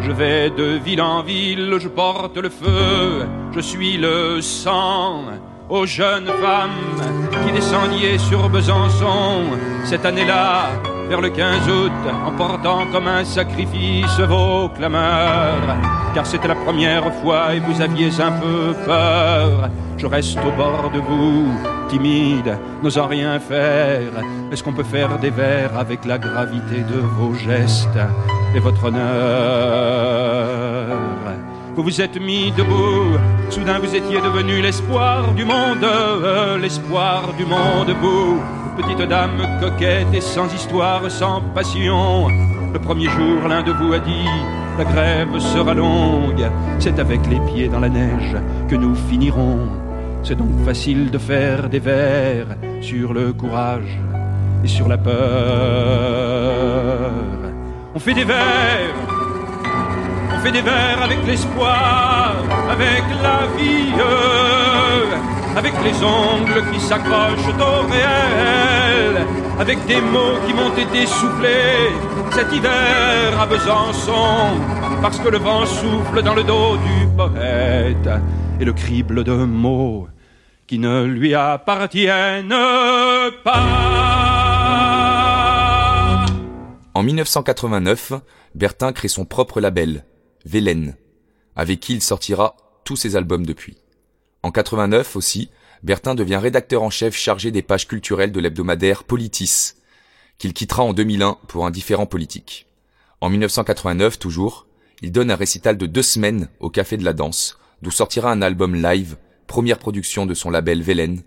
Je 0.00 0.12
vais 0.12 0.50
de 0.50 0.78
ville 0.84 1.00
en 1.00 1.22
ville, 1.22 1.76
je 1.80 1.88
porte 1.88 2.36
le 2.36 2.50
feu, 2.50 3.26
je 3.54 3.60
suis 3.60 3.96
le 3.96 4.42
sang 4.42 5.22
aux 5.70 5.86
jeunes 5.86 6.26
femmes 6.26 7.46
qui 7.46 7.52
descendiez 7.52 8.18
sur 8.18 8.50
Besançon 8.50 9.44
cette 9.84 10.04
année-là, 10.04 10.68
vers 11.08 11.20
le 11.20 11.30
15 11.30 11.68
août, 11.68 11.92
en 12.26 12.32
portant 12.32 12.86
comme 12.92 13.08
un 13.08 13.24
sacrifice 13.24 14.18
vos 14.20 14.68
clameurs. 14.68 15.76
Car 16.14 16.26
c'était 16.26 16.48
la 16.48 16.54
première 16.54 17.12
fois 17.14 17.54
et 17.54 17.60
vous 17.60 17.80
aviez 17.80 18.10
un 18.20 18.32
peu 18.32 18.74
peur. 18.84 19.70
Je 19.96 20.06
reste 20.06 20.38
au 20.38 20.50
bord 20.52 20.90
de 20.92 21.00
vous, 21.00 21.46
timide, 21.88 22.58
n'osant 22.82 23.06
rien 23.06 23.38
faire. 23.40 24.12
Est-ce 24.50 24.62
qu'on 24.62 24.72
peut 24.72 24.84
faire 24.84 25.18
des 25.18 25.30
vers 25.30 25.78
avec 25.78 26.04
la 26.04 26.18
gravité 26.18 26.82
de 26.82 26.98
vos 27.00 27.34
gestes 27.34 27.98
et 28.54 28.58
votre 28.60 28.84
honneur? 28.84 30.14
Vous 31.76 31.82
vous 31.82 32.00
êtes 32.00 32.20
mis 32.20 32.52
debout, 32.52 33.18
soudain 33.50 33.80
vous 33.80 33.94
étiez 33.96 34.20
devenu 34.20 34.62
l'espoir 34.62 35.32
du 35.32 35.44
monde, 35.44 35.82
euh, 35.82 36.56
l'espoir 36.56 37.32
du 37.36 37.44
monde, 37.44 37.90
vous, 38.00 38.40
petite 38.76 39.02
dame 39.08 39.60
coquette 39.60 40.12
et 40.12 40.20
sans 40.20 40.52
histoire, 40.54 41.10
sans 41.10 41.40
passion. 41.54 42.28
Le 42.72 42.78
premier 42.78 43.08
jour, 43.08 43.48
l'un 43.48 43.62
de 43.62 43.72
vous 43.72 43.92
a 43.92 43.98
dit, 43.98 44.28
la 44.78 44.84
grève 44.84 45.38
sera 45.38 45.74
longue, 45.74 46.50
c'est 46.78 46.98
avec 46.98 47.20
les 47.28 47.40
pieds 47.52 47.68
dans 47.68 47.80
la 47.80 47.88
neige 47.88 48.36
que 48.68 48.76
nous 48.76 48.94
finirons. 48.94 49.68
C'est 50.22 50.36
donc 50.36 50.64
facile 50.64 51.10
de 51.10 51.18
faire 51.18 51.68
des 51.68 51.78
vers 51.78 52.46
sur 52.80 53.12
le 53.12 53.32
courage 53.32 53.98
et 54.64 54.68
sur 54.68 54.88
la 54.88 54.98
peur. 54.98 55.12
On 57.94 57.98
fait 57.98 58.14
des 58.14 58.24
vers 58.24 58.94
on 60.34 60.38
fait 60.46 60.52
des 60.52 60.62
vers 60.62 61.02
avec 61.02 61.24
l'espoir, 61.26 62.34
avec 62.70 63.02
la 63.22 63.46
vie, 63.56 63.92
avec 65.56 65.72
les 65.84 65.94
ongles 66.02 66.64
qui 66.72 66.80
s'accrochent 66.80 67.54
au 67.60 67.86
réel, 67.86 69.26
avec 69.58 69.84
des 69.86 70.00
mots 70.00 70.38
qui 70.46 70.54
m'ont 70.54 70.74
été 70.76 71.06
soufflés 71.06 71.90
cet 72.32 72.52
hiver 72.52 73.40
à 73.40 73.46
Besançon, 73.46 74.58
parce 75.00 75.18
que 75.20 75.28
le 75.28 75.38
vent 75.38 75.64
souffle 75.66 76.22
dans 76.22 76.34
le 76.34 76.42
dos 76.42 76.76
du 76.76 77.06
poète 77.16 78.10
et 78.60 78.64
le 78.64 78.72
crible 78.72 79.22
de 79.22 79.34
mots 79.34 80.08
qui 80.66 80.78
ne 80.78 81.04
lui 81.04 81.34
appartiennent 81.34 82.54
pas. 83.44 83.62
En 86.94 87.02
1989, 87.02 88.14
Bertin 88.54 88.92
crée 88.92 89.08
son 89.08 89.24
propre 89.24 89.60
label, 89.60 90.04
Vélène, 90.44 90.96
avec 91.56 91.80
qui 91.80 91.94
il 91.94 92.02
sortira 92.02 92.56
tous 92.84 92.96
ses 92.96 93.16
albums 93.16 93.46
depuis. 93.46 93.83
En 94.44 94.50
89 94.50 95.16
aussi, 95.16 95.48
Bertin 95.82 96.14
devient 96.14 96.36
rédacteur 96.36 96.82
en 96.82 96.90
chef 96.90 97.16
chargé 97.16 97.50
des 97.50 97.62
pages 97.62 97.88
culturelles 97.88 98.30
de 98.30 98.40
l'hebdomadaire 98.40 99.04
Politis, 99.04 99.72
qu'il 100.36 100.52
quittera 100.52 100.82
en 100.82 100.92
2001 100.92 101.38
pour 101.48 101.64
un 101.64 101.70
différent 101.70 102.04
politique. 102.04 102.66
En 103.22 103.30
1989 103.30 104.18
toujours, 104.18 104.66
il 105.00 105.12
donne 105.12 105.30
un 105.30 105.34
récital 105.34 105.78
de 105.78 105.86
deux 105.86 106.02
semaines 106.02 106.48
au 106.60 106.68
Café 106.68 106.98
de 106.98 107.06
la 107.06 107.14
Danse, 107.14 107.58
d'où 107.80 107.90
sortira 107.90 108.30
un 108.30 108.42
album 108.42 108.74
live, 108.74 109.16
première 109.46 109.78
production 109.78 110.26
de 110.26 110.34
son 110.34 110.50
label 110.50 110.82
Velen, 110.82 111.22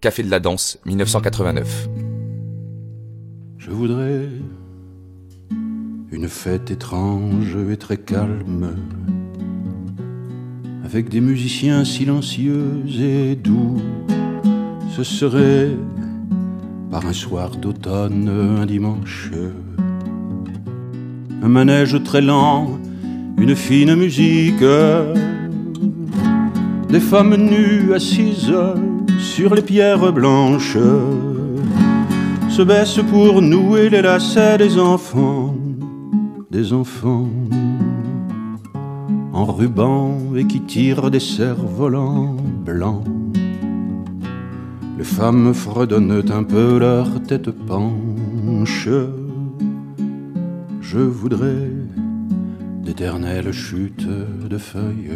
Café 0.00 0.22
de 0.22 0.30
la 0.30 0.40
Danse 0.40 0.78
1989. 0.86 1.90
Je 3.58 3.70
voudrais 3.70 4.30
une 6.10 6.28
fête 6.28 6.70
étrange 6.70 7.54
et 7.70 7.76
très 7.76 7.98
calme, 7.98 8.76
avec 10.92 11.08
des 11.08 11.22
musiciens 11.22 11.86
silencieux 11.86 12.82
et 13.00 13.34
doux. 13.34 13.80
Ce 14.94 15.02
serait 15.02 15.70
par 16.90 17.06
un 17.06 17.14
soir 17.14 17.56
d'automne, 17.56 18.28
un 18.60 18.66
dimanche, 18.66 19.30
un 21.42 21.48
manège 21.48 22.02
très 22.04 22.20
lent, 22.20 22.78
une 23.38 23.56
fine 23.56 23.94
musique, 23.94 24.62
des 26.90 27.00
femmes 27.00 27.36
nues 27.36 27.94
assises 27.94 28.52
sur 29.18 29.54
les 29.54 29.62
pierres 29.62 30.12
blanches. 30.12 30.76
Se 32.50 32.60
baissent 32.60 33.00
pour 33.10 33.40
nouer 33.40 33.88
les 33.88 34.02
lacets 34.02 34.58
des 34.58 34.78
enfants, 34.78 35.56
des 36.50 36.74
enfants 36.74 37.30
en 39.32 39.44
ruban 39.46 40.18
et 40.36 40.46
qui 40.46 40.60
tirent 40.60 41.10
des 41.10 41.20
cerfs-volants 41.20 42.36
blancs. 42.64 43.04
Les 44.98 45.04
femmes 45.04 45.54
fredonnent 45.54 46.30
un 46.30 46.44
peu 46.44 46.78
leur 46.78 47.22
tête 47.22 47.50
penche. 47.50 48.88
Je 50.80 50.98
voudrais 50.98 51.70
d'éternelles 52.84 53.52
chutes 53.52 54.06
de 54.06 54.58
feuilles. 54.58 55.10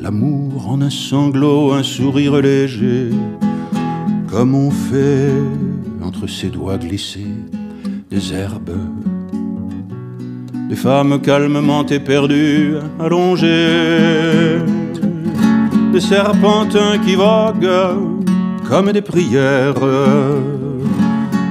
L'amour 0.00 0.68
en 0.68 0.82
un 0.82 0.90
sanglot, 0.90 1.72
un 1.72 1.82
sourire 1.82 2.40
léger, 2.42 3.10
comme 4.28 4.54
on 4.54 4.70
fait 4.70 5.32
entre 6.02 6.26
ses 6.26 6.50
doigts 6.50 6.76
glissés 6.76 7.34
des 8.10 8.34
herbes. 8.34 8.76
Des 10.68 10.76
femmes 10.76 11.20
calmement 11.20 11.86
éperdues, 11.86 12.76
allongées, 12.98 14.58
des 15.92 16.00
serpentins 16.00 16.98
qui 17.04 17.14
voguent 17.14 18.24
comme 18.68 18.90
des 18.92 19.02
prières. 19.02 19.74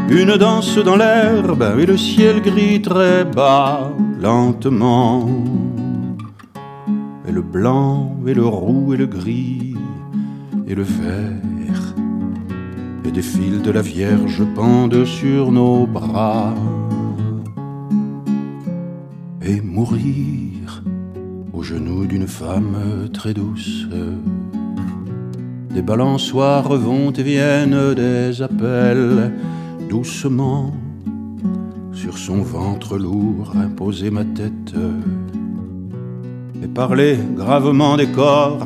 Une 0.09 0.35
danse 0.37 0.77
dans 0.77 0.95
l'herbe 0.95 1.63
et 1.79 1.85
le 1.85 1.97
ciel 1.97 2.41
gris 2.41 2.81
très 2.81 3.23
bas, 3.23 3.91
lentement. 4.19 5.29
Et 7.27 7.31
le 7.31 7.41
blanc 7.41 8.17
et 8.27 8.33
le 8.33 8.45
roux 8.45 8.93
et 8.93 8.97
le 8.97 9.05
gris 9.05 9.75
et 10.67 10.75
le 10.75 10.83
vert. 10.83 11.95
Et 13.05 13.11
des 13.11 13.21
fils 13.21 13.61
de 13.61 13.71
la 13.71 13.81
Vierge 13.81 14.43
pendent 14.55 15.05
sur 15.05 15.51
nos 15.51 15.85
bras. 15.85 16.53
Et 19.45 19.59
mourir 19.59 20.83
aux 21.51 21.63
genoux 21.63 22.05
d'une 22.05 22.27
femme 22.27 23.09
très 23.11 23.33
douce. 23.33 23.85
Des 25.73 25.81
balançoires 25.81 26.69
vont 26.69 27.11
et 27.11 27.23
viennent 27.23 27.93
des 27.93 28.41
appels 28.41 29.33
doucement 29.89 30.71
sur 31.91 32.17
son 32.17 32.41
ventre 32.41 32.97
lourd 32.97 33.53
imposer 33.55 34.11
ma 34.11 34.23
tête 34.23 34.73
et 36.63 36.67
parler 36.67 37.17
gravement 37.35 37.97
des 37.97 38.07
corps. 38.07 38.65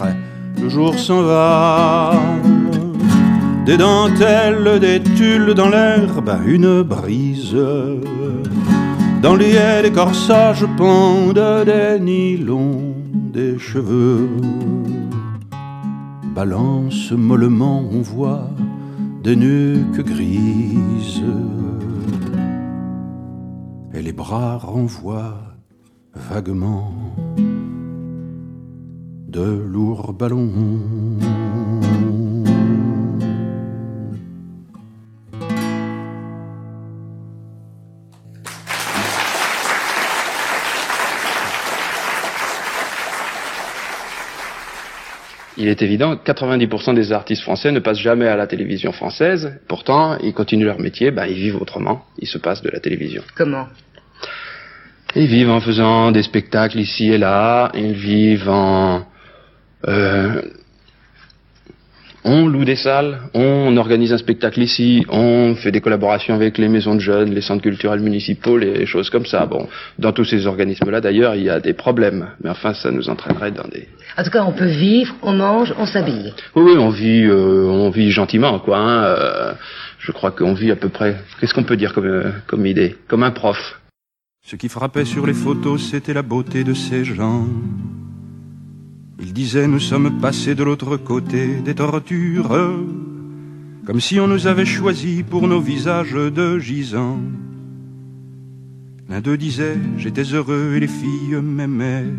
Le 0.62 0.70
jour 0.70 0.94
s'en 1.00 1.24
va, 1.24 2.14
des 3.66 3.78
dentelles, 3.78 4.80
des 4.80 5.02
tulles 5.02 5.56
dans 5.56 5.70
l'herbe, 5.70 6.32
une 6.46 6.84
brise. 6.84 7.56
Dans 9.22 9.36
l'hier, 9.36 9.82
des 9.82 9.92
corsages 9.92 10.66
pendent 10.78 11.66
des 11.66 12.00
nylons, 12.00 12.94
des 13.14 13.58
cheveux. 13.58 14.30
Balance 16.36 17.12
mollement, 17.12 17.84
on 17.92 18.02
voit 18.02 18.50
des 19.24 19.36
nuques 19.36 20.06
grises. 20.06 21.24
Et 23.94 24.02
les 24.02 24.14
bras 24.14 24.58
renvoient 24.58 25.42
vaguement 26.14 26.94
de 29.28 29.42
lourds 29.42 30.14
ballons. 30.14 31.18
Il 45.58 45.68
est 45.68 45.82
évident 45.82 46.16
que 46.16 46.32
90% 46.32 46.94
des 46.94 47.12
artistes 47.12 47.42
français 47.42 47.72
ne 47.72 47.80
passent 47.80 48.00
jamais 48.00 48.28
à 48.28 48.36
la 48.36 48.48
télévision 48.48 48.92
française. 48.92 49.60
Pourtant, 49.68 50.18
ils 50.20 50.34
continuent 50.34 50.66
leur 50.66 50.80
métier, 50.80 51.12
ben, 51.12 51.26
ils 51.26 51.36
vivent 51.36 51.62
autrement. 51.62 52.06
Ils 52.20 52.28
se 52.28 52.38
passent 52.38 52.62
de 52.62 52.70
la 52.70 52.80
télévision. 52.80 53.24
Comment? 53.36 53.68
Ils 55.16 55.28
vivent 55.28 55.50
en 55.50 55.62
faisant 55.62 56.12
des 56.12 56.24
spectacles 56.24 56.80
ici 56.80 57.12
et 57.12 57.18
là. 57.18 57.72
Ils 57.74 57.94
vivent 57.94 58.50
en... 58.50 59.06
Euh, 59.88 60.42
on 62.28 62.46
loue 62.46 62.66
des 62.66 62.76
salles, 62.76 63.20
on 63.34 63.76
organise 63.78 64.12
un 64.12 64.18
spectacle 64.18 64.62
ici, 64.62 65.06
on 65.10 65.56
fait 65.56 65.72
des 65.72 65.82
collaborations 65.82 66.36
avec 66.36 66.58
les 66.58 66.68
maisons 66.68 66.96
de 66.96 67.00
jeunes, 67.00 67.34
les 67.34 67.42
centres 67.42 67.64
culturels 67.64 68.02
municipaux, 68.02 68.58
les 68.58 68.86
choses 68.86 69.10
comme 69.10 69.26
ça. 69.26 69.46
Bon, 69.46 69.68
dans 69.98 70.12
tous 70.12 70.26
ces 70.26 70.46
organismes-là, 70.46 71.00
d'ailleurs, 71.00 71.36
il 71.36 71.44
y 71.44 71.50
a 71.50 71.60
des 71.60 71.74
problèmes. 71.74 72.28
Mais 72.44 72.50
enfin, 72.50 72.74
ça 72.74 72.92
nous 72.92 73.10
entraînerait 73.10 73.52
dans 73.52 73.68
des... 73.68 73.88
En 74.18 74.24
tout 74.24 74.30
cas, 74.30 74.44
on 74.44 74.52
peut 74.52 74.66
vivre, 74.66 75.16
on 75.22 75.34
mange, 75.34 75.74
on 75.80 75.86
s'habille. 75.86 76.34
Oui, 76.56 76.64
oui, 76.66 76.78
on 76.78 76.90
vit, 76.90 77.24
euh, 77.24 77.66
on 77.66 77.90
vit 77.90 78.12
gentiment, 78.12 78.60
quoi. 78.60 78.78
Hein, 78.78 79.04
euh, 79.06 79.54
je 80.00 80.12
crois 80.12 80.32
qu'on 80.32 80.54
vit 80.54 80.72
à 80.72 80.76
peu 80.76 80.90
près... 80.90 81.16
Qu'est-ce 81.40 81.54
qu'on 81.54 81.64
peut 81.64 81.78
dire 81.78 81.94
comme, 81.94 82.06
euh, 82.06 82.32
comme 82.46 82.66
idée 82.66 82.98
Comme 83.08 83.24
un 83.24 83.32
prof. 83.32 83.80
Ce 84.46 84.56
qui 84.56 84.70
frappait 84.70 85.06
sur 85.06 85.26
les 85.26 85.34
photos, 85.34 85.92
c'était 85.92 86.14
la 86.14 86.24
beauté 86.24 86.64
de 86.64 86.74
ces 86.74 87.06
gens. 87.06 87.46
Il 89.20 89.34
disait 89.34 89.68
nous 89.68 89.80
sommes 89.80 90.20
passés 90.20 90.54
de 90.54 90.64
l'autre 90.64 90.98
côté 90.98 91.56
des 91.62 91.74
tortures, 91.74 92.56
comme 93.86 94.00
si 94.00 94.20
on 94.20 94.28
nous 94.28 94.48
avait 94.48 94.66
choisis 94.66 95.24
pour 95.24 95.48
nos 95.48 95.60
visages 95.60 96.14
de 96.14 96.60
gisants. 96.60 97.20
L'un 99.10 99.22
d'eux 99.22 99.38
disait 99.38 99.78
j'étais 99.98 100.34
heureux 100.34 100.74
et 100.76 100.80
les 100.80 100.88
filles 100.88 101.42
m'aimaient. 101.42 102.14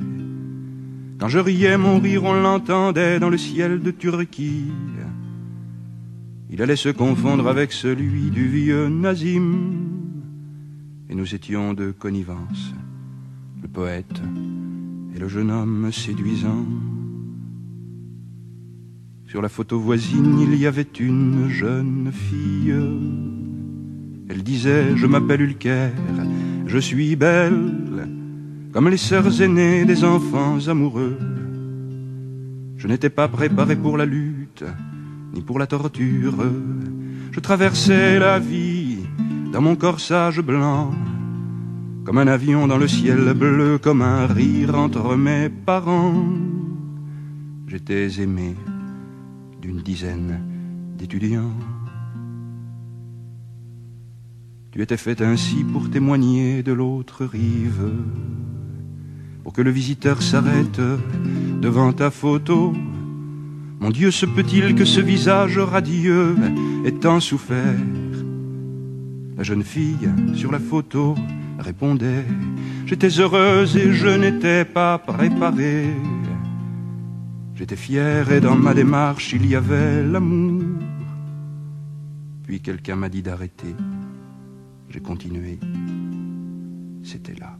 Quand 1.18 1.28
je 1.28 1.38
riais, 1.38 1.76
mon 1.76 2.00
rire 2.00 2.24
on 2.24 2.32
l'entendait 2.32 3.20
dans 3.20 3.30
le 3.30 3.38
ciel 3.38 3.80
de 3.80 3.90
Turquie. 3.90 4.72
Il 6.50 6.62
allait 6.62 6.76
se 6.76 6.88
confondre 6.88 7.46
avec 7.46 7.72
celui 7.72 8.30
du 8.30 8.48
vieux 8.48 8.88
Nazim. 8.88 9.56
Et 11.10 11.14
nous 11.14 11.34
étions 11.34 11.74
de 11.74 11.90
connivence, 11.90 12.72
le 13.62 13.68
poète 13.68 14.20
et 15.18 15.20
le 15.20 15.28
jeune 15.28 15.50
homme 15.50 15.90
séduisant. 15.90 16.64
Sur 19.26 19.42
la 19.42 19.48
photo 19.48 19.80
voisine, 19.80 20.38
il 20.38 20.54
y 20.54 20.64
avait 20.64 20.86
une 21.00 21.48
jeune 21.48 22.12
fille. 22.12 22.74
Elle 24.28 24.44
disait, 24.44 24.96
je 24.96 25.06
m'appelle 25.06 25.40
Ulker, 25.40 25.90
je 26.66 26.78
suis 26.78 27.16
belle, 27.16 27.72
comme 28.72 28.88
les 28.88 28.96
sœurs 28.96 29.42
aînées 29.42 29.84
des 29.84 30.04
enfants 30.04 30.58
amoureux. 30.68 31.18
Je 32.76 32.86
n'étais 32.86 33.10
pas 33.10 33.26
préparé 33.26 33.74
pour 33.74 33.96
la 33.96 34.06
lutte, 34.06 34.64
ni 35.34 35.42
pour 35.42 35.58
la 35.58 35.66
torture. 35.66 36.36
Je 37.32 37.40
traversais 37.40 38.20
la 38.20 38.38
vie 38.38 38.98
dans 39.52 39.62
mon 39.62 39.74
corsage 39.74 40.40
blanc, 40.40 40.92
comme 42.08 42.16
un 42.16 42.26
avion 42.26 42.66
dans 42.66 42.78
le 42.78 42.88
ciel 42.88 43.34
bleu, 43.34 43.76
comme 43.76 44.00
un 44.00 44.26
rire 44.26 44.74
entre 44.76 45.14
mes 45.14 45.50
parents. 45.50 46.24
J'étais 47.66 48.22
aimé 48.22 48.54
d'une 49.60 49.82
dizaine 49.82 50.40
d'étudiants. 50.96 51.52
Tu 54.70 54.80
étais 54.80 54.96
fait 54.96 55.20
ainsi 55.20 55.64
pour 55.70 55.90
témoigner 55.90 56.62
de 56.62 56.72
l'autre 56.72 57.26
rive, 57.26 57.92
pour 59.44 59.52
que 59.52 59.60
le 59.60 59.70
visiteur 59.70 60.22
s'arrête 60.22 60.80
devant 61.60 61.92
ta 61.92 62.10
photo 62.10 62.72
Mon 63.80 63.90
Dieu, 63.90 64.10
se 64.12 64.24
peut-il 64.24 64.74
que 64.74 64.86
ce 64.86 65.02
visage 65.02 65.58
radieux 65.58 66.36
ait 66.86 66.92
tant 66.92 67.20
souffert? 67.20 67.76
La 69.36 69.42
jeune 69.42 69.62
fille 69.62 70.08
sur 70.32 70.50
la 70.50 70.58
photo 70.58 71.14
répondait 71.58 72.24
J'étais 72.86 73.20
heureuse 73.20 73.76
et 73.76 73.92
je 73.92 74.08
n'étais 74.08 74.64
pas 74.64 74.98
préparée. 74.98 75.94
J'étais 77.54 77.76
fier 77.76 78.30
et 78.32 78.40
dans 78.40 78.56
ma 78.56 78.72
démarche 78.72 79.32
il 79.32 79.46
y 79.46 79.54
avait 79.54 80.02
l'amour. 80.02 80.62
Puis 82.44 82.60
quelqu'un 82.60 82.96
m'a 82.96 83.08
dit 83.08 83.22
d'arrêter. 83.22 83.74
J'ai 84.88 85.00
continué. 85.00 85.58
C'était 87.02 87.34
là. 87.34 87.58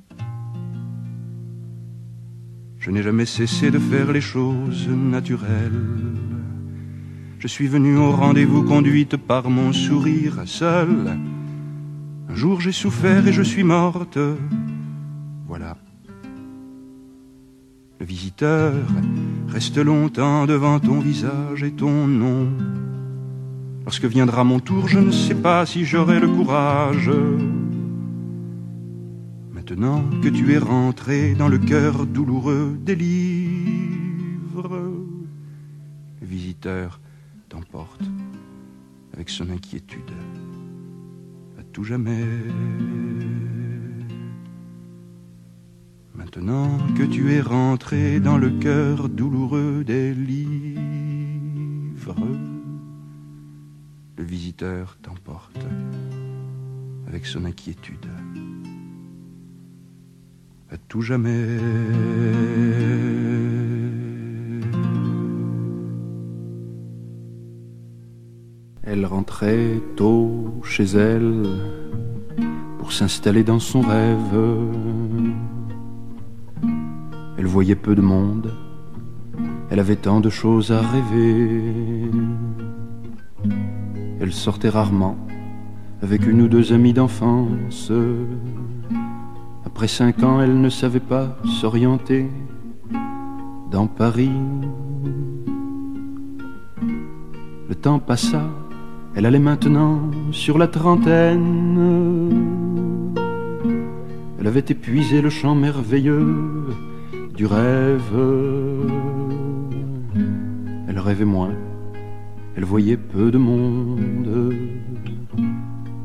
Je 2.79 2.91
n'ai 2.91 3.03
jamais 3.03 3.27
cessé 3.27 3.71
de 3.71 3.79
faire 3.79 4.13
les 4.13 4.21
choses 4.21 4.89
naturelles. 4.89 5.73
Je 7.39 7.47
suis 7.47 7.69
venu 7.69 7.97
au 7.97 8.13
rendez-vous 8.13 8.63
conduite 8.63 9.17
par 9.17 9.51
mon 9.51 9.73
sourire 9.73 10.43
seul. 10.47 11.19
Un 12.29 12.35
jour 12.35 12.61
j'ai 12.61 12.73
souffert 12.73 13.27
et 13.27 13.33
je 13.33 13.43
suis 13.43 13.65
morte. 13.65 14.19
Voilà. 15.47 15.77
Le 18.01 18.07
visiteur 18.07 18.75
reste 19.49 19.79
longtemps 19.79 20.47
devant 20.47 20.79
ton 20.79 21.01
visage 21.01 21.63
et 21.63 21.73
ton 21.73 22.07
nom. 22.07 22.49
Lorsque 23.85 24.05
viendra 24.05 24.45
mon 24.45 24.61
tour, 24.61 24.87
je 24.87 24.99
ne 24.99 25.11
sais 25.11 25.35
pas 25.35 25.65
si 25.65 25.87
j'aurai 25.87 26.21
le 26.21 26.29
courage. 26.29 27.11
Maintenant 29.51 30.05
que 30.23 30.29
tu 30.29 30.53
es 30.53 30.59
rentré 30.59 31.35
dans 31.35 31.49
le 31.49 31.59
cœur 31.59 32.05
douloureux 32.05 32.77
des 32.79 32.95
livres, 32.95 34.69
le 36.21 36.27
visiteur 36.27 37.01
t'emporte 37.49 38.03
avec 39.15 39.31
son 39.31 39.49
inquiétude 39.51 40.13
jamais. 41.85 42.27
Maintenant 46.15 46.79
que 46.97 47.05
tu 47.05 47.33
es 47.33 47.41
rentré 47.41 48.21
dans 48.21 48.39
le 48.39 48.51
cœur 48.51 49.09
douloureux 49.09 49.85
des 49.85 50.15
livres, 50.15 50.79
le 54.17 54.25
visiteur 54.25 54.99
t'emporte 55.03 55.67
avec 57.07 57.27
son 57.27 57.45
inquiétude 57.45 58.07
à 60.71 60.77
tout 60.77 61.01
jamais. 61.01 61.59
Elle 68.83 69.07
rentrait 69.07 69.81
tôt 69.97 70.48
chez 70.65 70.85
elle 70.85 71.45
pour 72.79 72.93
s'installer 72.93 73.45
dans 73.45 73.59
son 73.59 73.81
rêve. 73.81 74.39
Elle 77.37 77.47
voyait 77.47 77.75
peu 77.77 77.95
de 77.95 78.01
monde, 78.01 78.53
elle 79.71 79.81
avait 79.81 79.97
tant 79.97 80.21
de 80.21 80.31
choses 80.31 80.73
à 80.73 80.81
rêver. 80.81 82.11
Elle 84.21 84.33
sortait 84.33 84.69
rarement 84.69 85.17
avec 86.03 86.27
une 86.27 86.43
ou 86.43 86.49
deux 86.49 86.73
amies 86.73 86.93
d'enfance. 86.93 87.93
Après 89.65 89.89
cinq 89.89 90.23
ans, 90.23 90.41
elle 90.41 90.61
ne 90.61 90.69
savait 90.71 91.01
pas 91.01 91.37
s'orienter 91.61 92.29
dans 93.71 93.87
Paris. 93.87 94.33
Le 97.69 97.75
temps 97.75 97.99
passa, 97.99 98.43
elle 99.19 99.27
allait 99.27 99.41
maintenant 99.41 100.01
sur 100.31 100.59
la 100.59 100.69
trentaine. 100.69 102.31
Elle 104.39 104.47
avait 104.47 104.65
épuisé 104.69 105.21
le 105.21 105.29
chant 105.29 105.57
merveilleux 105.57 106.69
du 107.35 107.45
rêve. 107.45 108.15
Elle 110.87 111.01
rêvait 111.01 111.25
moins, 111.25 111.51
elle 112.57 112.65
voyait 112.65 112.97
peu 112.97 113.33
de 113.33 113.39
monde. 113.39 114.55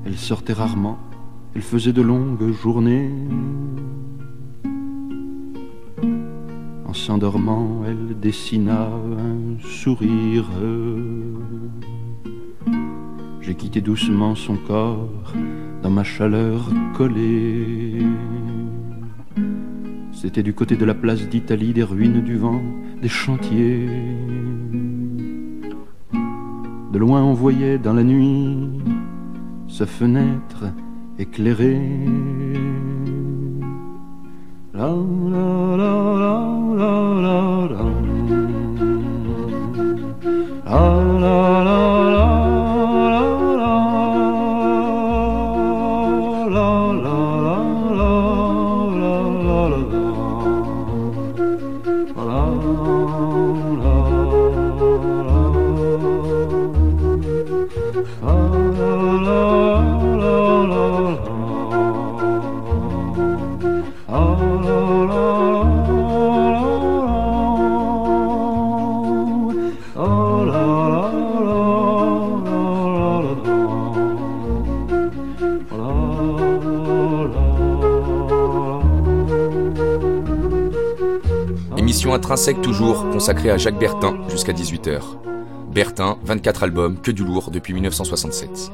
Elle 0.06 0.18
sortait 0.18 0.54
rarement, 0.54 0.98
elle 1.54 1.62
faisait 1.62 1.94
de 1.94 2.02
longues 2.02 2.52
journées. 2.52 3.12
En 6.88 6.94
s'endormant, 6.94 7.84
elle 7.86 8.20
dessina 8.20 8.88
un 8.88 9.60
sourire. 9.64 10.50
J'ai 13.54 13.60
quitté 13.60 13.82
doucement 13.82 14.34
son 14.34 14.56
corps 14.56 15.08
dans 15.84 15.92
ma 15.92 16.04
chaleur 16.04 16.72
collée. 16.96 18.00
C'était 20.12 20.42
du 20.42 20.56
côté 20.56 20.76
de 20.76 20.84
la 20.86 20.96
place 20.96 21.30
d'Italie, 21.30 21.72
des 21.72 21.84
ruines 21.84 22.22
du 22.22 22.36
vent, 22.36 22.64
des 23.00 23.10
chantiers. 23.10 23.88
De 26.92 26.98
loin 26.98 27.22
on 27.22 27.34
voyait 27.34 27.78
dans 27.78 27.94
la 27.94 28.02
nuit 28.04 28.58
sa 29.68 29.86
fenêtre 29.86 30.64
éclairée. 31.20 31.80
La, 34.74 34.88
la, 34.88 35.78
la, 35.78 35.94
la, 36.24 36.42
la, 36.76 37.22
la, 37.22 37.68
la. 37.70 37.86
La, 40.66 41.04
la, 41.20 41.20
la, 41.20 41.53
intrinsèque 82.24 82.62
toujours, 82.62 83.10
consacrée 83.10 83.50
à 83.50 83.58
Jacques 83.58 83.78
Bertin 83.78 84.18
jusqu'à 84.30 84.54
18h. 84.54 85.02
Bertin, 85.74 86.18
24 86.24 86.64
albums, 86.64 87.02
que 87.02 87.12
du 87.12 87.26
lourd 87.26 87.52
depuis 87.52 87.74
1967. 87.74 88.72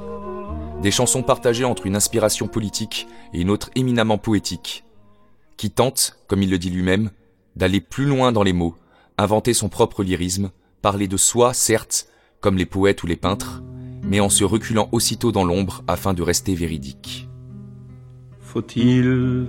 Des 0.83 0.91
chansons 0.91 1.23
partagées 1.23 1.65
entre 1.65 1.87
une 1.87 1.95
inspiration 1.95 2.47
politique 2.47 3.07
et 3.33 3.41
une 3.41 3.49
autre 3.49 3.71
éminemment 3.73 4.19
poétique, 4.19 4.83
qui 5.57 5.71
tente, 5.71 6.19
comme 6.27 6.43
il 6.43 6.51
le 6.51 6.59
dit 6.59 6.69
lui-même, 6.69 7.09
d'aller 7.55 7.81
plus 7.81 8.05
loin 8.05 8.31
dans 8.31 8.43
les 8.43 8.53
mots, 8.53 8.75
inventer 9.17 9.55
son 9.55 9.67
propre 9.67 10.03
lyrisme, 10.03 10.51
parler 10.83 11.07
de 11.07 11.17
soi, 11.17 11.55
certes, 11.55 12.05
comme 12.41 12.55
les 12.55 12.67
poètes 12.67 13.01
ou 13.01 13.07
les 13.07 13.15
peintres, 13.15 13.63
mais 14.03 14.19
en 14.19 14.29
se 14.29 14.43
reculant 14.43 14.89
aussitôt 14.91 15.31
dans 15.31 15.43
l'ombre 15.43 15.83
afin 15.87 16.13
de 16.13 16.21
rester 16.21 16.53
véridique. 16.53 17.27
Faut-il 18.41 19.47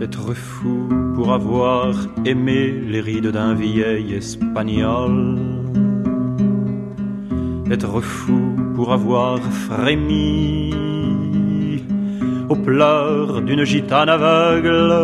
être 0.00 0.34
fou 0.34 0.88
pour 1.14 1.32
avoir 1.32 1.94
aimé 2.24 2.70
les 2.70 3.00
rides 3.00 3.28
d'un 3.28 3.54
vieil 3.54 4.14
espagnol. 4.14 5.38
Être 7.70 8.00
fou 8.00 8.54
pour 8.74 8.92
avoir 8.92 9.40
frémi 9.40 10.72
aux 12.48 12.56
pleurs 12.56 13.42
d'une 13.42 13.64
gitane 13.64 14.08
aveugle. 14.08 14.94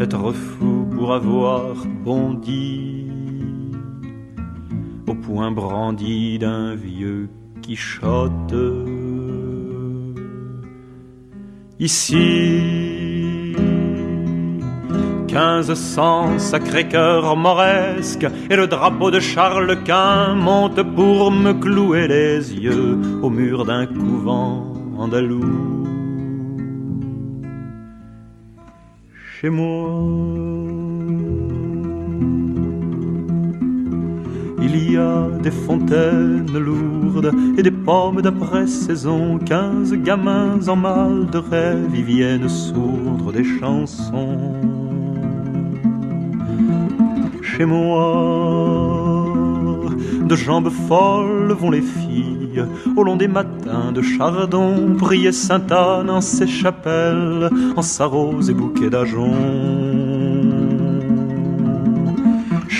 Être 0.00 0.32
fou 0.32 0.86
pour 0.96 1.12
avoir 1.12 1.74
bondi 2.04 3.06
au 5.06 5.14
point 5.14 5.50
brandi 5.50 6.38
d'un 6.38 6.74
vieux 6.74 7.28
Quichotte 7.60 8.54
Ici, 11.82 13.56
quinze 15.26 15.74
cents 15.74 16.38
sacrés-cœurs 16.38 17.34
moresques 17.36 18.28
et 18.48 18.54
le 18.54 18.68
drapeau 18.68 19.10
de 19.10 19.18
Charles 19.18 19.82
Quint 19.82 20.36
monte 20.36 20.80
pour 20.94 21.32
me 21.32 21.52
clouer 21.52 22.06
les 22.06 22.54
yeux 22.54 23.00
au 23.20 23.30
mur 23.30 23.64
d'un 23.64 23.86
couvent 23.86 24.74
andalou. 24.96 25.42
Chez 29.40 29.50
moi, 29.50 30.61
des 34.72 35.50
fontaines 35.50 36.58
lourdes 36.58 37.32
et 37.58 37.62
des 37.62 37.70
pommes 37.70 38.22
d'après-saison. 38.22 39.38
Quinze 39.38 39.92
gamins 39.92 40.66
en 40.66 40.76
mal 40.76 41.26
de 41.30 41.38
rêve 41.38 41.94
y 41.94 42.02
viennent 42.02 42.48
sourdre 42.48 43.32
des 43.32 43.44
chansons. 43.44 44.54
Chez 47.42 47.66
moi, 47.66 49.26
de 50.24 50.36
jambes 50.36 50.70
folles 50.88 51.52
vont 51.52 51.70
les 51.70 51.82
filles 51.82 52.64
au 52.96 53.02
long 53.02 53.16
des 53.16 53.28
matins 53.28 53.92
de 53.92 54.00
Chardon, 54.00 54.96
prier 54.98 55.32
Sainte-Anne 55.32 56.08
en 56.08 56.22
ses 56.22 56.46
chapelles, 56.46 57.50
en 57.76 57.82
sa 57.82 58.06
rose 58.06 58.48
et 58.48 58.54
bouquet 58.54 58.88
d'ajoncs 58.88 59.32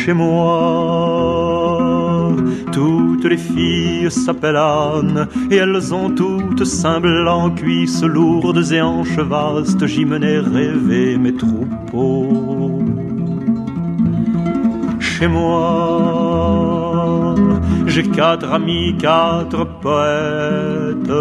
chez 0.04 0.12
moi. 0.12 1.01
Toutes 2.72 3.24
les 3.26 3.36
filles 3.36 4.10
s'appellent 4.10 4.56
Anne 4.56 5.28
et 5.50 5.56
elles 5.56 5.94
ont 5.94 6.10
toutes 6.10 6.64
seins 6.64 7.00
blancs, 7.00 7.56
cuisses 7.56 8.02
lourdes 8.02 8.72
et 8.72 8.80
hanches 8.80 9.18
vastes. 9.18 9.86
J'y 9.86 10.06
menais 10.06 10.38
rêver 10.38 11.18
mes 11.18 11.34
troupeaux. 11.34 12.82
Chez 14.98 15.28
moi, 15.28 16.54
j'ai 17.86 18.04
quatre 18.04 18.50
amis, 18.52 18.96
quatre 18.98 19.66
poètes. 19.80 21.12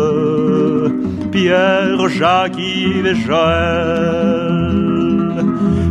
Pierre, 1.32 2.08
Jacques, 2.10 2.58
Yves 2.58 3.08
et 3.08 3.16
Joël. 3.16 4.72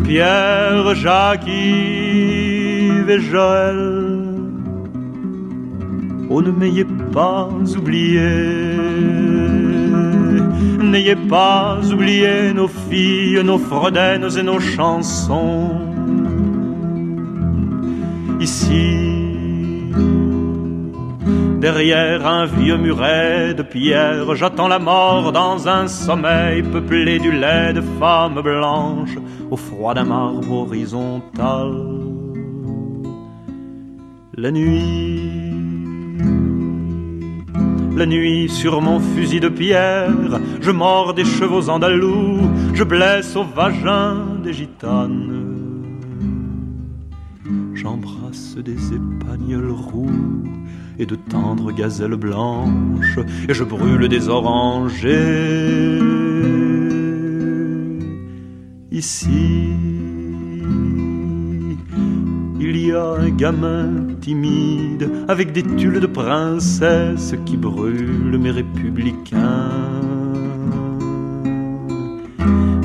Pierre, 0.04 0.94
Jacques, 0.94 1.46
Yves 1.46 3.10
et 3.10 3.20
Joël. 3.20 3.99
Oh, 6.32 6.40
ne 6.40 6.52
m'ayez 6.52 6.84
pas 7.12 7.48
oublié, 7.76 8.30
n'ayez 10.80 11.16
pas 11.16 11.80
oublié 11.92 12.52
nos 12.52 12.68
filles, 12.68 13.42
nos 13.42 13.58
fredaines 13.58 14.28
et 14.38 14.42
nos 14.44 14.60
chansons. 14.60 15.72
Ici, 18.38 18.96
derrière 21.60 22.24
un 22.24 22.46
vieux 22.46 22.76
muret 22.76 23.54
de 23.54 23.64
pierre, 23.64 24.32
j'attends 24.36 24.68
la 24.68 24.78
mort 24.78 25.32
dans 25.32 25.66
un 25.66 25.88
sommeil 25.88 26.62
peuplé 26.62 27.18
du 27.18 27.32
lait 27.32 27.72
de 27.72 27.82
femmes 27.98 28.40
blanches 28.40 29.18
au 29.50 29.56
froid 29.56 29.94
d'un 29.94 30.04
marbre 30.04 30.52
horizontal. 30.52 31.72
La 34.36 34.52
nuit, 34.52 35.29
nuit 38.06 38.48
sur 38.48 38.80
mon 38.80 39.00
fusil 39.00 39.40
de 39.40 39.48
pierre, 39.48 40.40
je 40.60 40.70
mords 40.70 41.14
des 41.14 41.24
chevaux 41.24 41.68
andalous, 41.68 42.40
je 42.74 42.84
blesse 42.84 43.36
au 43.36 43.44
vagin 43.44 44.38
des 44.42 44.52
gitanes. 44.52 45.46
J'embrasse 47.74 48.56
des 48.56 48.94
épagnols 48.94 49.70
roux 49.70 50.44
et 50.98 51.06
de 51.06 51.14
tendres 51.14 51.72
gazelles 51.72 52.16
blanches, 52.16 53.18
et 53.48 53.54
je 53.54 53.64
brûle 53.64 54.08
des 54.08 54.28
orangers. 54.28 55.98
Ici, 58.90 59.70
il 62.60 62.76
y 62.86 62.92
a 62.92 63.12
un 63.24 63.30
gamin 63.30 64.14
timide 64.20 65.10
avec 65.28 65.52
des 65.52 65.62
tulles 65.62 66.00
de 66.00 66.06
princesse 66.06 67.34
qui 67.46 67.56
brûlent 67.56 68.38
mes 68.38 68.50
républicains. 68.50 69.70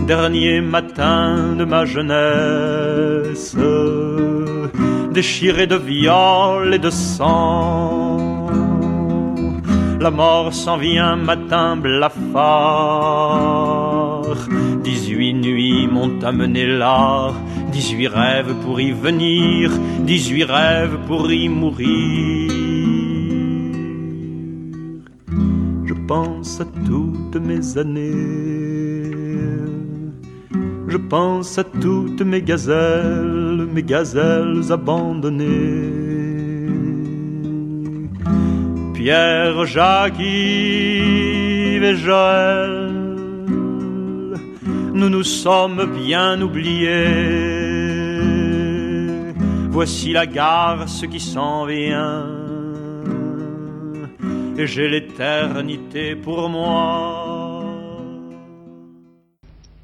Dernier 0.07 0.61
matin 0.61 1.55
de 1.57 1.65
ma 1.65 1.83
jeunesse, 1.83 3.57
déchiré 5.11 5.67
de 5.67 5.75
viol 5.75 6.73
et 6.73 6.79
de 6.79 6.89
sang. 6.89 8.17
La 9.99 10.11
mort 10.11 10.53
s'en 10.53 10.77
vient 10.77 11.15
matin 11.15 11.75
blafard. 11.75 12.75
Dix-huit 14.83 15.33
nuits 15.33 15.87
m'ont 15.87 16.21
amené 16.21 16.67
là, 16.67 17.33
dix-huit 17.75 18.07
rêves 18.07 18.53
pour 18.63 18.79
y 18.79 18.93
venir, 18.93 19.69
dix-huit 19.99 20.45
rêves 20.45 20.97
pour 21.07 21.29
y 21.29 21.49
mourir. 21.49 22.49
Je 25.83 25.93
pense 26.07 26.61
à 26.61 26.65
toutes 26.87 27.35
mes 27.35 27.77
années. 27.77 29.11
Je 30.87 30.97
pense 30.97 31.57
à 31.57 31.65
toutes 31.65 32.21
mes 32.21 32.41
gazelles, 32.41 33.67
mes 33.73 33.83
gazelles 33.83 34.71
abandonnées. 34.71 35.91
Pierre, 38.93 39.65
Jacques, 39.65 40.17
Yves 40.17 41.83
et 41.91 41.97
Joël, 41.97 42.93
nous 44.93 45.09
nous 45.09 45.23
sommes 45.23 45.83
bien 46.05 46.41
oubliés. 46.41 47.64
Voici 49.75 50.13
la 50.13 50.25
garce 50.25 51.05
qui 51.05 51.19
s'en 51.19 51.65
vient, 51.65 52.29
et 54.57 54.67
j'ai 54.67 54.87
l'éternité 54.87 56.15
pour 56.15 56.47
moi. 56.47 57.65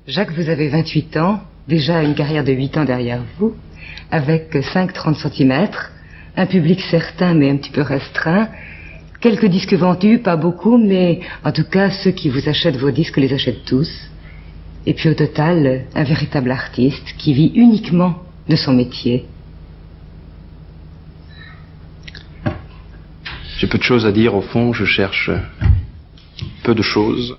Jacques, 0.07 0.31
vous 0.31 0.47
avez 0.47 0.69
28 0.69 1.17
ans, 1.17 1.41
déjà 1.67 2.03
une 2.03 2.15
carrière 2.15 2.45
de 2.45 2.53
8 2.53 2.77
ans 2.77 2.85
derrière 2.85 3.21
vous, 3.37 3.53
avec 4.11 4.55
5-30 4.55 5.29
cm, 5.29 5.67
un 6.37 6.45
public 6.45 6.79
certain 6.89 7.33
mais 7.33 7.49
un 7.49 7.57
petit 7.57 7.71
peu 7.71 7.81
restreint, 7.81 8.47
quelques 9.19 9.47
disques 9.47 9.73
vendus, 9.73 10.19
pas 10.19 10.37
beaucoup, 10.37 10.77
mais 10.77 11.19
en 11.43 11.51
tout 11.51 11.65
cas 11.69 11.89
ceux 11.89 12.11
qui 12.11 12.29
vous 12.29 12.47
achètent 12.47 12.77
vos 12.77 12.91
disques 12.91 13.17
les 13.17 13.33
achètent 13.33 13.65
tous. 13.65 13.91
Et 14.85 14.93
puis 14.93 15.09
au 15.09 15.15
total, 15.15 15.81
un 15.93 16.03
véritable 16.03 16.51
artiste 16.51 17.13
qui 17.17 17.33
vit 17.33 17.51
uniquement 17.55 18.19
de 18.47 18.55
son 18.55 18.71
métier. 18.71 19.25
J'ai 23.60 23.60
peu 23.71 23.77
de 23.77 23.83
choses 23.83 24.05
à 24.05 24.11
dire 24.11 24.35
au 24.35 24.41
fond, 24.41 24.73
je 24.73 24.83
cherche 24.83 25.31
peu 26.63 26.75
de 26.75 26.81
choses. 26.81 27.37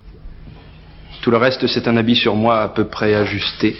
Tout 1.20 1.30
le 1.30 1.36
reste, 1.36 1.66
c'est 1.66 1.86
un 1.86 1.98
habit 1.98 2.16
sur 2.16 2.36
moi 2.36 2.62
à 2.62 2.68
peu 2.70 2.86
près 2.86 3.14
ajusté. 3.14 3.76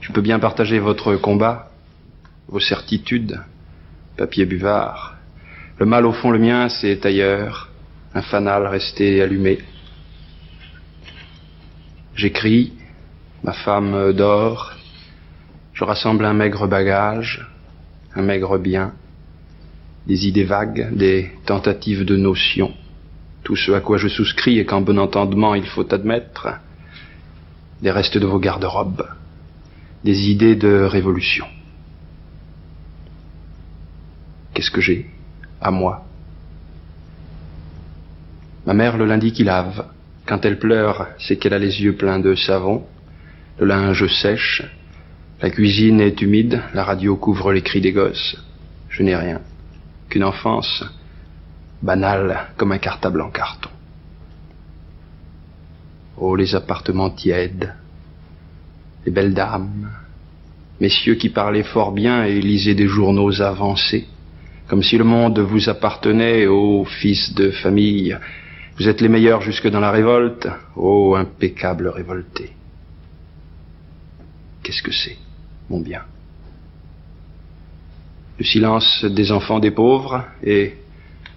Je 0.00 0.12
peux 0.12 0.22
bien 0.22 0.38
partager 0.38 0.78
votre 0.78 1.16
combat, 1.16 1.70
vos 2.48 2.58
certitudes, 2.58 3.38
papier 4.16 4.46
buvard. 4.46 5.16
Le 5.78 5.84
mal 5.84 6.06
au 6.06 6.12
fond, 6.12 6.30
le 6.30 6.38
mien, 6.38 6.70
c'est 6.70 7.04
ailleurs, 7.04 7.68
un 8.14 8.22
fanal 8.22 8.66
resté 8.66 9.20
allumé. 9.20 9.58
J'écris, 12.14 12.72
ma 13.42 13.52
femme 13.52 14.14
dort, 14.14 14.72
je 15.74 15.84
rassemble 15.84 16.24
un 16.24 16.32
maigre 16.32 16.66
bagage, 16.66 17.46
un 18.14 18.22
maigre 18.22 18.56
bien, 18.56 18.94
des 20.06 20.26
idées 20.26 20.44
vagues, 20.44 20.94
des 20.94 21.30
tentatives 21.46 22.04
de 22.04 22.16
notions, 22.16 22.72
tout 23.42 23.56
ce 23.56 23.72
à 23.72 23.80
quoi 23.80 23.98
je 23.98 24.08
souscris 24.08 24.58
et 24.58 24.66
qu'en 24.66 24.80
bon 24.80 24.98
entendement 24.98 25.54
il 25.54 25.66
faut 25.66 25.92
admettre, 25.92 26.48
des 27.82 27.90
restes 27.90 28.18
de 28.18 28.26
vos 28.26 28.38
garde-robes, 28.38 29.06
des 30.04 30.30
idées 30.30 30.56
de 30.56 30.82
révolution. 30.82 31.46
Qu'est-ce 34.52 34.70
que 34.70 34.80
j'ai 34.80 35.10
à 35.60 35.70
moi? 35.70 36.06
Ma 38.66 38.72
mère 38.72 38.96
le 38.96 39.04
lundi 39.04 39.32
qui 39.32 39.44
lave. 39.44 39.84
Quand 40.26 40.44
elle 40.46 40.58
pleure, 40.58 41.08
c'est 41.18 41.36
qu'elle 41.36 41.52
a 41.52 41.58
les 41.58 41.82
yeux 41.82 41.96
pleins 41.96 42.18
de 42.18 42.34
savon. 42.34 42.86
Le 43.58 43.66
linge 43.66 44.06
sèche. 44.06 44.62
La 45.42 45.50
cuisine 45.50 46.00
est 46.00 46.22
humide. 46.22 46.62
La 46.72 46.84
radio 46.84 47.16
couvre 47.16 47.52
les 47.52 47.60
cris 47.60 47.82
des 47.82 47.92
gosses. 47.92 48.36
Je 48.88 49.02
n'ai 49.02 49.16
rien. 49.16 49.40
Qu'une 50.14 50.22
enfance 50.22 50.84
banale 51.82 52.46
comme 52.56 52.70
un 52.70 52.78
cartable 52.78 53.20
en 53.20 53.30
carton. 53.30 53.70
Oh, 56.16 56.36
les 56.36 56.54
appartements 56.54 57.10
tièdes, 57.10 57.74
les 59.04 59.10
belles 59.10 59.34
dames, 59.34 59.90
messieurs 60.80 61.16
qui 61.16 61.30
parlaient 61.30 61.64
fort 61.64 61.90
bien 61.90 62.22
et 62.22 62.40
lisaient 62.40 62.76
des 62.76 62.86
journaux 62.86 63.42
avancés, 63.42 64.06
comme 64.68 64.84
si 64.84 64.96
le 64.96 65.02
monde 65.02 65.40
vous 65.40 65.68
appartenait, 65.68 66.46
ô 66.46 66.84
fils 66.84 67.34
de 67.34 67.50
famille. 67.50 68.16
Vous 68.78 68.86
êtes 68.86 69.00
les 69.00 69.08
meilleurs 69.08 69.40
jusque 69.40 69.68
dans 69.68 69.80
la 69.80 69.90
révolte, 69.90 70.46
ô 70.76 71.16
impeccable 71.16 71.88
révolté. 71.88 72.52
Qu'est-ce 74.62 74.84
que 74.84 74.92
c'est, 74.92 75.18
mon 75.68 75.80
bien? 75.80 76.02
Le 78.38 78.44
silence 78.44 79.04
des 79.04 79.30
enfants 79.30 79.60
des 79.60 79.70
pauvres 79.70 80.24
et 80.42 80.74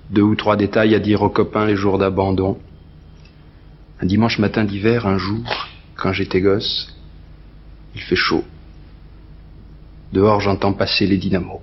deux 0.09 0.23
ou 0.23 0.35
trois 0.35 0.55
détails 0.55 0.95
à 0.95 0.99
dire 0.99 1.21
aux 1.21 1.29
copains 1.29 1.65
les 1.65 1.75
jours 1.75 1.97
d'abandon. 1.97 2.57
Un 4.01 4.05
dimanche 4.05 4.39
matin 4.39 4.63
d'hiver, 4.63 5.05
un 5.05 5.17
jour, 5.17 5.67
quand 5.95 6.13
j'étais 6.13 6.41
gosse, 6.41 6.93
il 7.95 8.01
fait 8.01 8.15
chaud. 8.15 8.43
Dehors, 10.13 10.39
j'entends 10.39 10.73
passer 10.73 11.05
les 11.05 11.17
dynamos. 11.17 11.61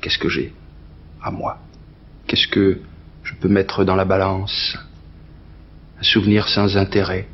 Qu'est-ce 0.00 0.18
que 0.18 0.28
j'ai 0.28 0.52
à 1.22 1.30
moi? 1.30 1.58
Qu'est-ce 2.26 2.48
que 2.48 2.80
je 3.22 3.34
peux 3.34 3.48
mettre 3.48 3.84
dans 3.84 3.96
la 3.96 4.04
balance? 4.04 4.76
Un 5.98 6.02
souvenir 6.02 6.48
sans 6.48 6.76
intérêt. 6.76 7.26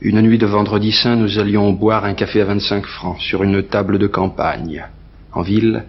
Une 0.00 0.20
nuit 0.22 0.38
de 0.38 0.46
vendredi 0.46 0.92
saint, 0.92 1.16
nous 1.16 1.38
allions 1.38 1.72
boire 1.72 2.04
un 2.04 2.14
café 2.14 2.40
à 2.40 2.44
25 2.44 2.86
francs 2.86 3.20
sur 3.20 3.42
une 3.42 3.62
table 3.62 3.98
de 3.98 4.06
campagne. 4.06 4.86
En 5.32 5.42
ville, 5.42 5.84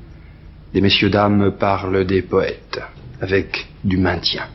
des 0.73 0.81
messieurs 0.81 1.09
dames 1.09 1.51
parlent 1.57 2.05
des 2.05 2.21
poètes, 2.21 2.79
avec 3.19 3.67
du 3.83 3.97
maintien. 3.97 4.47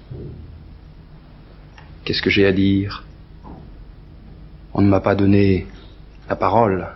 Qu'est-ce 2.04 2.22
que 2.22 2.30
j'ai 2.30 2.46
à 2.46 2.52
dire? 2.52 3.04
On 4.72 4.82
ne 4.82 4.88
m'a 4.88 5.00
pas 5.00 5.14
donné 5.14 5.66
la 6.28 6.36
parole. 6.36 6.86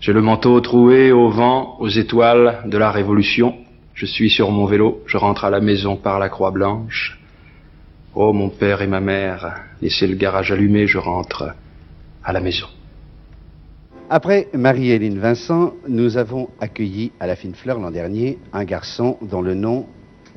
J'ai 0.00 0.12
le 0.12 0.22
manteau 0.22 0.60
troué 0.60 1.12
au 1.12 1.30
vent, 1.30 1.76
aux 1.78 1.88
étoiles 1.88 2.62
de 2.66 2.76
la 2.76 2.90
Révolution. 2.90 3.56
Je 3.94 4.06
suis 4.06 4.30
sur 4.30 4.50
mon 4.50 4.66
vélo, 4.66 5.02
je 5.06 5.16
rentre 5.16 5.44
à 5.44 5.50
la 5.50 5.60
maison 5.60 5.96
par 5.96 6.18
la 6.18 6.28
Croix 6.28 6.50
Blanche. 6.50 7.18
Oh, 8.14 8.32
mon 8.32 8.48
père 8.48 8.82
et 8.82 8.86
ma 8.86 9.00
mère, 9.00 9.62
laissez 9.80 10.06
le 10.06 10.16
garage 10.16 10.52
allumé, 10.52 10.86
je 10.86 10.98
rentre 10.98 11.54
à 12.24 12.32
la 12.32 12.40
maison. 12.40 12.66
Après 14.12 14.48
Marie-Hélène 14.52 15.20
Vincent, 15.20 15.74
nous 15.86 16.16
avons 16.16 16.48
accueilli 16.58 17.12
à 17.20 17.28
la 17.28 17.36
Fine 17.36 17.54
Fleur 17.54 17.78
l'an 17.78 17.92
dernier 17.92 18.38
un 18.52 18.64
garçon 18.64 19.16
dont 19.22 19.40
le 19.40 19.54
nom 19.54 19.86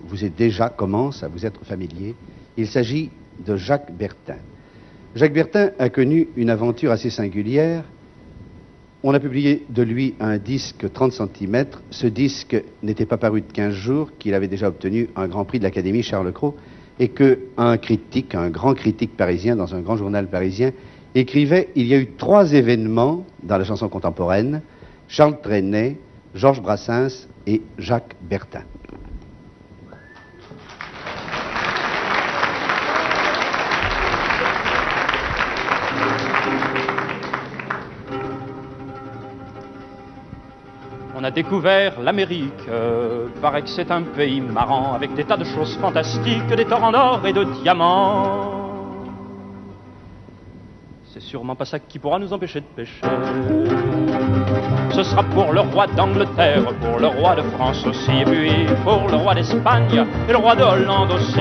vous 0.05 0.23
est 0.23 0.29
déjà, 0.29 0.69
commence 0.69 1.23
à 1.23 1.27
vous 1.27 1.43
être 1.43 1.65
familier. 1.65 2.13
Il 2.55 2.67
s'agit 2.67 3.09
de 3.43 3.55
Jacques 3.55 3.91
Bertin. 3.91 4.35
Jacques 5.15 5.33
Bertin 5.33 5.71
a 5.79 5.89
connu 5.89 6.27
une 6.35 6.51
aventure 6.51 6.91
assez 6.91 7.09
singulière. 7.09 7.83
On 9.01 9.11
a 9.15 9.19
publié 9.19 9.65
de 9.69 9.81
lui 9.81 10.13
un 10.19 10.37
disque 10.37 10.93
30 10.93 11.11
cm. 11.11 11.65
Ce 11.89 12.05
disque 12.05 12.55
n'était 12.83 13.07
pas 13.07 13.17
paru 13.17 13.41
de 13.41 13.51
15 13.51 13.73
jours, 13.73 14.11
qu'il 14.19 14.35
avait 14.35 14.47
déjà 14.47 14.67
obtenu 14.67 15.09
un 15.15 15.27
grand 15.27 15.45
prix 15.45 15.57
de 15.57 15.63
l'Académie 15.63 16.03
Charles 16.03 16.31
Cros, 16.31 16.55
et 16.99 17.07
qu'un 17.07 17.77
critique, 17.77 18.35
un 18.35 18.51
grand 18.51 18.75
critique 18.75 19.17
parisien 19.17 19.55
dans 19.55 19.73
un 19.73 19.81
grand 19.81 19.97
journal 19.97 20.27
parisien, 20.27 20.73
écrivait 21.15 21.69
Il 21.75 21.87
y 21.87 21.93
a 21.93 21.97
eu 21.97 22.11
trois 22.17 22.53
événements 22.53 23.25
dans 23.41 23.57
la 23.57 23.63
chanson 23.63 23.89
contemporaine 23.89 24.61
Charles 25.07 25.39
Trenet, 25.41 25.97
Georges 26.33 26.61
Brassens 26.61 27.27
et 27.45 27.61
Jacques 27.77 28.15
Bertin. 28.21 28.63
On 41.15 41.23
a 41.23 41.31
découvert 41.31 42.01
l'Amérique, 42.01 42.51
euh, 42.67 43.27
paraît 43.41 43.61
que 43.61 43.69
c'est 43.69 43.91
un 43.91 44.01
pays 44.01 44.41
marrant, 44.41 44.93
avec 44.93 45.13
des 45.13 45.23
tas 45.23 45.37
de 45.37 45.45
choses 45.45 45.77
fantastiques, 45.77 46.47
des 46.47 46.65
torrents 46.65 46.91
d'or 46.91 47.21
et 47.25 47.31
de 47.31 47.45
diamants. 47.61 48.52
C'est 51.13 51.21
sûrement 51.21 51.55
pas 51.55 51.65
ça 51.65 51.77
qui 51.77 51.99
pourra 51.99 52.17
nous 52.17 52.33
empêcher 52.33 52.59
de 52.59 52.65
pêcher. 52.75 53.01
Ce 54.95 55.03
sera 55.03 55.21
pour 55.21 55.53
le 55.53 55.59
roi 55.59 55.85
d'Angleterre, 55.85 56.63
pour 56.81 56.97
le 56.97 57.05
roi 57.05 57.35
de 57.35 57.43
France 57.43 57.85
aussi, 57.85 58.09
et 58.09 58.25
puis 58.25 58.65
pour 58.83 59.07
le 59.07 59.17
roi 59.17 59.35
d'Espagne 59.35 60.07
et 60.27 60.31
le 60.31 60.37
roi 60.37 60.55
de 60.55 60.63
aussi. 61.13 61.39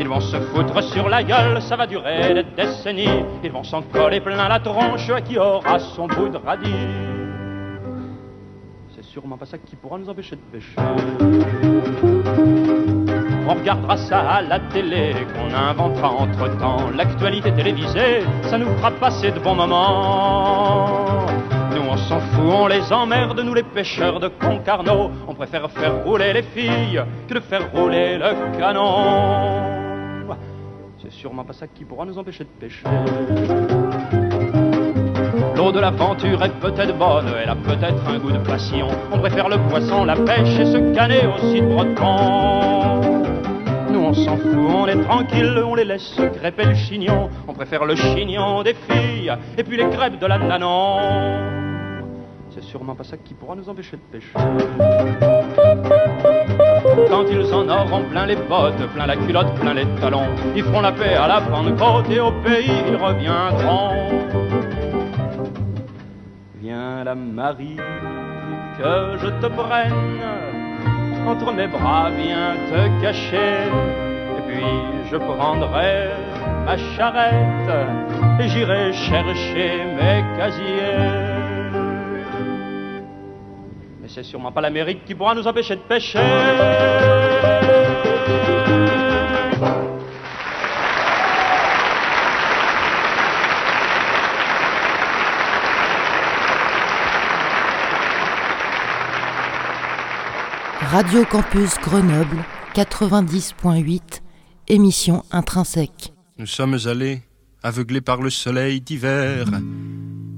Ils 0.00 0.08
vont 0.08 0.20
se 0.20 0.38
foutre 0.38 0.82
sur 0.82 1.10
la 1.10 1.22
gueule, 1.22 1.60
ça 1.60 1.76
va 1.76 1.86
durer 1.86 2.32
des 2.32 2.44
décennies. 2.56 3.22
Ils 3.42 3.52
vont 3.52 3.64
s'en 3.64 3.82
coller 3.82 4.20
plein 4.20 4.48
la 4.48 4.60
tronche 4.60 5.10
à 5.10 5.20
qui 5.20 5.36
aura 5.36 5.78
son 5.78 6.06
bout 6.06 6.30
de 6.30 6.38
radis. 6.38 6.70
C'est 8.94 9.04
sûrement 9.04 9.36
pas 9.36 9.44
ça 9.44 9.58
qui 9.58 9.76
pourra 9.76 9.98
nous 9.98 10.08
empêcher 10.08 10.36
de 10.36 10.40
pêcher. 10.50 10.80
On 13.46 13.54
regardera 13.54 13.96
ça 13.96 14.20
à 14.20 14.42
la 14.42 14.58
télé 14.58 15.14
qu'on 15.34 15.54
inventera 15.54 16.10
entre-temps. 16.10 16.90
L'actualité 16.96 17.52
télévisée, 17.52 18.22
ça 18.42 18.56
nous 18.56 18.68
fera 18.78 18.90
passer 18.90 19.30
de 19.32 19.38
bons 19.38 19.54
moments. 19.54 21.26
Nous 21.74 21.82
on 21.90 21.96
s'en 21.96 22.20
fout, 22.20 22.44
on 22.46 22.66
les 22.66 22.90
emmerde, 22.92 23.38
nous 23.40 23.54
les 23.54 23.62
pêcheurs 23.62 24.18
de 24.18 24.28
Concarneau. 24.28 25.10
On 25.28 25.34
préfère 25.34 25.70
faire 25.70 26.04
rouler 26.04 26.32
les 26.32 26.42
filles 26.42 27.02
que 27.28 27.34
de 27.34 27.40
faire 27.40 27.70
rouler 27.72 28.16
le 28.16 28.58
canon. 28.58 29.74
C'est 31.02 31.12
sûrement 31.12 31.44
pas 31.44 31.52
ça 31.52 31.66
qui 31.66 31.84
pourra 31.84 32.06
nous 32.06 32.16
empêcher 32.16 32.44
de 32.44 32.48
pêcher. 32.58 32.84
L'eau 35.54 35.70
de 35.70 35.80
l'aventure 35.80 36.42
est 36.42 36.60
peut-être 36.60 36.96
bonne, 36.96 37.26
elle 37.42 37.50
a 37.50 37.56
peut-être 37.56 38.08
un 38.08 38.18
goût 38.18 38.32
de 38.32 38.38
passion. 38.38 38.88
On 39.12 39.18
préfère 39.18 39.50
le 39.50 39.58
poisson, 39.68 40.04
la 40.04 40.16
pêche 40.16 40.58
et 40.58 40.64
se 40.64 40.94
canner 40.94 41.26
aussi 41.26 41.60
de 41.60 41.66
breton. 41.66 43.03
On 43.96 44.12
s'en 44.12 44.36
fout, 44.36 44.54
on 44.54 44.86
est 44.86 45.00
tranquille, 45.02 45.62
on 45.64 45.74
les 45.74 45.84
laisse 45.84 46.20
crêper 46.34 46.64
le 46.64 46.74
chignon. 46.74 47.30
On 47.46 47.52
préfère 47.52 47.84
le 47.84 47.94
chignon 47.94 48.62
des 48.62 48.74
filles 48.74 49.32
et 49.56 49.62
puis 49.62 49.76
les 49.76 49.88
crêpes 49.88 50.18
de 50.18 50.26
la 50.26 50.38
nanon. 50.38 51.64
C'est 52.50 52.62
sûrement 52.62 52.94
pas 52.94 53.04
ça 53.04 53.16
qui 53.16 53.34
pourra 53.34 53.54
nous 53.54 53.68
empêcher 53.68 53.96
de 53.96 54.02
pêcher. 54.12 54.32
Quand 57.08 57.24
ils 57.30 57.52
en 57.52 57.68
auront 57.68 58.04
plein 58.10 58.26
les 58.26 58.36
bottes, 58.36 58.86
plein 58.94 59.06
la 59.06 59.16
culotte, 59.16 59.54
plein 59.54 59.74
les 59.74 59.86
talons, 60.00 60.28
ils 60.54 60.62
feront 60.62 60.80
la 60.80 60.92
paix 60.92 61.14
à 61.14 61.26
la 61.26 61.40
Pentecôte 61.40 62.10
et 62.10 62.20
au 62.20 62.32
pays 62.42 62.70
ils 62.88 62.96
reviendront. 62.96 63.90
Viens 66.60 67.04
la 67.04 67.14
Marie, 67.14 67.76
que 68.78 69.16
je 69.18 69.28
te 69.40 69.46
prenne 69.46 70.63
entre 71.26 71.52
mes 71.52 71.66
bras, 71.66 72.10
viens 72.10 72.54
te 72.70 73.02
cacher. 73.02 73.68
Et 74.36 74.42
puis 74.46 74.64
je 75.10 75.16
prendrai 75.16 76.10
ma 76.64 76.76
charrette 76.96 78.40
et 78.40 78.48
j'irai 78.48 78.92
chercher 78.92 79.84
mes 79.96 80.24
casiers. 80.36 81.44
Mais 84.00 84.08
c'est 84.08 84.22
sûrement 84.22 84.52
pas 84.52 84.60
l'Amérique 84.60 85.04
qui 85.04 85.14
pourra 85.14 85.34
nous 85.34 85.46
empêcher 85.46 85.76
de 85.76 85.80
pêcher. 85.80 86.18
Radio 100.94 101.24
Campus 101.24 101.74
Grenoble 101.82 102.44
90.8, 102.72 104.00
émission 104.68 105.24
intrinsèque. 105.32 106.12
Nous 106.38 106.46
sommes 106.46 106.78
allés, 106.84 107.22
aveuglés 107.64 108.00
par 108.00 108.22
le 108.22 108.30
soleil 108.30 108.80
d'hiver, 108.80 109.46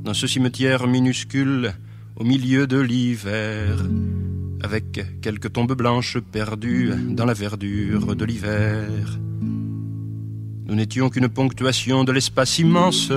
dans 0.03 0.15
ce 0.15 0.27
cimetière 0.27 0.87
minuscule 0.87 1.75
au 2.17 2.25
milieu 2.25 2.67
de 2.67 2.79
l'hiver, 2.79 3.85
avec 4.63 5.21
quelques 5.21 5.53
tombes 5.53 5.77
blanches 5.77 6.17
perdues 6.21 6.91
dans 7.11 7.27
la 7.27 7.35
verdure 7.35 8.17
de 8.17 8.25
l'hiver. 8.25 9.19
Nous 10.67 10.75
n'étions 10.75 11.11
qu'une 11.11 11.29
ponctuation 11.29 12.03
de 12.03 12.11
l'espace 12.11 12.59
immense, 12.59 13.13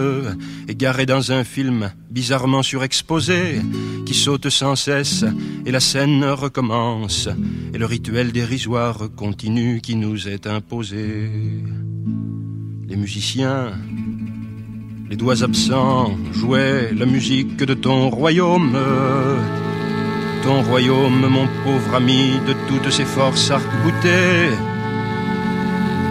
égaré 0.67 1.07
dans 1.07 1.31
un 1.31 1.43
film 1.43 1.91
bizarrement 2.11 2.61
surexposé, 2.61 3.59
qui 4.05 4.13
saute 4.13 4.49
sans 4.49 4.75
cesse, 4.75 5.25
et 5.65 5.71
la 5.71 5.79
scène 5.79 6.23
recommence, 6.25 7.27
et 7.73 7.79
le 7.79 7.87
rituel 7.87 8.31
dérisoire 8.31 9.09
continue 9.15 9.81
qui 9.81 9.95
nous 9.95 10.27
est 10.27 10.45
imposé. 10.45 11.31
Les 12.87 12.95
musiciens, 12.95 13.71
les 15.09 15.15
doigts 15.15 15.41
absents, 15.41 16.15
jouaient 16.31 16.91
la 16.93 17.07
musique 17.07 17.57
de 17.57 17.73
ton 17.73 18.11
royaume. 18.11 18.77
Ton 20.43 20.61
royaume, 20.61 21.27
mon 21.27 21.47
pauvre 21.63 21.95
ami, 21.95 22.33
de 22.47 22.53
toutes 22.67 22.91
ses 22.91 23.05
forces 23.05 23.49
arc-boutées. 23.49 24.49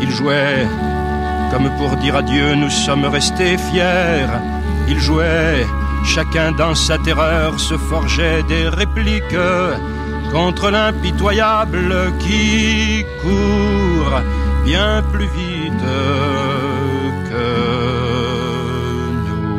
Il 0.02 0.10
jouait 0.10 0.66
comme 1.50 1.70
pour 1.78 1.96
dire 1.96 2.16
adieu, 2.16 2.54
nous 2.54 2.70
sommes 2.70 3.04
restés 3.04 3.56
fiers. 3.56 4.26
Ils 4.88 4.98
jouaient, 4.98 5.66
chacun 6.04 6.52
dans 6.52 6.74
sa 6.74 6.98
terreur 6.98 7.58
se 7.58 7.76
forgeait 7.76 8.42
des 8.44 8.68
répliques 8.68 9.44
contre 10.32 10.70
l'impitoyable 10.70 12.12
qui 12.18 13.04
court 13.22 14.20
bien 14.64 15.02
plus 15.12 15.26
vite 15.26 15.88
que 17.30 17.46
nous. 19.26 19.58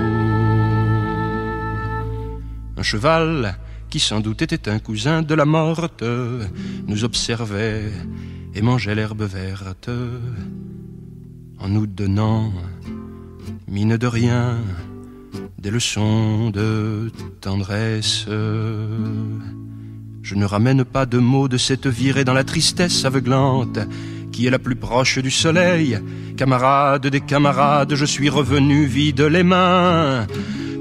Un 2.78 2.84
cheval, 2.84 3.58
qui 3.90 4.00
sans 4.00 4.20
doute 4.20 4.42
était 4.42 4.70
un 4.70 4.80
cousin 4.80 5.22
de 5.22 5.34
la 5.34 5.46
morte, 5.46 6.04
nous 6.88 7.04
observait 7.04 7.92
et 8.54 8.62
mangeait 8.62 8.96
l'herbe 8.96 9.24
verte, 9.24 9.90
en 11.60 11.70
nous 11.70 11.88
donnant, 11.88 12.52
mine 13.68 13.98
de 13.98 14.08
rien, 14.08 14.58
des 15.58 15.72
leçons 15.72 16.50
de 16.50 17.12
tendresse. 17.42 18.26
Je 20.22 20.36
ne 20.36 20.46
ramène 20.46 20.86
pas 20.86 21.06
de 21.06 21.18
mots 21.18 21.48
de 21.48 21.58
cette 21.58 21.88
virée 21.88 22.24
dans 22.24 22.34
la 22.34 22.44
tristesse 22.44 23.06
aveuglante 23.06 23.80
qui 24.32 24.48
est 24.48 24.52
la 24.52 24.60
plus 24.60 24.76
proche 24.76 25.20
du 25.20 25.32
soleil. 25.32 26.00
Camarade 26.38 27.08
des 27.08 27.22
camarades, 27.22 27.96
je 27.96 28.06
suis 28.06 28.30
revenu 28.30 28.86
vide 28.86 29.22
les 29.22 29.44
mains. 29.44 30.28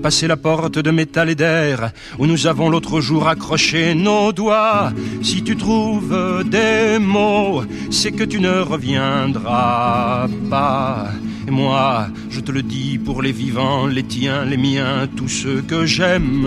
Passer 0.02 0.28
la 0.28 0.36
porte 0.36 0.78
de 0.78 0.90
métal 0.90 1.28
et 1.28 1.34
d'air 1.34 1.92
où 2.18 2.26
nous 2.26 2.46
avons 2.46 2.70
l'autre 2.70 3.00
jour 3.00 3.28
accroché 3.28 3.94
nos 3.94 4.32
doigts. 4.32 4.92
Si 5.22 5.42
tu 5.42 5.56
trouves 5.56 6.44
des 6.44 6.98
mots, 7.00 7.62
c'est 7.90 8.12
que 8.12 8.24
tu 8.24 8.40
ne 8.40 8.60
reviendras 8.60 10.28
pas. 10.48 11.08
Et 11.48 11.50
moi, 11.50 12.08
je 12.28 12.40
te 12.40 12.52
le 12.52 12.62
dis 12.62 12.98
pour 12.98 13.22
les 13.22 13.32
vivants, 13.32 13.86
les 13.86 14.02
tiens, 14.02 14.44
les 14.44 14.58
miens, 14.58 15.08
tous 15.16 15.28
ceux 15.28 15.62
que 15.62 15.86
j'aime. 15.86 16.46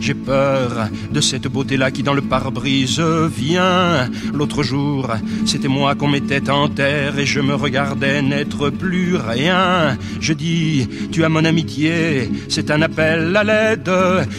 J'ai 0.00 0.14
peur 0.14 0.88
de 1.10 1.20
cette 1.20 1.48
beauté-là 1.48 1.90
qui 1.90 2.04
dans 2.04 2.14
le 2.14 2.22
pare-brise 2.22 3.00
vient. 3.00 4.08
L'autre 4.32 4.62
jour, 4.62 5.08
c'était 5.46 5.66
moi 5.66 5.96
qu'on 5.96 6.06
mettait 6.06 6.48
en 6.48 6.68
terre 6.68 7.18
et 7.18 7.26
je 7.26 7.40
me 7.40 7.56
regardais 7.56 8.22
n'être 8.22 8.70
plus 8.70 9.16
rien. 9.16 9.98
Je 10.20 10.32
dis, 10.32 10.88
tu 11.10 11.24
as 11.24 11.28
mon 11.28 11.44
amitié, 11.44 12.30
c'est 12.48 12.70
un 12.70 12.82
appel 12.88 13.36
à 13.36 13.44
l'aide. 13.50 13.90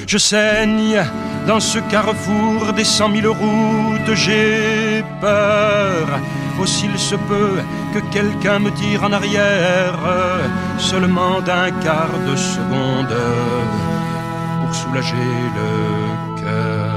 Je 0.08 0.18
saigne 0.18 1.00
dans 1.48 1.60
ce 1.60 1.80
carrefour 1.94 2.74
des 2.74 2.84
cent 2.98 3.10
mille 3.10 3.32
routes, 3.42 4.14
j'ai 4.14 5.04
peur 5.22 6.08
s'il 6.66 6.98
se 6.98 7.16
peut 7.16 7.60
que 7.94 8.00
quelqu'un 8.12 8.60
me 8.60 8.72
tire 8.72 9.04
en 9.04 9.12
arrière, 9.12 10.00
seulement 10.78 11.42
d'un 11.42 11.72
quart 11.84 12.20
de 12.28 12.36
seconde, 12.36 13.16
pour 14.62 14.76
soulager 14.76 15.32
le 15.58 16.42
cœur? 16.42 16.90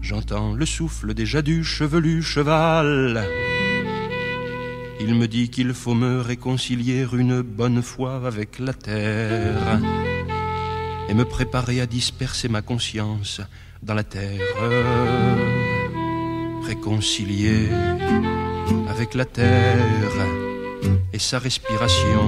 J'entends 0.00 0.52
le 0.54 0.66
souffle 0.66 1.14
déjà 1.14 1.42
du 1.42 1.64
chevelu 1.64 2.22
cheval. 2.22 3.24
Il 5.02 5.14
me 5.14 5.26
dit 5.26 5.48
qu'il 5.48 5.72
faut 5.72 5.94
me 5.94 6.20
réconcilier 6.20 7.06
une 7.12 7.40
bonne 7.40 7.82
fois 7.82 8.26
avec 8.26 8.58
la 8.58 8.74
terre 8.74 9.80
et 11.08 11.14
me 11.14 11.24
préparer 11.24 11.80
à 11.80 11.86
disperser 11.86 12.48
ma 12.48 12.62
conscience 12.62 13.40
dans 13.82 13.94
la 13.94 14.04
terre 14.04 14.40
réconcilié 16.66 17.68
avec 18.88 19.14
la 19.14 19.24
terre 19.24 20.26
et 21.12 21.18
sa 21.18 21.38
respiration 21.38 22.26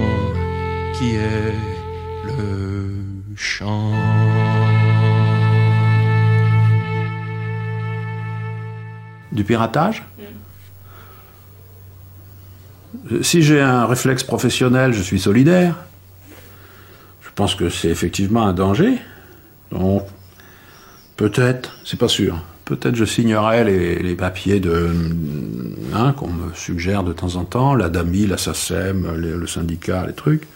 qui 0.95 1.15
est 1.15 1.53
le 2.25 3.35
chant. 3.35 3.93
Du 9.31 9.43
piratage? 9.43 10.03
Si 13.21 13.41
j'ai 13.41 13.59
un 13.59 13.85
réflexe 13.85 14.23
professionnel, 14.23 14.93
je 14.93 15.01
suis 15.01 15.19
solidaire. 15.19 15.75
Je 17.21 17.29
pense 17.35 17.55
que 17.55 17.69
c'est 17.69 17.89
effectivement 17.89 18.45
un 18.45 18.53
danger. 18.53 18.99
Donc, 19.71 20.03
peut-être, 21.17 21.77
c'est 21.83 21.99
pas 21.99 22.07
sûr 22.07 22.39
peut-être 22.65 22.95
je 22.95 23.05
signerai 23.05 23.63
les, 24.01 24.15
papiers 24.15 24.59
de 24.59 24.89
hein, 25.93 26.13
qu'on 26.13 26.29
me 26.29 26.53
suggère 26.53 27.03
de 27.03 27.13
temps 27.13 27.35
en 27.35 27.45
temps, 27.45 27.75
la 27.75 27.89
DAMI, 27.89 28.27
la 28.27 28.37
SACEM, 28.37 29.15
le 29.15 29.47
syndicat, 29.47 30.05
les 30.07 30.13
trucs. 30.13 30.47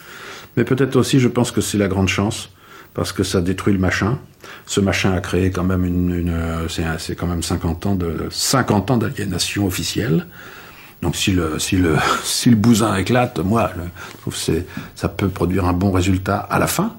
Mais 0.56 0.64
peut-être 0.64 0.96
aussi, 0.96 1.20
je 1.20 1.28
pense 1.28 1.50
que 1.50 1.60
c'est 1.60 1.78
la 1.78 1.88
grande 1.88 2.08
chance, 2.08 2.50
parce 2.94 3.12
que 3.12 3.22
ça 3.22 3.40
détruit 3.40 3.74
le 3.74 3.78
machin. 3.78 4.18
Ce 4.66 4.80
machin 4.80 5.12
a 5.12 5.20
créé 5.20 5.50
quand 5.50 5.64
même 5.64 5.84
une, 5.84 6.34
c'est 6.68 7.14
quand 7.14 7.26
même 7.26 7.42
50 7.42 7.86
ans 7.86 7.94
de 7.94 8.28
50 8.30 8.90
ans 8.90 8.96
d'aliénation 8.96 9.66
officielle. 9.66 10.26
Donc 11.02 11.16
si 11.16 11.32
le 11.32 11.58
si 11.58 11.76
le 11.76 11.96
si 12.24 12.50
le 12.50 12.56
bousin 12.56 12.96
éclate, 12.96 13.38
moi, 13.38 13.70
je 13.76 14.20
trouve 14.20 14.34
que 14.34 14.64
ça 14.94 15.08
peut 15.08 15.28
produire 15.28 15.64
un 15.64 15.72
bon 15.72 15.90
résultat 15.90 16.38
à 16.38 16.58
la 16.58 16.66
fin. 16.66 16.94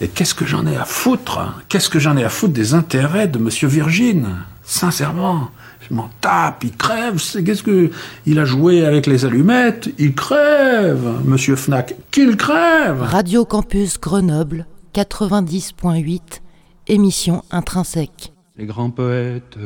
Et 0.00 0.08
qu'est-ce 0.08 0.34
que 0.34 0.46
j'en 0.46 0.66
ai 0.66 0.76
à 0.76 0.84
foutre 0.84 1.54
Qu'est-ce 1.68 1.88
que 1.88 1.98
j'en 1.98 2.16
ai 2.16 2.24
à 2.24 2.28
foutre 2.28 2.52
des 2.52 2.74
intérêts 2.74 3.28
de 3.28 3.38
Monsieur 3.38 3.68
Virgin? 3.68 4.28
Sincèrement, 4.62 5.50
je 5.88 5.94
m'en 5.94 6.10
tape, 6.20 6.64
il 6.64 6.76
crève. 6.76 7.20
Qu'est-ce 7.44 7.62
que 7.62 7.90
il 8.26 8.38
a 8.38 8.44
joué 8.44 8.84
avec 8.84 9.06
les 9.06 9.24
allumettes 9.24 9.88
Il 9.98 10.14
crève, 10.14 11.20
Monsieur 11.24 11.56
Fnac, 11.56 11.94
qu'il 12.10 12.36
crève. 12.36 13.02
Radio 13.02 13.44
Campus 13.44 13.98
Grenoble 13.98 14.66
90.8, 14.94 16.20
émission 16.88 17.42
intrinsèque. 17.50 18.32
Les 18.60 18.66
grands 18.66 18.90
poètes 18.90 19.56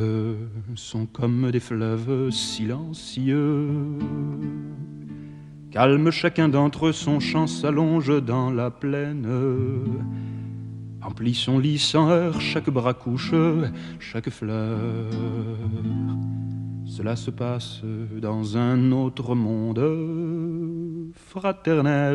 sont 0.76 1.06
comme 1.06 1.50
des 1.50 1.58
fleuves 1.58 2.30
silencieux. 2.30 3.68
Calme 5.72 6.12
chacun 6.12 6.48
d'entre 6.48 6.86
eux, 6.86 6.92
son 6.92 7.18
chant 7.18 7.48
s'allonge 7.48 8.22
dans 8.22 8.52
la 8.52 8.70
plaine. 8.70 9.26
Emplit 11.02 11.34
son 11.34 11.58
lit 11.58 11.80
sans 11.80 12.38
chaque 12.38 12.70
bras 12.70 12.94
couche, 12.94 13.34
chaque 13.98 14.30
fleur. 14.30 14.78
Cela 16.86 17.16
se 17.16 17.32
passe 17.32 17.82
dans 18.22 18.56
un 18.56 18.92
autre 18.92 19.34
monde 19.34 19.82
fraternel. 21.14 22.14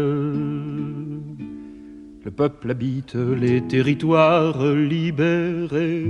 Le 2.23 2.32
peuple 2.32 2.71
habite 2.71 3.15
les 3.15 3.67
territoires 3.67 4.65
libérés. 4.65 6.05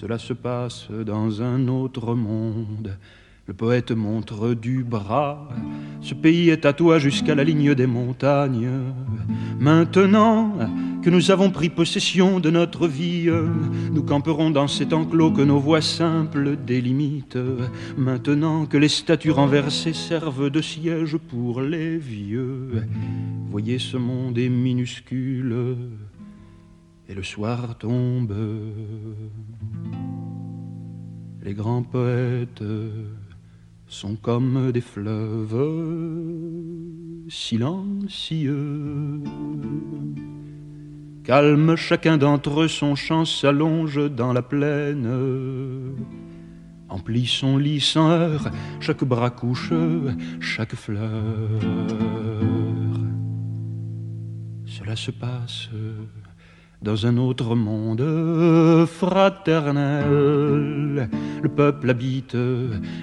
Cela 0.00 0.16
se 0.16 0.32
passe 0.32 0.86
dans 0.92 1.42
un 1.42 1.66
autre 1.66 2.14
monde 2.14 2.96
le 3.48 3.54
poète 3.54 3.90
montre 3.90 4.54
du 4.54 4.84
bras. 4.84 5.48
Ce 6.02 6.14
pays 6.14 6.50
est 6.50 6.66
à 6.66 6.72
toi 6.72 7.00
jusqu'à 7.00 7.34
la 7.34 7.42
ligne 7.42 7.74
des 7.74 7.86
montagnes. 7.88 8.68
Maintenant 9.58 10.52
que 11.02 11.10
nous 11.10 11.32
avons 11.32 11.50
pris 11.50 11.68
possession 11.68 12.38
de 12.38 12.50
notre 12.50 12.86
vie, 12.86 13.28
nous 13.90 14.02
camperons 14.04 14.50
dans 14.50 14.68
cet 14.68 14.92
enclos 14.92 15.32
que 15.32 15.42
nos 15.42 15.58
voix 15.58 15.80
simples 15.80 16.56
délimitent. 16.64 17.38
Maintenant 17.96 18.66
que 18.66 18.76
les 18.76 18.88
statues 18.88 19.32
renversées 19.32 19.94
servent 19.94 20.50
de 20.50 20.60
siège 20.60 21.16
pour 21.16 21.60
les 21.60 21.96
vieux, 21.96 22.84
voyez 23.50 23.80
ce 23.80 23.96
monde 23.96 24.38
est 24.38 24.50
minuscule 24.50 25.56
et 27.08 27.14
le 27.14 27.22
soir 27.22 27.78
tombe. 27.78 28.34
Les 31.42 31.54
grands 31.54 31.82
poètes 31.82 32.62
sont 33.86 34.16
comme 34.16 34.70
des 34.72 34.82
fleuves 34.82 35.56
silencieux. 37.28 39.22
Calme 41.24 41.76
chacun 41.76 42.16
d'entre 42.18 42.62
eux, 42.62 42.68
son 42.68 42.94
chant 42.94 43.24
s'allonge 43.24 44.10
dans 44.10 44.32
la 44.32 44.42
plaine. 44.42 45.08
Emplit 46.88 47.26
son 47.26 47.58
lit 47.58 47.80
sans 47.80 48.10
heurts, 48.10 48.50
chaque 48.80 49.04
bras 49.04 49.30
couche, 49.30 49.72
chaque 50.40 50.74
fleur. 50.74 51.60
Cela 54.66 54.96
se 54.96 55.10
passe 55.10 55.68
dans 56.80 57.06
un 57.06 57.16
autre 57.16 57.54
monde 57.54 58.86
fraternel. 58.86 60.04
Le 61.42 61.48
peuple 61.48 61.90
habite 61.90 62.36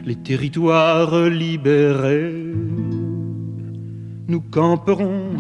les 0.05 0.15
territoires 0.15 1.27
libérés. 1.29 2.53
Nous 4.27 4.41
camperons 4.41 5.31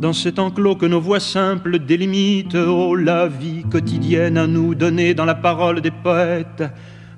dans 0.00 0.12
cet 0.12 0.38
enclos 0.38 0.76
que 0.76 0.86
nos 0.86 1.00
voix 1.00 1.20
simples 1.20 1.78
délimitent. 1.78 2.54
Oh, 2.54 2.94
la 2.94 3.26
vie 3.26 3.64
quotidienne 3.70 4.38
à 4.38 4.46
nous 4.46 4.74
donner 4.74 5.12
dans 5.12 5.26
la 5.26 5.34
parole 5.34 5.80
des 5.80 5.90
poètes 5.90 6.62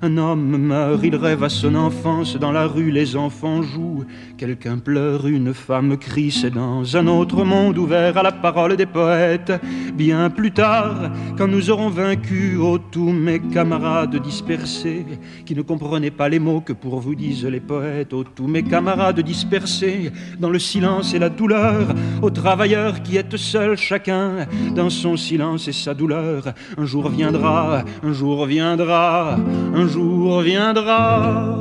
Un 0.05 0.17
homme 0.17 0.57
meurt, 0.57 0.99
il 1.01 1.15
rêve 1.15 1.45
à 1.45 1.49
son 1.49 1.75
enfance, 1.75 2.35
dans 2.35 2.51
la 2.51 2.67
rue 2.67 2.91
les 2.91 3.15
enfants 3.15 3.61
jouent. 3.61 4.03
Quelqu'un 4.37 4.77
pleure, 4.77 5.27
une 5.27 5.53
femme 5.53 5.95
crie, 5.95 6.29
c'est 6.29 6.49
dans 6.49 6.97
un 6.97 7.07
autre 7.07 7.45
monde 7.45 7.77
ouvert 7.77 8.17
à 8.17 8.21
la 8.21 8.33
parole 8.33 8.75
des 8.75 8.85
poètes. 8.85 9.53
Bien 9.93 10.29
plus 10.29 10.51
tard, 10.51 11.09
quand 11.37 11.47
nous 11.47 11.69
aurons 11.69 11.87
vaincu, 11.87 12.57
oh 12.59 12.79
tous 12.79 13.13
mes 13.13 13.39
camarades 13.39 14.21
dispersés, 14.21 15.05
qui 15.45 15.55
ne 15.55 15.61
comprenaient 15.61 16.11
pas 16.11 16.27
les 16.27 16.39
mots 16.39 16.59
que 16.59 16.73
pour 16.73 16.99
vous 16.99 17.15
disent 17.15 17.45
les 17.45 17.61
poètes, 17.61 18.11
oh 18.11 18.25
tous 18.25 18.47
mes 18.47 18.63
camarades 18.63 19.21
dispersés, 19.21 20.11
dans 20.37 20.49
le 20.49 20.59
silence 20.59 21.13
et 21.13 21.19
la 21.19 21.29
douleur, 21.29 21.87
aux 22.21 22.29
travailleurs 22.29 23.03
qui 23.03 23.15
êtes 23.15 23.37
seuls 23.37 23.77
chacun, 23.77 24.47
dans 24.75 24.89
son 24.89 25.15
silence 25.15 25.69
et 25.69 25.71
sa 25.71 25.93
douleur, 25.93 26.53
un 26.77 26.85
jour 26.85 27.07
viendra, 27.07 27.85
un 28.03 28.11
jour 28.11 28.45
viendra, 28.45 29.37
un 29.73 29.87
jour 29.87 29.92
viendra. 30.41 31.55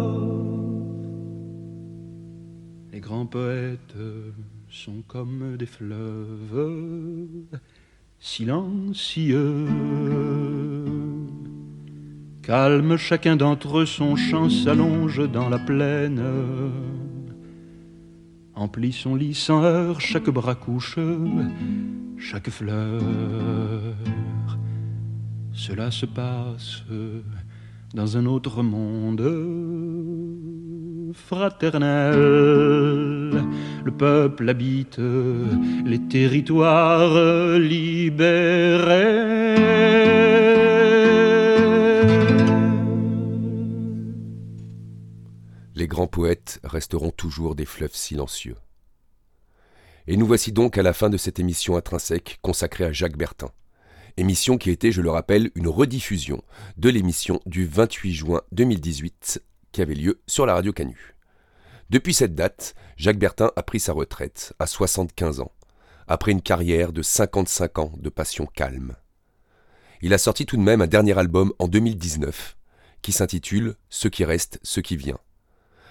Les 2.93 3.01
grands 3.01 3.27
poètes 3.27 3.97
sont 4.71 5.03
comme 5.07 5.57
des 5.57 5.67
fleuves 5.67 7.07
silencieux. 8.19 9.67
Calme, 12.43 12.97
chacun 12.97 13.37
d'entre 13.37 13.79
eux, 13.79 13.87
son 13.87 14.17
chant 14.17 14.51
s'allonge 14.51 15.31
dans 15.31 15.49
la 15.49 15.59
plaine. 15.59 16.23
Emplit 18.55 18.93
son 18.93 19.15
lit 19.15 19.35
sans 19.35 19.63
heurts, 19.63 20.01
chaque 20.01 20.29
bras 20.29 20.55
couche, 20.55 20.99
chaque 22.19 22.51
fleur. 22.51 23.03
Cela 25.53 25.91
se 25.91 26.07
passe 26.07 26.85
dans 27.95 28.17
un 28.17 28.27
autre 28.27 28.63
monde 28.63 29.21
fraternel. 31.13 32.15
Le 33.85 33.91
peuple 33.91 34.49
habite 34.49 34.99
les 34.99 35.99
territoires 36.09 37.59
libérés. 37.59 39.13
Les 45.75 45.87
grands 45.87 46.07
poètes 46.07 46.61
resteront 46.65 47.11
toujours 47.11 47.55
des 47.55 47.67
fleuves 47.67 47.95
silencieux. 47.95 48.57
Et 50.07 50.17
nous 50.17 50.27
voici 50.27 50.53
donc 50.53 50.79
à 50.79 50.83
la 50.83 50.93
fin 50.93 51.11
de 51.11 51.17
cette 51.17 51.39
émission 51.39 51.77
intrinsèque 51.77 52.39
consacrée 52.43 52.85
à 52.85 52.93
Jacques 52.93 53.17
Bertin. 53.17 53.51
Émission 54.19 54.59
qui 54.59 54.71
était, 54.71 54.93
je 54.93 55.01
le 55.01 55.11
rappelle, 55.11 55.51
une 55.55 55.69
rediffusion 55.69 56.43
de 56.77 56.91
l'émission 56.91 57.41
du 57.47 57.67
28 57.67 58.13
juin 58.13 58.43
2018 58.53 59.43
qui 59.73 59.81
avait 59.81 59.95
lieu 59.95 60.21
sur 60.27 60.45
la 60.45 60.53
radio 60.53 60.71
Canu. 60.73 61.15
Depuis 61.89 62.13
cette 62.13 62.35
date, 62.35 62.75
Jacques 62.99 63.19
Bertin 63.19 63.51
a 63.57 63.63
pris 63.63 63.81
sa 63.81 63.95
retraite 63.95 64.53
à 64.59 64.67
75 64.67 65.41
ans, 65.41 65.53
après 66.09 66.33
une 66.33 66.43
carrière 66.43 66.93
de 66.93 67.01
55 67.01 67.79
ans 67.79 67.93
de 67.97 68.11
passion 68.11 68.47
calme. 68.47 68.97
Il 70.03 70.13
a 70.13 70.19
sorti 70.19 70.45
tout 70.45 70.59
de 70.59 70.63
même 70.63 70.83
un 70.83 70.87
dernier 70.87 71.17
album 71.19 71.53
en 71.59 71.67
2019 71.67 72.57
qui 73.01 73.13
s'intitule 73.13 73.77
Ce 73.89 74.09
qui 74.09 74.25
reste, 74.25 74.61
ce 74.63 74.81
qui 74.81 74.97
vient. 74.97 75.19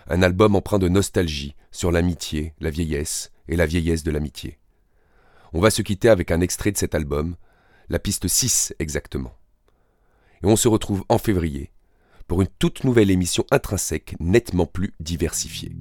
Un 0.07 0.22
album 0.22 0.55
empreint 0.55 0.80
de 0.80 0.89
nostalgie 0.89 1.55
sur 1.72 1.91
l'amitié, 1.91 2.53
la 2.59 2.69
vieillesse 2.69 3.32
et 3.47 3.55
la 3.55 3.65
vieillesse 3.65 4.03
de 4.03 4.11
l'amitié. 4.11 4.59
On 5.53 5.59
va 5.59 5.72
se 5.72 5.82
quitter 5.82 6.09
avec 6.09 6.32
un 6.32 6.41
extrait 6.41 6.72
de 6.72 6.78
cet 6.78 6.95
album, 6.95 7.36
la 7.91 7.99
piste 7.99 8.27
6 8.29 8.73
exactement. 8.79 9.33
Et 10.41 10.47
on 10.47 10.55
se 10.55 10.69
retrouve 10.69 11.03
en 11.09 11.17
février 11.17 11.71
pour 12.25 12.41
une 12.41 12.47
toute 12.47 12.85
nouvelle 12.85 13.11
émission 13.11 13.43
intrinsèque 13.51 14.15
nettement 14.21 14.65
plus 14.65 14.93
diversifiée. 15.01 15.73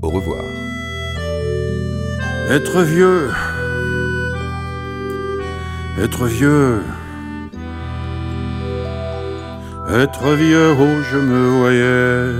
Au 0.00 0.10
revoir. 0.10 0.44
Être 2.48 2.82
vieux, 2.82 3.30
être 5.98 6.26
vieux, 6.26 6.82
être 9.90 10.34
vieux, 10.36 10.70
oh 10.70 11.02
je 11.10 11.18
me 11.18 11.48
voyais, 11.58 12.36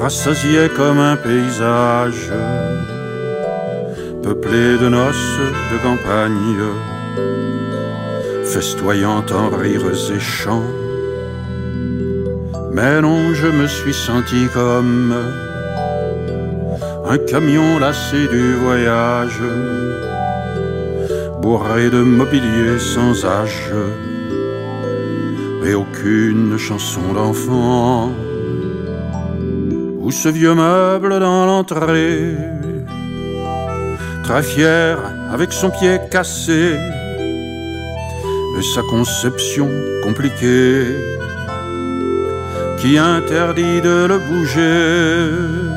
rassasié 0.00 0.70
comme 0.74 0.98
un 0.98 1.16
paysage, 1.16 2.32
peuplé 4.22 4.78
de 4.78 4.88
noces 4.88 5.38
de 5.70 5.76
campagne, 5.82 6.95
festoyant 8.44 9.24
en 9.32 9.50
rires 9.56 9.92
et 10.14 10.20
chants. 10.20 10.70
Mais 12.72 13.00
non, 13.00 13.34
je 13.34 13.48
me 13.48 13.66
suis 13.66 13.94
senti 13.94 14.46
comme 14.52 15.14
un 17.08 17.18
camion 17.18 17.78
lassé 17.78 18.26
du 18.28 18.54
voyage, 18.54 19.40
bourré 21.40 21.90
de 21.90 22.02
mobilier 22.02 22.78
sans 22.78 23.24
âge, 23.24 23.72
et 25.64 25.74
aucune 25.74 26.56
chanson 26.58 27.12
d'enfant. 27.14 28.10
Où 30.00 30.10
ce 30.10 30.28
vieux 30.28 30.54
meuble 30.54 31.18
dans 31.18 31.46
l'entrée, 31.46 32.36
très 34.22 34.42
fier 34.42 34.98
avec 35.32 35.52
son 35.52 35.70
pied 35.70 35.98
cassé, 36.10 36.76
et 38.58 38.62
sa 38.62 38.82
conception 38.82 39.68
compliquée 40.02 40.86
qui 42.78 42.98
interdit 42.98 43.80
de 43.80 44.06
le 44.06 44.18
bouger. 44.18 45.76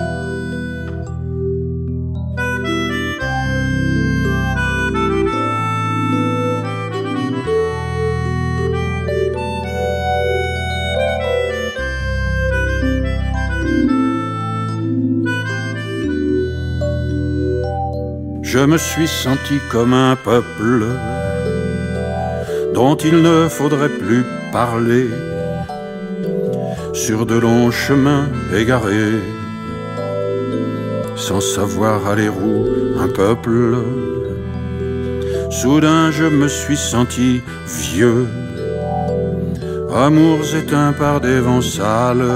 Je 18.42 18.60
me 18.60 18.78
suis 18.78 19.08
senti 19.08 19.60
comme 19.72 19.94
un 19.94 20.16
peuple 20.16 20.86
dont 22.80 22.96
il 22.96 23.22
ne 23.22 23.50
faudrait 23.50 23.96
plus 24.04 24.24
parler. 24.54 25.10
Sur 26.94 27.26
de 27.26 27.38
longs 27.46 27.72
chemins 27.72 28.28
égarés, 28.56 29.20
sans 31.18 31.42
savoir 31.42 32.08
aller 32.08 32.30
où 32.30 32.54
un 33.04 33.10
peuple. 33.10 33.60
Soudain 35.52 36.10
je 36.12 36.28
me 36.40 36.48
suis 36.48 36.82
senti 36.94 37.42
vieux, 37.68 38.28
amours 40.08 40.46
éteints 40.62 40.94
par 40.94 41.20
des 41.20 41.40
vents 41.42 41.68
sales, 41.76 42.32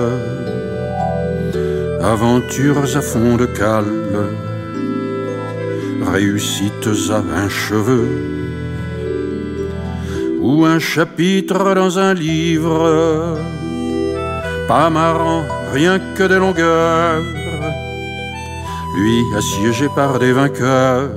aventures 2.01 2.89
à 2.99 3.01
fond 3.01 3.37
de 3.37 3.45
cale, 3.45 3.93
réussites 6.13 6.89
à 7.17 7.19
un 7.43 7.47
cheveu, 7.47 8.05
ou 10.43 10.65
un 10.65 10.79
chapitre 10.79 11.73
dans 11.73 11.97
un 11.97 12.13
livre 12.13 13.39
pas 14.67 14.89
marrant, 14.89 15.43
rien 15.73 15.99
que 16.15 16.23
des 16.23 16.37
longueurs. 16.37 17.21
Lui 18.97 19.19
assiégé 19.37 19.87
par 19.93 20.19
des 20.19 20.31
vainqueurs, 20.31 21.09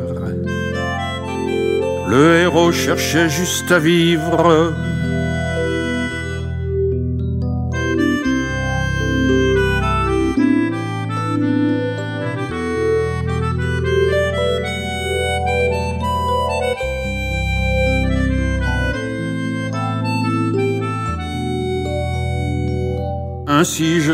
le 2.09 2.41
héros 2.41 2.73
cherchait 2.73 3.29
juste 3.29 3.71
à 3.71 3.79
vivre. 3.79 4.73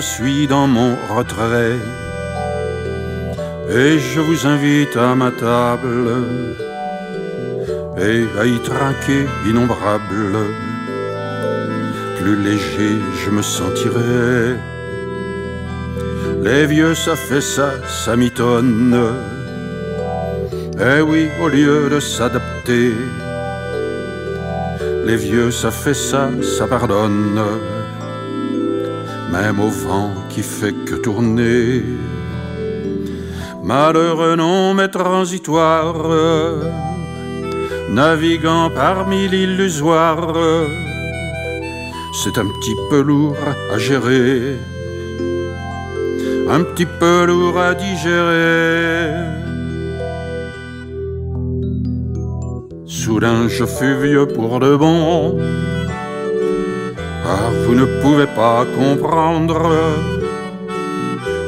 Suis 0.03 0.46
dans 0.48 0.66
mon 0.66 0.96
retrait 1.16 1.78
et 3.70 3.98
je 4.00 4.20
vous 4.20 4.46
invite 4.46 4.96
à 4.96 5.14
ma 5.14 5.30
table 5.30 6.09
et 7.96 8.26
à 8.40 8.44
y 8.44 8.59
trinquer 8.70 9.24
innombrable. 9.48 10.32
Plus 12.18 12.36
léger 12.48 12.96
je 13.24 13.30
me 13.30 13.42
sentirai. 13.42 14.57
Les 16.42 16.66
vieux 16.66 16.94
ça 16.94 17.14
fait 17.14 17.46
ça, 17.55 17.70
ça 17.86 18.16
mitonne. 18.16 19.00
Eh 20.80 21.00
oui, 21.00 21.28
au 21.40 21.48
lieu 21.48 21.88
de 21.88 22.00
s'adapter, 22.00 22.92
les 25.07 25.16
vieux 25.16 25.53
ça 25.53 25.70
fait 25.70 25.94
ça, 25.94 26.28
ça 26.42 26.66
pardonne 26.66 27.40
même 29.43 29.59
au 29.59 29.72
vent 29.86 30.11
qui 30.30 30.43
fait 30.43 30.76
que 30.86 30.95
tourner. 30.95 31.82
Malheureux 33.70 34.36
non 34.36 34.72
mais 34.74 34.90
transitoire, 35.01 35.97
naviguant 37.90 38.70
parmi 38.84 39.20
l'illusoire, 39.32 40.26
c'est 42.20 42.36
un 42.43 42.49
petit 42.55 42.76
peu 42.90 43.01
lourd 43.11 43.45
à 43.74 43.78
gérer, 43.78 44.32
un 46.57 46.62
petit 46.68 46.88
peu 47.01 47.18
lourd 47.30 47.59
à 47.68 47.74
digérer. 47.74 49.11
Soudain 52.86 53.49
je 53.57 53.64
fus 53.76 53.97
vieux 54.05 54.28
pour 54.36 54.61
de 54.61 54.76
bon, 54.76 55.36
vous 57.65 57.75
ne 57.75 57.87
pouvez 58.03 58.27
pas 58.27 58.65
comprendre 58.79 59.71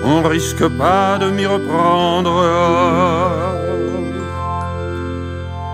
on 0.05 0.23
risque 0.23 0.67
pas 0.77 1.19
de 1.19 1.31
m'y 1.31 1.47
reprendre. 1.47 2.45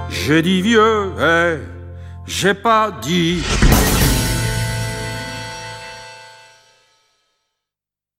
J'ai 0.08 0.40
dit 0.42 0.62
vieux, 0.62 1.10
j'ai 2.26 2.54
pas 2.54 2.92
dit 3.02 3.42